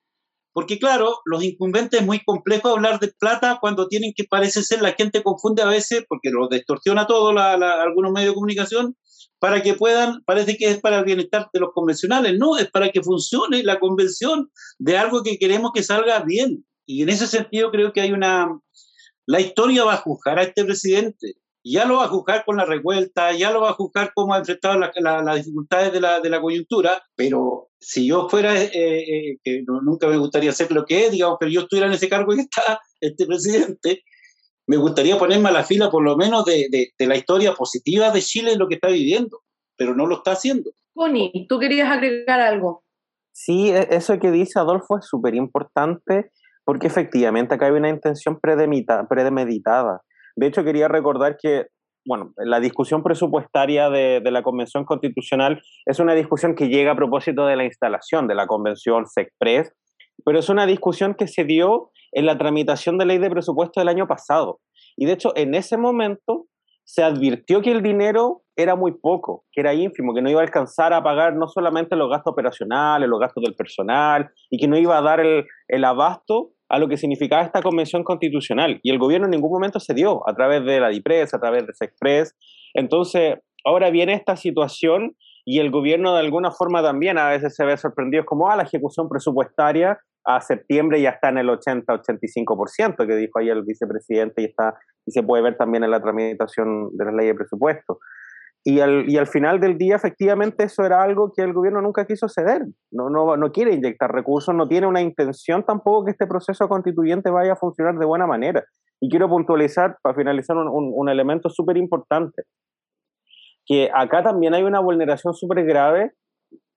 porque 0.55 0.79
claro, 0.79 1.19
los 1.25 1.43
incumbentes 1.43 2.01
es 2.01 2.07
muy 2.07 2.23
complejo 2.25 2.69
hablar 2.69 3.01
de 3.01 3.13
plata 3.19 3.59
cuando 3.61 3.89
tienen 3.89 4.13
que, 4.17 4.23
parece 4.23 4.63
ser, 4.63 4.81
la 4.81 4.93
gente 4.93 5.23
confunde 5.23 5.63
a 5.63 5.67
veces, 5.67 6.05
porque 6.09 6.31
lo 6.31 6.49
distorsiona 6.49 7.09
todo 7.09 7.33
la, 7.33 7.55
algunos 7.83 8.13
medios 8.13 8.31
de 8.31 8.35
comunicación, 8.35 8.97
para 9.41 9.63
que 9.63 9.75
puedan, 9.75 10.23
parece 10.25 10.57
que 10.57 10.71
es 10.71 10.81
para 10.81 11.01
el 11.01 11.05
bienestar 11.05 11.49
de 11.53 11.59
los 11.59 11.73
convencionales, 11.75 12.39
no, 12.39 12.57
es 12.57 12.71
para 12.71 12.91
que 12.91 13.03
funcione 13.03 13.65
la 13.65 13.81
convención 13.81 14.49
de 14.79 14.97
algo 14.97 15.25
que 15.25 15.39
queremos 15.39 15.73
que 15.75 15.83
salga 15.83 16.21
bien. 16.21 16.65
Y 16.87 17.03
en 17.03 17.09
ese 17.09 17.27
sentido 17.27 17.71
creo 17.71 17.93
que 17.93 18.01
hay 18.01 18.13
una, 18.13 18.59
la 19.27 19.41
historia 19.41 19.85
va 19.85 19.95
a 19.95 19.99
juzgar 19.99 20.39
a 20.39 20.43
este 20.43 20.65
presidente. 20.65 21.35
Ya 21.67 21.87
lo 21.87 21.97
va 21.97 22.05
a 22.05 22.09
juzgar 22.09 22.45
con 22.45 22.59
la 22.59 22.67
revuelta, 22.67 23.33
ya 23.33 23.51
lo 23.51 23.63
va 23.63 23.71
a 23.71 23.75
juzgar 23.75 24.13
cómo 24.15 24.35
ha 24.35 24.39
enfrentado 24.39 24.79
las 24.79 25.37
dificultades 25.37 25.93
de 25.95 26.01
la, 26.01 26.21
de 26.21 26.29
la, 26.29 26.41
coyuntura, 26.43 27.03
pero 27.17 27.71
si 27.81 28.07
yo 28.07 28.29
fuera, 28.29 28.63
eh, 28.63 28.71
eh, 28.75 29.39
que 29.43 29.65
nunca 29.67 30.07
me 30.07 30.19
gustaría 30.19 30.53
ser 30.53 30.71
lo 30.73 30.85
que 30.85 31.07
es, 31.07 31.13
digamos, 31.13 31.39
pero 31.41 31.51
yo 31.51 31.63
estuviera 31.63 31.87
en 31.87 31.95
ese 31.95 32.11
cargo 32.11 32.35
que 32.35 32.41
está 32.43 32.81
este 33.01 33.25
presidente, 33.25 34.03
me 34.67 34.77
gustaría 34.77 35.17
ponerme 35.17 35.49
a 35.49 35.53
la 35.53 35.65
fila 35.65 35.91
por 35.91 36.03
lo 36.03 36.19
menos 36.19 36.45
de, 36.45 36.69
de, 36.71 36.93
de 36.99 37.07
la 37.07 37.17
historia 37.17 37.55
positiva 37.55 38.11
de 38.11 38.21
Chile 38.21 38.53
en 38.53 38.59
lo 38.59 38.69
que 38.69 38.75
está 38.75 38.89
viviendo, 38.89 39.41
pero 39.75 39.95
no 39.95 40.07
lo 40.07 40.17
está 40.17 40.33
haciendo. 40.33 40.71
Connie, 40.93 41.47
¿tú 41.49 41.59
querías 41.59 41.91
agregar 41.91 42.41
algo? 42.41 42.85
Sí, 43.33 43.71
e, 43.71 43.89
eso 43.91 44.19
que 44.19 44.31
dice 44.31 44.59
Adolfo 44.59 44.99
es 44.99 45.07
súper 45.07 45.35
importante 45.35 46.31
porque 46.65 46.87
efectivamente 46.87 47.55
acá 47.55 47.67
hay 47.67 47.73
una 47.73 47.89
intención 47.89 48.41
premeditada. 48.41 50.01
De 50.37 50.47
hecho, 50.47 50.65
quería 50.65 50.89
recordar 50.89 51.37
que, 51.41 51.67
bueno, 52.07 52.33
la 52.37 52.61
discusión 52.61 53.03
presupuestaria 53.03 53.89
de, 53.91 54.21
la 54.25 54.43
Convención 54.43 54.85
Constitucional 54.85 55.63
es 55.87 56.01
una 56.01 56.15
discusión 56.15 56.55
que 56.55 56.69
llega 56.69 56.93
a 56.93 56.97
propósito 56.97 57.47
de 57.47 57.57
la 57.57 57.65
instalación 57.65 58.27
de 58.27 58.35
la 58.35 58.47
Convención 58.47 59.07
SECPRES, 59.07 59.73
pero 60.25 60.39
es 60.39 60.49
una 60.49 60.67
discusión 60.67 61.15
que 61.15 61.29
se 61.29 61.45
dio 61.45 61.91
en 62.13 62.27
la 62.27 62.39
tramitación 62.39 62.99
de 62.99 63.07
ley 63.07 63.19
de 63.19 63.31
presupuesto 63.31 63.81
del 63.81 63.89
año 63.89 64.07
pasado. 64.07 64.61
Y 64.97 65.07
de 65.07 65.13
hecho, 65.13 65.33
en 65.37 65.55
ese 65.55 65.77
momento 65.77 66.47
se 66.85 67.03
advirtió 67.03 67.63
que 67.63 67.73
el 67.73 67.83
dinero 67.83 68.43
era 68.57 68.77
muy 68.77 68.93
poco, 68.93 69.45
que 69.51 69.61
era 69.63 69.75
ínfimo, 69.75 70.15
que 70.15 70.23
no 70.23 70.31
iba 70.31 70.41
a 70.41 70.45
alcanzar 70.45 70.93
a 70.93 71.03
pagar 71.03 71.35
no 71.35 71.49
solamente 71.49 71.97
los 71.97 72.11
gastos 72.11 72.33
operacionales, 72.33 73.09
los 73.09 73.19
gastos 73.19 73.43
del 73.43 73.55
personal, 73.55 74.31
y 74.51 74.59
que 74.59 74.69
no 74.69 74.77
iba 74.77 74.97
a 74.97 75.03
dar 75.03 75.21
el 75.21 75.85
abasto 75.85 76.54
a 76.69 76.79
lo 76.79 76.89
que 76.89 76.97
significaba 76.97 77.43
esta 77.43 77.63
convención 77.63 78.05
constitucional. 78.05 78.81
Y 78.83 78.91
el 78.91 78.99
gobierno 78.99 79.27
en 79.27 79.33
ningún 79.33 79.53
momento 79.53 79.81
se 79.81 79.95
dio 79.95 80.29
a 80.29 80.35
través 80.35 80.65
de 80.65 80.81
la 80.81 80.89
DIPRES, 80.89 81.35
a 81.35 81.41
través 81.41 81.67
de 81.67 81.75
SEXPRES. 81.75 82.37
Entonces, 82.75 83.39
ahora 83.65 83.91
viene 83.91 84.15
esta 84.15 84.37
situación 84.37 85.17
y 85.45 85.61
el 85.61 85.71
gobierno 85.71 86.15
de 86.15 86.21
alguna 86.21 86.51
forma 86.51 86.83
también 86.83 87.19
a 87.19 87.29
veces 87.29 87.55
se 87.55 87.65
ve 87.65 87.77
sorprendido, 87.77 88.25
como, 88.25 88.51
ah, 88.51 88.57
la 88.57 88.63
ejecución 88.63 89.09
presupuestaria 89.09 89.99
a 90.25 90.41
septiembre 90.41 91.01
ya 91.03 91.11
está 91.11 91.29
en 91.29 91.39
el 91.39 91.49
80-85%, 91.51 93.07
que 93.07 93.17
dijo 93.17 93.39
ahí 93.39 93.51
el 93.51 93.63
vicepresidente 93.63 94.41
y, 94.41 94.47
está, 94.47 94.75
y 95.05 95.13
se 95.13 95.23
puede 95.23 95.43
ver 95.43 95.57
también 95.57 95.85
en 95.85 95.91
la 95.91 96.01
tramitación 96.01 96.97
de 96.97 97.05
la 97.05 97.13
ley 97.13 97.27
de 97.27 97.35
presupuesto. 97.35 97.99
Y 98.67 98.81
al, 98.81 99.11
y 99.11 99.19
al 99.19 99.27
final 99.27 99.61
del 99.61 99.77
día, 99.77 99.97
efectivamente, 99.97 100.65
eso 100.65 100.87
era 100.87 101.03
algo 101.03 101.33
que 101.37 101.43
el 101.43 101.53
gobierno 101.53 101.83
nunca 101.83 102.07
quiso 102.07 102.29
ceder. 102.31 102.63
No, 102.91 103.11
no, 103.11 103.37
no 103.37 103.53
quiere 103.53 103.75
inyectar 103.75 104.11
recursos, 104.11 104.55
no 104.55 104.67
tiene 104.67 104.87
una 104.87 105.03
intención 105.03 105.65
tampoco 105.67 106.07
que 106.07 106.13
este 106.13 106.27
proceso 106.27 106.67
constituyente 106.67 107.31
vaya 107.31 107.53
a 107.53 107.57
funcionar 107.57 107.99
de 107.99 108.07
buena 108.07 108.27
manera. 108.27 108.65
Y 109.01 109.11
quiero 109.11 109.29
puntualizar, 109.29 109.99
para 110.03 110.15
finalizar, 110.15 110.57
un, 110.57 110.69
un, 110.69 110.93
un 110.95 111.09
elemento 111.11 111.51
súper 111.51 111.77
importante, 111.77 112.45
que 113.67 113.91
acá 113.93 114.23
también 114.23 114.55
hay 114.55 114.63
una 114.63 114.81
vulneración 114.81 115.35
súper 115.35 115.63
grave, 115.67 116.13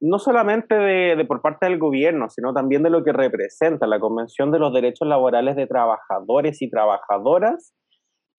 no 0.02 0.20
solamente 0.20 0.76
de, 0.76 1.16
de, 1.16 1.26
por 1.26 1.42
parte 1.42 1.68
del 1.68 1.80
gobierno, 1.80 2.30
sino 2.30 2.54
también 2.54 2.84
de 2.84 2.90
lo 2.90 3.06
que 3.06 3.14
representa 3.14 3.88
la 3.88 4.02
Convención 4.02 4.52
de 4.52 4.60
los 4.60 4.74
Derechos 4.74 5.08
Laborales 5.08 5.56
de 5.56 5.68
Trabajadores 5.68 6.62
y 6.62 6.70
Trabajadoras 6.70 7.74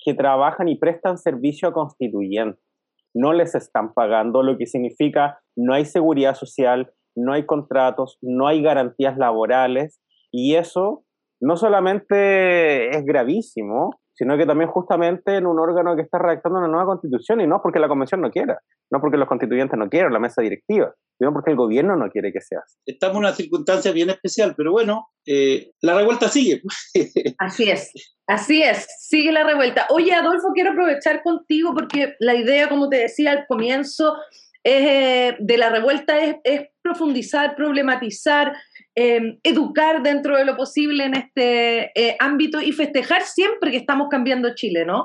que 0.05 0.13
trabajan 0.13 0.69
y 0.69 0.79
prestan 0.79 1.17
servicio 1.17 1.69
a 1.69 1.73
constituyentes 1.73 2.68
no 3.15 3.33
les 3.33 3.55
están 3.55 3.93
pagando, 3.95 4.43
lo 4.43 4.57
que 4.57 4.67
significa 4.67 5.41
no 5.57 5.75
hay 5.75 5.85
seguridad 5.85 6.35
social, 6.35 6.93
no 7.17 7.33
hay 7.33 7.47
contratos, 7.47 8.19
no 8.23 8.47
hay 8.47 8.63
garantías 8.63 9.17
laborales 9.17 10.01
y 10.31 10.55
eso 10.55 11.05
no 11.41 11.57
solamente 11.57 12.91
es 12.91 13.05
gravísimo, 13.05 14.01
sino 14.15 14.37
que 14.37 14.47
también 14.47 14.71
justamente 14.71 15.37
en 15.37 15.47
un 15.47 15.61
órgano 15.61 15.95
que 15.95 16.03
está 16.03 16.19
redactando 16.19 16.59
una 16.59 16.69
nueva 16.69 16.87
constitución 16.87 17.41
y 17.41 17.47
no 17.47 17.61
porque 17.63 17.79
la 17.79 17.89
convención 17.89 18.21
no 18.21 18.31
quiera, 18.31 18.59
no 18.91 19.01
porque 19.01 19.17
los 19.17 19.29
constituyentes 19.29 19.79
no 19.79 19.89
quieran, 19.89 20.13
la 20.13 20.19
mesa 20.19 20.43
directiva, 20.43 20.93
porque 21.19 21.51
el 21.51 21.57
gobierno 21.57 21.97
no 21.97 22.11
quiere 22.11 22.33
que 22.33 22.41
sea 22.41 22.61
así. 22.65 22.79
Estamos 22.87 23.17
en 23.17 23.21
una 23.21 23.33
circunstancia 23.33 23.93
bien 23.93 24.11
especial, 24.11 24.55
pero 24.57 24.73
bueno, 24.73 25.09
eh, 25.27 25.73
la 25.81 25.97
revuelta 25.97 26.29
sigue. 26.29 26.63
así 27.39 27.71
es, 27.71 27.93
así 28.27 28.63
es, 28.63 28.87
sigue 29.01 29.33
la 29.33 29.45
revuelta. 29.45 29.87
Oye, 29.91 30.15
Adolfo, 30.15 30.49
quiero 30.55 30.71
aprovechar 30.71 31.23
contigo 31.23 31.75
porque 31.75 32.15
la 32.21 32.35
idea, 32.35 32.69
como 32.69 32.89
te 32.89 32.99
decía 32.99 33.33
al 33.33 33.47
comienzo, 33.47 34.15
es, 34.63 34.83
eh, 34.83 35.37
de 35.41 35.59
la 35.59 35.71
revuelta 35.71 36.19
es, 36.19 36.37
es 36.45 36.69
profundizar, 36.83 37.55
problematizar, 37.57 38.53
eh, 39.01 39.39
educar 39.45 40.03
dentro 40.03 40.37
de 40.37 40.45
lo 40.45 40.57
posible 40.57 41.05
en 41.05 41.15
este 41.15 41.93
eh, 41.95 42.17
ámbito 42.19 42.61
y 42.61 42.73
festejar 42.73 43.23
siempre 43.23 43.71
que 43.71 43.77
estamos 43.77 44.09
cambiando 44.11 44.57
Chile, 44.57 44.85
¿no? 44.85 45.05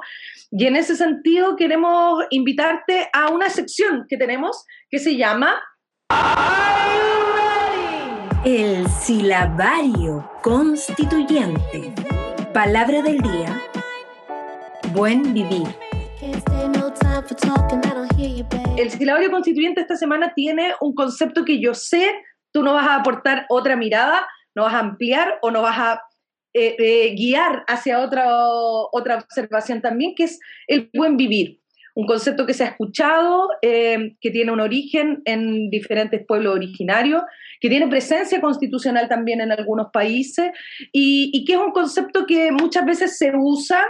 Y 0.49 0.65
en 0.65 0.75
ese 0.75 0.95
sentido 0.95 1.55
queremos 1.55 2.23
invitarte 2.31 3.07
a 3.13 3.29
una 3.29 3.51
sección 3.51 4.05
que 4.09 4.17
tenemos 4.17 4.65
que 4.89 4.97
se 4.97 5.15
llama... 5.15 5.61
El 8.45 8.89
silabario 8.89 10.29
constituyente. 10.41 11.93
Palabra 12.53 13.01
del 13.01 13.19
día. 13.19 13.61
Buen 14.91 15.33
vivir. 15.33 15.65
El 18.75 18.91
silabario 18.91 19.31
constituyente 19.31 19.79
esta 19.79 19.95
semana 19.95 20.33
tiene 20.35 20.73
un 20.81 20.93
concepto 20.93 21.45
que 21.45 21.61
yo 21.61 21.73
sé 21.73 22.11
tú 22.51 22.63
no 22.63 22.73
vas 22.73 22.85
a 22.85 22.95
aportar 22.95 23.45
otra 23.47 23.77
mirada, 23.77 24.27
no 24.55 24.63
vas 24.63 24.73
a 24.73 24.79
ampliar 24.79 25.39
o 25.41 25.49
no 25.49 25.61
vas 25.61 25.79
a 25.79 26.01
eh, 26.53 26.75
eh, 26.77 27.15
guiar 27.15 27.63
hacia 27.69 28.01
otra, 28.01 28.25
otra 28.91 29.19
observación 29.19 29.81
también, 29.81 30.15
que 30.15 30.25
es 30.25 30.37
el 30.67 30.89
buen 30.93 31.15
vivir. 31.15 31.62
Un 31.95 32.05
concepto 32.05 32.45
que 32.45 32.53
se 32.53 32.63
ha 32.63 32.67
escuchado, 32.67 33.49
eh, 33.61 34.15
que 34.19 34.31
tiene 34.31 34.51
un 34.51 34.59
origen 34.59 35.21
en 35.25 35.69
diferentes 35.69 36.25
pueblos 36.25 36.55
originarios, 36.55 37.21
que 37.61 37.69
tiene 37.69 37.87
presencia 37.87 38.41
constitucional 38.41 39.07
también 39.07 39.41
en 39.41 39.51
algunos 39.51 39.87
países 39.93 40.51
y, 40.91 41.45
que 41.45 41.53
es 41.53 41.59
un 41.59 41.71
concepto 41.71 42.25
que 42.25 42.51
muchas 42.51 42.85
veces 42.85 43.17
se 43.17 43.31
usa 43.35 43.85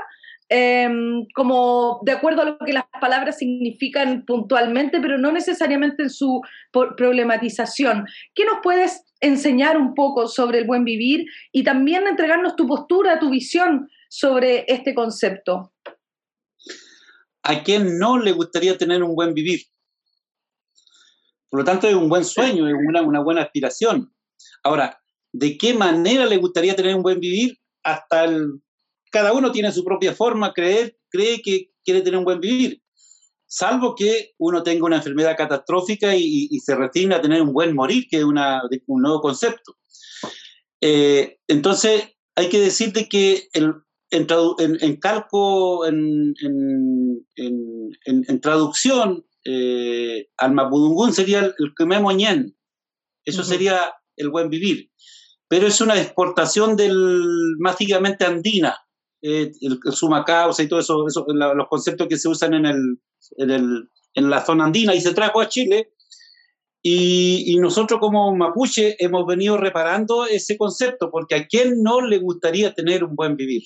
Em, 0.56 1.26
como 1.34 2.02
de 2.04 2.12
acuerdo 2.12 2.42
a 2.42 2.46
lo 2.46 2.58
que 2.60 2.74
las 2.74 2.84
palabras 3.02 3.40
significan 3.40 4.24
puntualmente, 4.24 5.00
pero 5.02 5.18
no 5.18 5.32
necesariamente 5.32 6.04
en 6.04 6.10
su 6.10 6.42
problematización. 6.72 8.06
¿Qué 8.36 8.46
nos 8.46 8.58
puedes 8.62 9.04
enseñar 9.20 9.78
un 9.78 9.96
poco 9.96 10.28
sobre 10.28 10.60
el 10.60 10.68
buen 10.68 10.84
vivir 10.84 11.26
y 11.52 11.64
también 11.64 12.06
entregarnos 12.06 12.56
tu 12.56 12.68
postura, 12.68 13.18
tu 13.18 13.32
visión 13.32 13.90
sobre 14.10 14.66
este 14.68 14.94
concepto? 14.94 15.72
¿A 17.44 17.64
quién 17.64 17.98
no 17.98 18.18
le 18.18 18.32
gustaría 18.32 18.78
tener 18.78 19.04
un 19.04 19.16
buen 19.16 19.34
vivir? 19.34 19.62
Por 21.50 21.60
lo 21.60 21.66
tanto, 21.66 21.88
es 21.88 21.94
un 21.94 22.10
buen 22.10 22.26
sueño, 22.26 22.68
es 22.68 22.74
una, 22.74 23.22
buena 23.22 23.42
aspiración. 23.42 24.14
Ahora, 24.64 25.00
¿de 25.32 25.58
qué 25.58 25.74
manera 25.74 26.26
le 26.26 26.38
gustaría 26.38 26.76
tener 26.76 26.96
un 26.96 27.04
buen 27.04 27.20
vivir? 27.20 27.58
Hasta 27.84 28.26
el 28.26 28.62
cada 29.14 29.32
uno 29.32 29.52
tiene 29.52 29.72
su 29.72 29.86
propia 29.86 30.16
forma, 30.16 30.54
creer, 30.54 30.98
cree 31.08 31.40
que 31.44 31.70
quiere 31.86 32.02
tener 32.02 32.18
un 32.18 32.26
buen 32.26 32.40
vivir, 32.40 32.82
salvo 33.46 33.94
que 33.94 34.32
uno 34.40 34.64
tenga 34.64 34.86
una 34.86 34.96
enfermedad 34.96 35.38
catastrófica 35.38 36.16
y, 36.16 36.50
se 36.60 36.76
resigne 36.76 37.14
a 37.14 37.22
tener 37.22 37.44
un 37.44 37.54
buen 37.54 37.76
morir, 37.76 38.08
que 38.10 38.18
es 38.18 38.24
un 38.24 39.02
nuevo 39.02 39.22
concepto. 39.22 39.76
Eh, 40.82 41.38
entonces, 41.48 42.06
hay 42.36 42.50
que 42.50 42.60
decir 42.60 42.92
que 43.08 43.48
el, 43.54 43.76
en, 44.18 44.96
calco, 44.98 45.86
en, 45.86 46.36
traducción, 48.42 49.26
eh, 49.46 50.30
al 50.38 50.54
mapudungún 50.54 51.14
sería 51.14 51.40
el, 51.40 51.56
el 51.58 51.74
ñen. 52.18 52.56
Eso 53.26 53.44
sería 53.44 53.94
el 54.18 54.30
buen 54.30 54.50
vivir. 54.50 54.92
Pero 55.48 55.68
es 55.68 55.82
una 55.82 56.00
exportación 56.00 56.76
del 56.76 57.56
mágicamente 57.60 58.26
andina 58.26 58.78
eh, 59.26 59.54
el, 59.62 59.80
suma 59.94 60.26
causa 60.26 60.64
y 60.64 60.68
todo 60.68 60.80
eso, 60.82 61.06
los 61.28 61.68
conceptos 61.70 62.08
que 62.10 62.18
se 62.18 62.28
usan 62.28 62.54
en, 62.56 62.66
el, 62.66 63.90
en, 64.16 64.30
la 64.30 64.46
zona 64.46 64.66
andina 64.66 64.94
y 64.94 65.00
se 65.00 65.14
trajo 65.14 65.40
a 65.40 65.48
Chile. 65.48 65.94
Y, 66.86 67.56
nosotros 67.62 68.02
como 68.02 68.36
mapuche 68.36 68.98
hemos 69.00 69.26
venido 69.26 69.56
reparando 69.56 70.26
ese 70.26 70.58
concepto, 70.58 71.10
porque 71.10 71.36
a 71.36 71.48
quién 71.48 71.82
no 71.82 72.02
le 72.02 72.18
gustaría 72.18 72.74
tener 72.74 73.06
un 73.06 73.16
buen 73.16 73.38
vivir. 73.38 73.64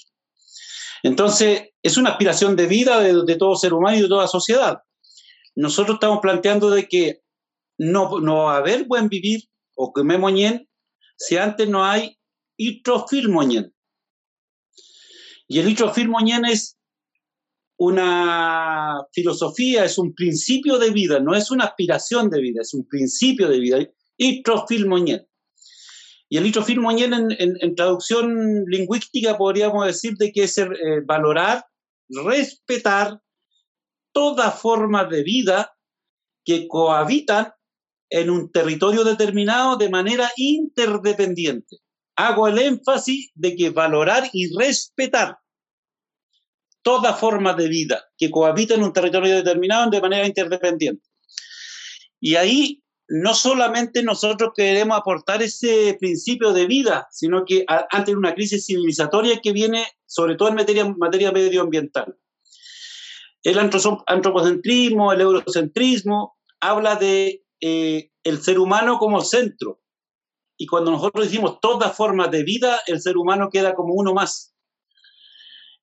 Entonces, 1.04 1.70
es 1.82 1.98
una 1.98 2.12
aspiración 2.12 2.56
de 2.56 2.68
vida 2.68 3.00
de, 3.02 3.36
todo 3.36 3.56
ser 3.56 3.74
humano 3.74 3.98
y 3.98 4.02
de 4.02 4.08
toda 4.08 4.28
sociedad. 4.28 4.80
Nosotros 5.56 5.95
estamos 5.95 6.20
planteando 6.22 6.70
de 6.70 6.88
que 6.88 7.22
no, 7.78 8.20
no 8.20 8.45
va 8.45 8.56
a 8.56 8.58
haber 8.58 8.86
buen 8.86 9.08
vivir 9.08 9.41
o 9.76 9.93
que 9.93 10.04
moñen 10.04 10.68
si 11.18 11.38
antes 11.38 11.68
no 11.68 11.84
hay 11.84 12.18
itrofil 12.58 13.30
moñen. 13.30 13.74
Y 15.48 15.60
el 15.60 15.70
Itrofil 15.70 16.10
Moñén 16.10 16.45
es 16.45 16.78
una 17.78 19.06
filosofía, 19.14 19.86
es 19.86 19.98
un 19.98 20.14
principio 20.14 20.78
de 20.78 20.89
vida, 20.89 21.20
no 21.20 21.36
es 21.36 21.52
una 21.52 21.66
aspiración 21.66 22.30
de 22.30 22.41
vida, 22.41 22.62
es 22.62 22.74
un 22.74 22.88
principio 22.88 23.48
de 23.48 23.60
vida. 23.60 23.78
Itrofil 24.18 24.88
Moñén. 24.88 25.26
Y 26.30 26.38
el 26.38 26.45
Itrofil 26.45 26.82
Moñén 26.82 27.13
en, 27.13 27.32
en, 27.38 27.75
traducción 27.75 28.65
lingüística 28.67 29.38
podríamos 29.38 29.86
decir 29.86 30.15
de 30.17 30.32
que 30.32 30.43
es 30.43 30.57
eh, 30.57 30.67
valorar, 31.05 31.65
respetar 32.09 33.19
toda 34.11 34.51
forma 34.51 35.05
de 35.05 35.23
vida 35.23 35.73
que 36.43 36.67
cohabitan 36.67 37.53
en 38.09 38.30
un 38.30 38.51
territorio 38.51 39.03
determinado 39.03 39.78
de 39.78 39.89
manera 39.89 40.30
interdependiente 40.36 41.78
hago 42.17 42.47
el 42.47 42.57
énfasis 42.57 43.32
de 43.36 43.55
que 43.55 43.69
valorar 43.69 44.30
y 44.34 44.53
respetar 44.57 45.38
toda 46.82 47.13
forma 47.13 47.53
de 47.53 47.67
vida 47.67 48.03
que 48.17 48.32
cohabita 48.32 48.73
en 48.73 48.84
un 48.84 48.91
territorio 48.91 49.36
determinado 49.36 49.89
de 49.89 50.01
manera 50.01 50.25
interdependiente. 50.25 51.07
Y 52.19 52.36
ahí 52.36 52.82
no 53.10 53.34
solamente 53.34 54.03
nosotros 54.03 54.51
queremos 54.55 54.97
aportar 54.97 55.41
ese 55.41 55.95
principio 55.99 56.53
de 56.53 56.68
vida, 56.68 57.08
sino 57.12 57.45
que 57.45 57.66
ante 57.89 58.16
una 58.16 58.34
crisis 58.34 58.66
civilizatoria 58.66 59.39
que 59.41 59.53
viene 59.53 59.86
sobre 60.05 60.36
todo 60.36 60.49
en 60.49 60.55
materia, 60.55 60.86
materia 60.97 61.32
medioambiental. 61.32 62.18
El 63.43 63.60
antropocentrismo, 63.60 65.14
el 65.14 65.22
eurocentrismo, 65.22 66.38
habla 66.60 66.95
de 66.95 67.45
eh, 67.62 68.12
el 68.24 68.41
ser 68.41 68.60
humano 68.60 68.97
como 68.97 69.22
centro, 69.22 69.80
y 70.58 70.66
cuando 70.66 70.91
nosotros 70.91 71.26
decimos 71.26 71.60
todas 71.62 71.95
formas 71.95 72.32
de 72.32 72.43
vida, 72.43 72.80
el 72.88 72.99
ser 72.99 73.16
humano 73.16 73.49
queda 73.49 73.76
como 73.76 73.93
uno 73.93 74.14
más. 74.14 74.55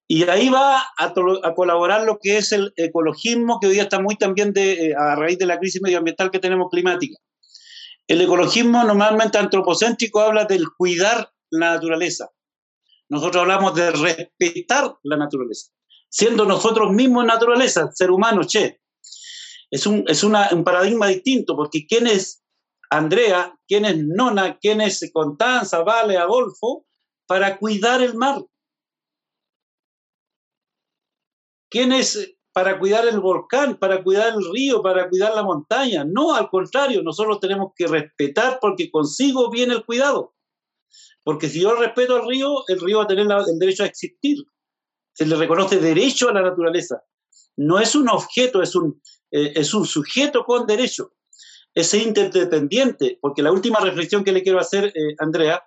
Y 0.07 0.25
ahí 0.25 0.51
va 0.51 0.83
a, 0.99 1.15
colaborar 1.55 2.05
lo 2.05 2.19
que 2.21 2.37
es 2.37 2.53
el 2.53 2.73
ecologismo, 2.77 3.59
que 3.59 3.69
hoy 3.69 3.75
día 3.75 3.85
está 3.85 4.01
muy 4.01 4.17
también 4.17 4.53
de, 4.53 4.89
eh, 4.89 4.95
a 4.95 5.17
raíz 5.17 5.39
de 5.39 5.47
la 5.47 5.59
crisis 5.59 5.81
medioambiental 5.83 6.31
que 6.31 6.39
tenemos 6.39 6.69
climática. 6.71 7.17
El 8.07 8.21
ecologismo 8.21 8.85
normalmente 8.85 9.39
antropocéntrico 9.39 10.21
habla 10.21 10.45
del 10.45 10.67
cuidar 10.77 11.33
la 11.51 11.75
naturaleza. 11.75 12.29
Nosotros 13.09 13.43
hablamos 13.43 13.75
de 13.75 13.91
respetar 13.93 14.95
la 15.05 15.17
naturaleza, 15.17 15.71
siendo 16.11 16.45
nosotros 16.45 16.93
mismos 16.93 17.25
naturaleza, 17.25 17.91
ser 17.93 18.11
humano, 18.11 18.43
che. 18.47 18.81
Es 19.71 19.87
un, 19.87 20.05
es 20.07 20.23
un 20.23 20.65
paradigma 20.65 21.09
distinto, 21.09 21.57
porque 21.57 21.87
¿quién 21.87 22.07
es 22.07 22.45
Andrea, 22.91 23.59
quién 23.67 23.85
es 23.87 23.97
Nona, 23.99 24.59
quién 24.59 24.81
es 24.81 25.11
Constanza, 25.13 25.83
Vale, 25.83 26.17
Adolfo, 26.17 26.87
para 27.27 27.57
cuidar 27.59 28.03
el 28.03 28.15
mar. 28.15 28.43
¿Quién 31.75 31.91
es 31.91 32.37
para 32.53 32.79
cuidar 32.79 33.05
el 33.09 33.19
volcán, 33.19 33.77
para 33.81 34.05
cuidar 34.05 34.33
el 34.33 34.49
río, 34.53 34.81
para 34.81 35.09
cuidar 35.09 35.35
la 35.35 35.43
montaña? 35.43 36.05
No, 36.05 36.33
al 36.33 36.49
contrario, 36.49 37.03
nosotros 37.03 37.41
tenemos 37.41 37.73
que 37.75 37.89
respetar 37.89 38.61
porque 38.61 38.93
consigo 38.93 39.51
viene 39.51 39.75
el 39.75 39.85
cuidado. 39.85 40.37
Porque 41.25 41.49
si 41.49 41.63
yo 41.63 41.75
respeto 41.75 42.15
al 42.15 42.29
río, 42.29 42.63
el 42.69 42.81
río 42.81 42.99
va 42.99 43.05
a 43.05 43.07
tener 43.09 43.27
el 43.27 43.59
derecho 43.59 43.83
a 43.83 43.87
existir. 43.87 44.37
Se 45.15 45.27
le 45.27 45.35
reconoce 45.35 45.79
derecho 45.79 46.29
a 46.29 46.33
la 46.33 46.43
naturaleza. 46.43 47.03
No 47.57 47.81
es 47.81 47.97
un 47.97 48.09
objeto, 48.09 48.63
es 48.63 48.77
un, 48.77 49.03
eh, 49.33 49.55
es 49.57 49.75
un 49.75 49.85
sujeto 49.85 50.45
con 50.45 50.69
derecho 50.69 51.11
ese 51.75 51.99
interdependiente, 51.99 53.19
porque 53.21 53.43
la 53.43 53.51
última 53.51 53.81
reflexión 53.81 54.23
que 54.23 54.31
le 54.31 54.45
quiero 54.45 54.61
hacer, 54.61 54.93
eh, 54.95 55.17
Andrea, 55.19 55.61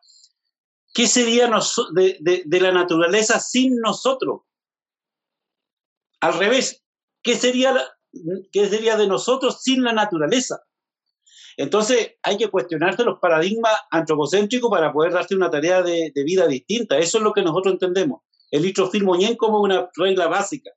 ¿qué 0.93 1.05
sería 1.05 1.51
de, 1.93 2.43
de, 2.45 2.61
la 2.61 2.71
naturaleza 2.71 3.41
sin 3.41 3.75
nosotros? 3.81 4.46
Al 6.21 6.37
revés, 6.37 6.83
¿qué 7.21 7.35
sería, 7.35 7.75
¿qué 8.51 8.67
sería 8.67 8.97
de 8.97 9.07
nosotros 9.07 9.61
sin 9.61 9.83
la 9.83 9.93
naturaleza? 9.93 10.59
Entonces 11.57 12.15
hay 12.21 12.37
que 12.37 12.49
cuestionarse 12.49 13.03
los 13.03 13.19
paradigmas 13.19 13.73
antropocéntricos 13.89 14.69
para 14.69 14.93
poder 14.93 15.13
darse 15.13 15.35
una 15.35 15.49
tarea 15.49 15.81
de, 15.81 16.11
de 16.13 16.23
vida 16.23 16.47
distinta. 16.47 16.97
Eso 16.97 17.17
es 17.17 17.23
lo 17.23 17.33
que 17.33 17.41
nosotros 17.41 17.73
entendemos. 17.73 18.21
El 18.51 18.61
litrofil 18.61 19.03
moñén 19.03 19.35
como 19.35 19.61
una 19.61 19.89
regla 19.95 20.27
básica. 20.27 20.71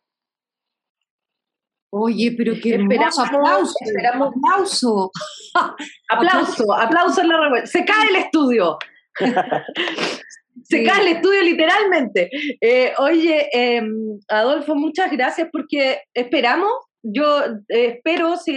Oye, 1.93 2.35
pero 2.37 2.55
qué 2.63 2.75
hermoso, 2.75 3.23
aplauso, 3.23 3.75
esperamos, 3.81 4.33
aplauso. 4.37 5.11
aplauso, 6.09 6.73
aplauso 6.73 7.21
en 7.21 7.29
la 7.29 7.41
revuelta. 7.41 7.67
Se 7.67 7.85
cae 7.85 8.09
el 8.09 8.17
estudio. 8.17 8.79
Se 10.65 10.85
cae 10.85 11.03
el 11.03 11.17
estudio 11.17 11.43
literalmente. 11.43 12.31
Eh, 12.61 12.93
oye, 12.99 13.49
em, 13.53 14.19
Adolfo, 14.29 14.75
muchas 14.75 15.11
gracias 15.11 15.49
porque 15.53 16.01
esperamos, 16.15 16.71
yo 17.03 17.43
eh, 17.69 17.97
espero, 17.97 18.37
si, 18.37 18.55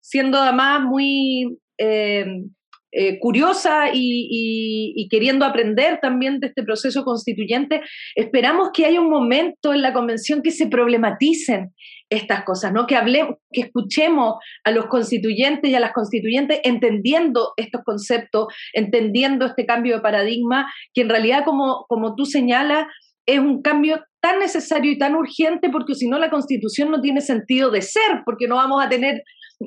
siendo 0.00 0.38
además 0.38 0.82
muy 0.82 1.58
em, 1.78 2.50
eh, 2.94 3.18
curiosa 3.20 3.86
y, 3.90 5.08
queriendo 5.10 5.46
aprender 5.46 5.98
también 6.02 6.40
de 6.40 6.48
este 6.48 6.62
proceso 6.62 7.04
constituyente, 7.04 7.80
esperamos 8.14 8.70
que 8.74 8.84
haya 8.84 9.00
un 9.00 9.08
momento 9.08 9.72
en 9.72 9.80
la 9.80 9.94
convención 9.94 10.42
que 10.42 10.50
se 10.50 10.66
problematicen 10.66 11.72
estas 12.12 12.44
cosas, 12.44 12.72
¿no? 12.72 12.86
Que 12.86 12.96
hablemos, 12.96 13.36
que 13.50 13.62
escuchemos 13.62 14.36
a 14.64 14.70
los 14.70 14.86
constituyentes 14.86 15.70
y 15.70 15.74
a 15.74 15.80
las 15.80 15.92
constituyentes 15.92 16.60
entendiendo 16.62 17.52
estos 17.56 17.82
conceptos, 17.84 18.48
entendiendo 18.74 19.46
este 19.46 19.64
cambio 19.64 19.96
de 19.96 20.02
paradigma, 20.02 20.70
que 20.92 21.02
en 21.02 21.08
realidad, 21.08 21.44
como, 21.44 21.86
como 21.88 22.14
tú 22.14 22.26
señalas, 22.26 22.86
es 23.26 23.38
un 23.38 23.62
cambio 23.62 24.04
tan 24.20 24.38
necesario 24.40 24.92
y 24.92 24.98
tan 24.98 25.14
urgente 25.14 25.70
porque 25.70 25.94
si 25.94 26.08
no 26.08 26.18
la 26.18 26.30
constitución 26.30 26.90
no 26.90 27.00
tiene 27.00 27.20
sentido 27.20 27.70
de 27.70 27.82
ser, 27.82 28.22
porque 28.24 28.46
no 28.46 28.56
vamos 28.56 28.84
a 28.84 28.88
tener 28.88 29.22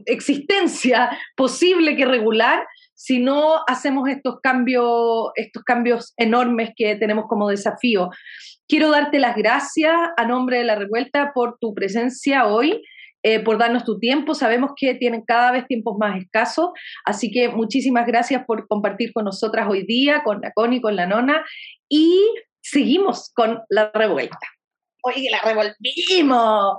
existencia 0.06 1.18
posible 1.36 1.96
que 1.96 2.06
regular 2.06 2.66
si 2.96 3.20
no 3.20 3.58
hacemos 3.68 4.10
estos 4.10 4.40
cambios, 4.42 5.30
estos 5.36 5.64
cambios 5.64 6.14
enormes 6.18 6.72
que 6.76 6.96
tenemos 6.96 7.26
como 7.28 7.50
desafío. 7.50 8.10
Quiero 8.68 8.90
darte 8.90 9.20
las 9.20 9.36
gracias 9.36 9.94
a 10.18 10.26
nombre 10.26 10.58
de 10.58 10.64
la 10.64 10.76
revuelta 10.76 11.32
por 11.34 11.58
tu 11.60 11.74
presencia 11.74 12.48
hoy. 12.48 12.82
Eh, 13.28 13.40
por 13.40 13.58
darnos 13.58 13.84
tu 13.84 13.98
tiempo. 13.98 14.36
Sabemos 14.36 14.74
que 14.76 14.94
tienen 14.94 15.24
cada 15.26 15.52
vez 15.52 15.66
tiempos 15.66 15.98
más 15.98 16.16
escasos, 16.22 16.70
así 17.06 17.32
que 17.32 17.50
muchísimas 17.50 18.06
gracias 18.06 18.46
por 18.46 18.68
compartir 18.68 19.14
con 19.14 19.26
nosotras 19.26 19.68
hoy 19.68 19.84
día, 19.84 20.22
con 20.24 20.42
la 20.42 20.52
Connie, 20.52 20.80
con 20.80 20.96
la 20.96 21.08
Nona, 21.08 21.44
y 21.90 22.24
seguimos 22.62 23.32
con 23.34 23.64
la 23.68 23.90
revuelta. 23.96 24.38
Oye, 25.08 25.22
que 25.22 25.30
la 25.30 25.42
revolvimos. 25.42 26.78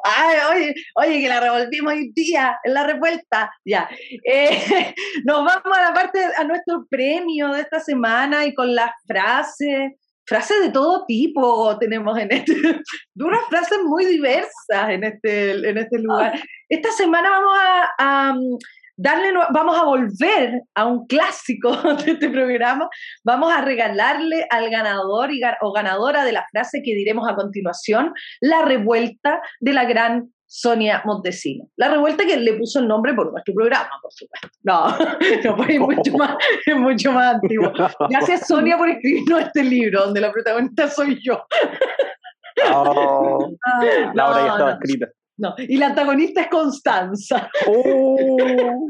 oye, 0.51 0.75
oye, 0.97 1.21
que 1.21 1.29
la 1.29 1.39
revolvimos 1.39 1.93
hoy 1.93 2.11
día 2.13 2.59
en 2.65 2.75
la 2.75 2.85
revuelta. 2.85 3.53
Ya. 3.65 3.89
Eh, 4.29 4.95
nos 5.25 5.45
vamos 5.45 5.79
a 5.79 5.83
la 5.83 5.95
parte, 5.95 6.19
a 6.37 6.43
nuestro 6.45 6.85
premio 6.91 7.53
de 7.53 7.61
esta 7.61 7.79
semana 7.79 8.45
y 8.45 8.55
con 8.55 8.75
las 8.75 8.91
frases 9.07 9.93
frases 10.27 10.61
de 10.61 10.71
todo 10.71 11.05
tipo 11.07 11.79
tenemos 11.79 12.19
en 12.19 12.33
este, 12.33 12.55
unas 13.15 13.45
frases 13.49 13.79
muy 13.85 14.05
diversas 14.05 14.91
en 14.91 15.05
este, 15.05 15.51
en 15.51 15.79
este 15.79 15.99
lugar. 16.01 16.41
Esta 16.69 16.91
semana 16.91 17.31
vamos 17.31 17.59
a, 17.99 18.35
darle, 18.97 19.33
vamos 19.53 19.79
a 19.79 19.85
volver 19.85 20.63
a 20.75 20.87
un 20.87 21.07
clásico 21.07 21.71
de 22.05 22.13
este 22.13 22.29
programa, 22.29 22.89
vamos 23.25 23.53
a 23.53 23.61
regalarle 23.61 24.47
al 24.51 24.71
ganador 24.71 25.31
o 25.61 25.73
ganadora 25.73 26.25
de 26.25 26.33
la 26.33 26.47
frase 26.51 26.83
que 26.83 26.95
diremos 26.95 27.29
a 27.29 27.35
continuación, 27.35 28.13
la 28.41 28.63
revuelta 28.63 29.41
de 29.61 29.73
la 29.73 29.85
gran 29.85 30.31
Sonia 30.49 31.03
Montesino. 31.05 31.69
La 31.77 31.89
revuelta 31.89 32.25
que 32.25 32.37
le 32.37 32.55
puso 32.55 32.79
el 32.79 32.89
nombre 32.89 33.13
por 33.15 33.31
nuestro 33.33 33.53
programa, 33.53 33.91
por 34.01 34.13
supuesto. 34.13 34.49
No, 34.63 34.89
no 35.45 35.57
fue 35.57 35.79
mucho 35.79 36.13
más, 36.17 36.37
mucho 36.77 37.13
más 37.13 37.35
antiguo. 37.35 37.73
Gracias 38.09 38.47
Sonia 38.47 38.79
por 38.79 38.89
escribirnos 38.89 39.41
este 39.43 39.65
libro, 39.65 40.05
donde 40.05 40.21
la 40.21 40.33
protagonista 40.33 40.89
soy 40.89 41.21
yo. 41.23 41.45
Oh, 42.73 43.51
la 44.15 44.31
obra 44.31 44.47
ya 44.47 44.53
estaba 44.53 44.73
escrita. 44.73 45.09
No, 45.39 45.55
y 45.59 45.77
la 45.77 45.89
antagonista 45.89 46.43
es 46.43 46.49
Constanza. 46.49 47.51
Oh, 47.67 48.89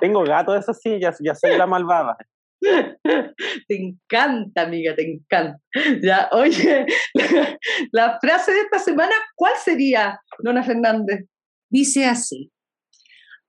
tengo 0.00 0.22
gato 0.24 0.52
de 0.52 0.60
esas 0.60 0.80
sillas, 0.80 1.16
ya 1.20 1.34
soy 1.34 1.56
la 1.56 1.66
malvada. 1.66 2.16
Te 2.60 3.76
encanta, 3.76 4.62
amiga, 4.62 4.94
te 4.94 5.12
encanta. 5.12 5.60
Ya, 6.02 6.28
oye, 6.32 6.86
la, 7.92 8.18
frase 8.20 8.52
de 8.52 8.60
esta 8.60 8.78
semana, 8.78 9.14
¿cuál 9.34 9.54
sería, 9.62 10.20
Nona 10.42 10.62
Fernández? 10.62 11.26
Dice 11.70 12.06
así, 12.06 12.50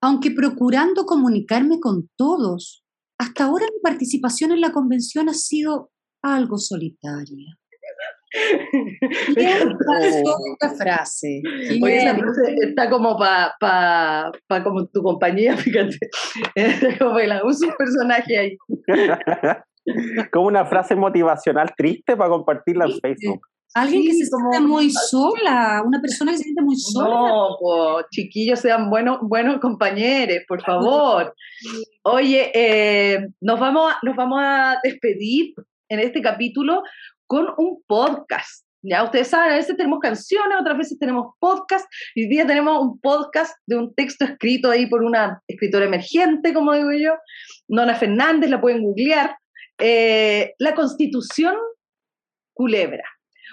aunque 0.01 0.32
procurando 0.32 1.05
comunicarme 1.05 1.80
con 1.80 2.10
todos, 2.16 2.84
hasta 3.18 3.45
ahora 3.45 3.66
mi 3.66 3.80
participación 3.82 4.51
en 4.51 4.62
la 4.62 4.72
convención 4.72 5.30
ha 5.30 5.34
sido 5.34 5.91
algo 6.22 6.57
solitaria. 6.57 7.59
¿Qué 8.32 9.52
esta 9.52 10.70
frase? 10.76 11.42
Oye, 11.82 11.98
esa 11.98 12.16
frase 12.16 12.56
está 12.62 12.90
como 12.90 13.18
para 13.18 13.56
pa, 13.60 14.64
como 14.64 14.86
tu 14.88 15.02
compañía, 15.02 15.58
fíjate. 15.58 15.98
como 17.00 17.20
la, 17.20 17.44
usa 17.44 17.68
un 17.68 17.76
personaje 17.76 18.38
ahí. 18.38 18.58
como 20.32 20.48
una 20.48 20.66
frase 20.66 20.96
motivacional 20.96 21.72
triste 21.76 22.16
para 22.16 22.30
compartirla 22.30 22.86
en 22.86 23.00
Facebook. 23.00 23.42
Alguien 23.76 24.04
que 24.04 24.14
se 24.14 24.26
siente 24.26 24.60
muy 24.62 24.90
sola, 24.90 25.84
una 25.86 26.02
persona 26.02 26.32
que 26.32 26.38
se 26.38 26.44
siente 26.46 26.64
muy 26.64 26.76
sola. 26.76 27.10
No, 27.10 28.02
chiquillos, 28.12 28.60
sean 28.60 28.90
buenos, 28.90 29.20
buenos 29.22 29.60
compañeros, 29.60 30.40
por 30.48 30.62
favor. 30.62 31.36
Oye, 32.04 32.52
eh, 32.56 33.28
nos, 33.42 33.60
vamos 33.60 33.94
nos 34.02 34.16
vamos 34.16 34.40
a 34.42 34.80
despedir 34.84 35.54
en 35.88 36.00
este 36.00 36.20
capítulo 36.22 36.82
con 37.30 37.54
un 37.58 37.84
podcast. 37.86 38.66
Ya 38.82 39.04
ustedes 39.04 39.28
saben, 39.28 39.52
a 39.52 39.58
veces 39.58 39.78
tenemos 39.78 40.00
canciones, 40.00 40.58
otras 40.60 40.78
veces 40.78 40.98
tenemos 40.98 41.36
podcast. 41.40 41.86
Hoy 42.16 42.28
día 42.28 42.48
tenemos 42.48 42.82
un 42.82 43.00
podcast 43.00 43.54
de 43.68 43.76
un 43.76 43.94
texto 43.94 44.26
escrito 44.26 44.72
ahí 44.72 44.88
por 44.88 45.04
una 45.04 45.40
escritora 45.48 45.86
emergente, 45.86 46.54
como 46.54 46.74
digo 46.74 46.92
yo, 46.92 47.14
Nona 47.68 47.94
Fernández, 47.94 48.50
la 48.50 48.60
pueden 48.60 48.82
googlear. 48.82 49.38
Eh, 49.80 50.56
la 50.58 50.74
Constitución 50.74 51.56
Culebra. 52.54 53.04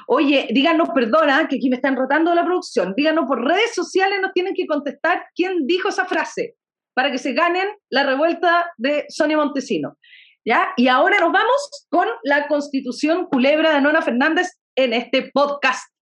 Oye, 0.08 0.48
díganos, 0.50 0.88
perdona, 0.94 1.46
que 1.46 1.56
aquí 1.56 1.68
me 1.68 1.76
están 1.76 1.96
rotando 1.96 2.34
la 2.34 2.44
producción, 2.44 2.94
díganos 2.96 3.26
por 3.26 3.44
redes 3.44 3.74
sociales, 3.74 4.20
nos 4.22 4.32
tienen 4.32 4.54
que 4.54 4.66
contestar 4.66 5.26
quién 5.34 5.66
dijo 5.66 5.90
esa 5.90 6.06
frase 6.06 6.54
para 6.94 7.10
que 7.10 7.18
se 7.18 7.34
ganen 7.34 7.68
la 7.90 8.04
revuelta 8.04 8.72
de 8.78 9.04
Sonia 9.08 9.36
Montesino. 9.36 9.98
¿Ya? 10.46 10.68
Y 10.76 10.86
ahora 10.86 11.18
nos 11.18 11.32
vamos 11.32 11.86
con 11.90 12.06
la 12.22 12.46
Constitución 12.46 13.26
Culebra 13.26 13.74
de 13.74 13.80
Nona 13.80 14.00
Fernández 14.00 14.52
en 14.76 14.92
este 14.92 15.28
podcast. 15.34 15.92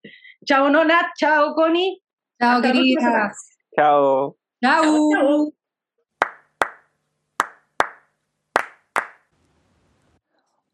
Chao, 0.45 0.69
Nona. 0.69 1.13
Chao, 1.17 1.55
Connie. 1.55 2.03
Chao, 2.39 2.61
queridas. 2.61 3.57
Chao. 3.75 4.37
Chao. 4.63 5.51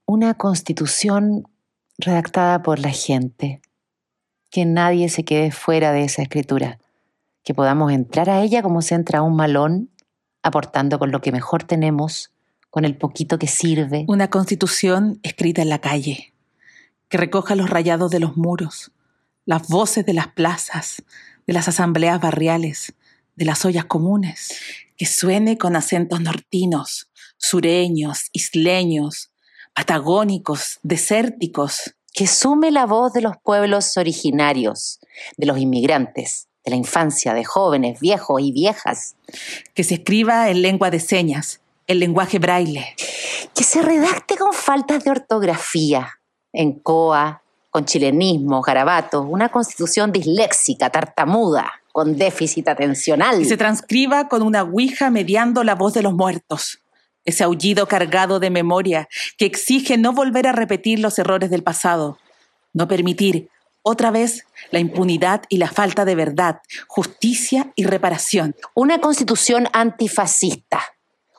Una 0.05 0.35
constitución 0.35 1.45
redactada 1.97 2.62
por 2.62 2.81
la 2.81 2.91
gente. 2.91 3.62
Que 4.51 4.64
nadie 4.64 5.09
se 5.09 5.25
quede 5.25 5.53
fuera 5.53 5.93
de 5.93 6.03
esa 6.03 6.23
escritura. 6.23 6.81
Que 7.45 7.55
podamos 7.55 7.93
entrar 7.93 8.31
a 8.31 8.43
ella 8.43 8.62
como 8.62 8.83
se 8.83 8.97
entra 8.97 9.21
a 9.21 9.23
un 9.23 9.37
malón, 9.37 9.91
aportando 10.43 10.99
con 10.99 11.12
lo 11.12 11.21
que 11.21 11.31
mejor 11.31 11.62
tenemos 11.62 12.33
con 12.71 12.85
el 12.85 12.97
poquito 12.97 13.39
que 13.39 13.47
sirve. 13.47 14.05
Una 14.09 14.31
constitución 14.31 15.21
escrita 15.23 15.62
en 15.62 15.68
la 15.68 15.81
calle, 15.81 16.33
que 17.09 17.18
recoja 17.18 17.55
los 17.55 17.68
rayados 17.68 18.11
de 18.11 18.21
los 18.21 18.37
muros, 18.37 18.93
las 19.45 19.68
voces 19.68 20.07
de 20.07 20.14
las 20.14 20.29
plazas, 20.29 21.03
de 21.47 21.53
las 21.53 21.68
asambleas 21.68 22.21
barriales, 22.21 22.95
de 23.37 23.45
las 23.45 23.64
ollas 23.64 23.85
comunes, 23.85 24.55
que 24.97 25.07
suene 25.07 25.59
con 25.59 25.77
acentos 25.77 26.21
nortinos, 26.21 27.11
sureños, 27.37 28.29
isleños, 28.33 29.31
patagónicos, 29.75 30.79
desérticos. 30.83 31.95
Que 32.12 32.27
sume 32.27 32.73
la 32.73 32.87
voz 32.87 33.12
de 33.12 33.21
los 33.21 33.37
pueblos 33.37 33.97
originarios, 33.97 34.99
de 35.37 35.47
los 35.47 35.59
inmigrantes, 35.59 36.49
de 36.64 36.73
la 36.73 36.77
infancia, 36.77 37.35
de 37.35 37.45
jóvenes, 37.45 38.01
viejos 38.01 38.43
y 38.43 38.51
viejas. 38.51 39.14
Que 39.75 39.85
se 39.85 39.95
escriba 39.95 40.51
en 40.51 40.61
lengua 40.61 40.91
de 40.91 40.99
señas, 40.99 41.61
el 41.91 41.99
lenguaje 41.99 42.38
braille. 42.38 42.95
Que 43.55 43.64
se 43.64 43.82
redacte 43.82 44.36
con 44.36 44.53
faltas 44.53 45.03
de 45.03 45.11
ortografía, 45.11 46.09
en 46.53 46.78
coa, 46.78 47.43
con 47.68 47.84
chilenismo, 47.84 48.62
garabatos, 48.62 49.26
una 49.28 49.49
constitución 49.49 50.12
disléxica, 50.12 50.91
tartamuda, 50.91 51.68
con 51.93 52.16
déficit 52.16 52.68
atencional. 52.68 53.38
Que 53.38 53.45
se 53.45 53.57
transcriba 53.57 54.28
con 54.28 54.43
una 54.43 54.62
ouija 54.62 55.11
mediando 55.11 55.64
la 55.64 55.74
voz 55.74 55.93
de 55.95 56.03
los 56.03 56.14
muertos. 56.14 56.78
Ese 57.24 57.43
aullido 57.43 57.86
cargado 57.88 58.38
de 58.38 58.51
memoria 58.51 59.09
que 59.36 59.47
exige 59.47 59.99
no 59.99 60.12
volver 60.12 60.47
a 60.47 60.53
repetir 60.53 61.01
los 61.01 61.18
errores 61.18 61.51
del 61.51 61.64
pasado, 61.64 62.18
no 62.72 62.86
permitir 62.86 63.51
otra 63.82 64.12
vez 64.12 64.47
la 64.70 64.78
impunidad 64.78 65.43
y 65.49 65.59
la 65.59 65.68
falta 65.68 66.05
de 66.05 66.14
verdad, 66.14 66.61
justicia 66.86 67.72
y 67.74 67.84
reparación. 67.84 68.55
Una 68.74 69.01
constitución 69.01 69.68
antifascista 69.72 70.80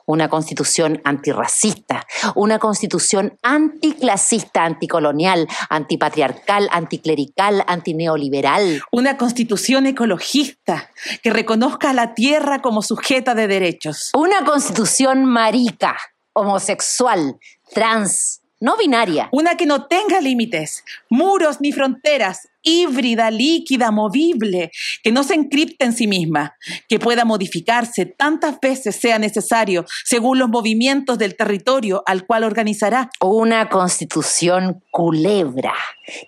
una 0.06 0.28
constitución 0.28 1.00
antirracista, 1.04 2.06
una 2.34 2.58
constitución 2.58 3.38
anticlasista, 3.42 4.64
anticolonial, 4.64 5.48
antipatriarcal, 5.68 6.68
anticlerical, 6.70 7.64
antineoliberal. 7.66 8.82
Una 8.90 9.16
constitución 9.16 9.86
ecologista 9.86 10.90
que 11.22 11.30
reconozca 11.30 11.90
a 11.90 11.94
la 11.94 12.14
tierra 12.14 12.60
como 12.60 12.82
sujeta 12.82 13.34
de 13.34 13.48
derechos. 13.48 14.10
Una 14.14 14.44
constitución 14.44 15.24
marica, 15.24 15.96
homosexual, 16.32 17.38
trans, 17.72 18.42
no 18.60 18.76
binaria. 18.76 19.28
Una 19.32 19.56
que 19.56 19.66
no 19.66 19.86
tenga 19.86 20.20
límites, 20.20 20.84
muros 21.10 21.60
ni 21.60 21.72
fronteras, 21.72 22.48
híbrida, 22.62 23.30
líquida, 23.30 23.90
movible, 23.90 24.70
que 25.02 25.12
no 25.12 25.22
se 25.24 25.34
encripte 25.34 25.84
en 25.84 25.92
sí 25.92 26.06
misma, 26.06 26.56
que 26.88 26.98
pueda 26.98 27.24
modificarse 27.24 28.06
tantas 28.06 28.60
veces 28.60 28.96
sea 28.96 29.18
necesario 29.18 29.84
según 30.04 30.38
los 30.38 30.48
movimientos 30.48 31.18
del 31.18 31.36
territorio 31.36 32.02
al 32.06 32.26
cual 32.26 32.44
organizará. 32.44 33.10
Una 33.20 33.68
constitución 33.68 34.82
culebra, 34.90 35.74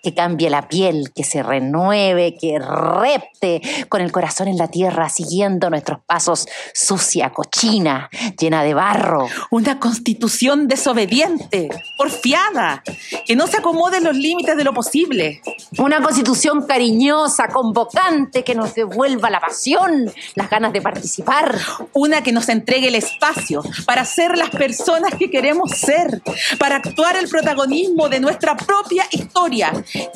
que 0.03 0.15
cambie 0.15 0.51
la 0.51 0.69
piel, 0.69 1.13
que 1.15 1.25
se 1.25 1.43
renueve, 1.43 2.37
que 2.41 2.59
repte 2.59 3.61
con 3.89 4.01
el 4.01 4.11
corazón 4.11 4.49
en 4.49 4.57
la 4.57 4.69
tierra, 4.69 5.09
siguiendo 5.09 5.71
nuestros 5.71 6.01
pasos 6.07 6.47
sucia, 6.73 7.31
cochina, 7.31 8.09
llena 8.39 8.63
de 8.63 8.75
barro. 8.75 9.29
Una 9.51 9.79
constitución 9.79 10.69
desobediente, 10.69 11.69
porfiada, 11.99 12.83
que 13.27 13.37
no 13.37 13.47
se 13.47 13.59
acomode 13.59 13.99
en 13.99 14.05
los 14.05 14.17
límites 14.17 14.57
de 14.57 14.65
lo 14.65 14.73
posible. 14.73 15.43
Una 15.79 16.01
constitución 16.01 16.24
constitución 16.25 16.63
cariñosa, 16.63 17.49
convocante, 17.49 18.45
que 18.45 18.55
nos 18.55 18.75
devuelva 18.75 19.29
la 19.29 19.41
pasión, 19.41 20.11
las 20.35 20.49
ganas 20.49 20.73
de 20.73 20.81
participar. 20.81 21.55
Una 21.93 22.23
que 22.23 22.33
nos 22.33 22.49
entregue 22.49 22.89
el 22.89 22.95
espacio 22.95 23.63
para 23.85 24.07
ser 24.07 24.39
las 24.39 24.49
personas 24.49 25.15
que 25.19 25.31
queremos 25.31 25.73
ser, 25.73 26.23
para 26.59 26.77
actuar 26.77 27.17
el 27.17 27.29
protagonismo 27.29 28.09
de 28.09 28.21
nuestra 28.21 28.57
propia 28.57 29.05
historia. 29.11 29.71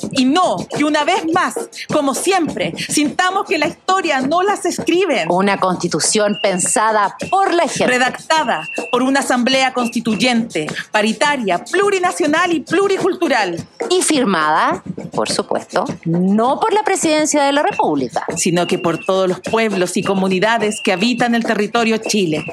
Y 0.09 0.25
no 0.25 0.57
que 0.75 0.83
una 0.83 1.03
vez 1.03 1.31
más, 1.31 1.53
como 1.93 2.15
siempre, 2.15 2.73
sintamos 2.89 3.45
que 3.45 3.59
la 3.59 3.67
historia 3.67 4.19
no 4.21 4.41
las 4.41 4.65
escriben. 4.65 5.31
Una 5.31 5.59
constitución 5.59 6.39
pensada 6.41 7.15
por 7.29 7.53
la 7.53 7.67
gente. 7.67 7.85
Redactada 7.85 8.67
por 8.91 9.03
una 9.03 9.19
asamblea 9.19 9.73
constituyente, 9.73 10.65
paritaria, 10.91 11.63
plurinacional 11.63 12.51
y 12.51 12.61
pluricultural. 12.61 13.63
Y 13.91 14.01
firmada, 14.01 14.83
por 15.11 15.29
supuesto, 15.29 15.85
no 16.05 16.59
por 16.59 16.73
la 16.73 16.83
presidencia 16.83 17.43
de 17.43 17.51
la 17.51 17.63
República, 17.63 18.25
sino 18.35 18.67
que 18.67 18.79
por 18.79 19.03
todos 19.03 19.27
los 19.27 19.39
pueblos 19.39 19.97
y 19.97 20.03
comunidades 20.03 20.81
que 20.83 20.93
habitan 20.93 21.35
el 21.35 21.43
territorio 21.43 21.97
Chile. 21.97 22.45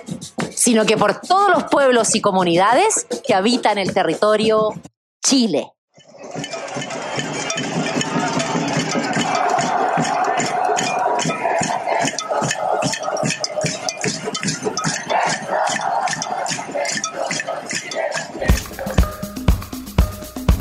Sino 0.51 0.85
que 0.87 0.97
por 0.97 1.21
todos 1.21 1.51
los 1.51 1.65
pueblos 1.65 2.15
y 2.15 2.21
comunidades 2.21 3.07
que 3.27 3.35
habitan 3.35 3.79
el 3.79 3.93
territorio 3.93 4.73
Chile. 5.25 5.73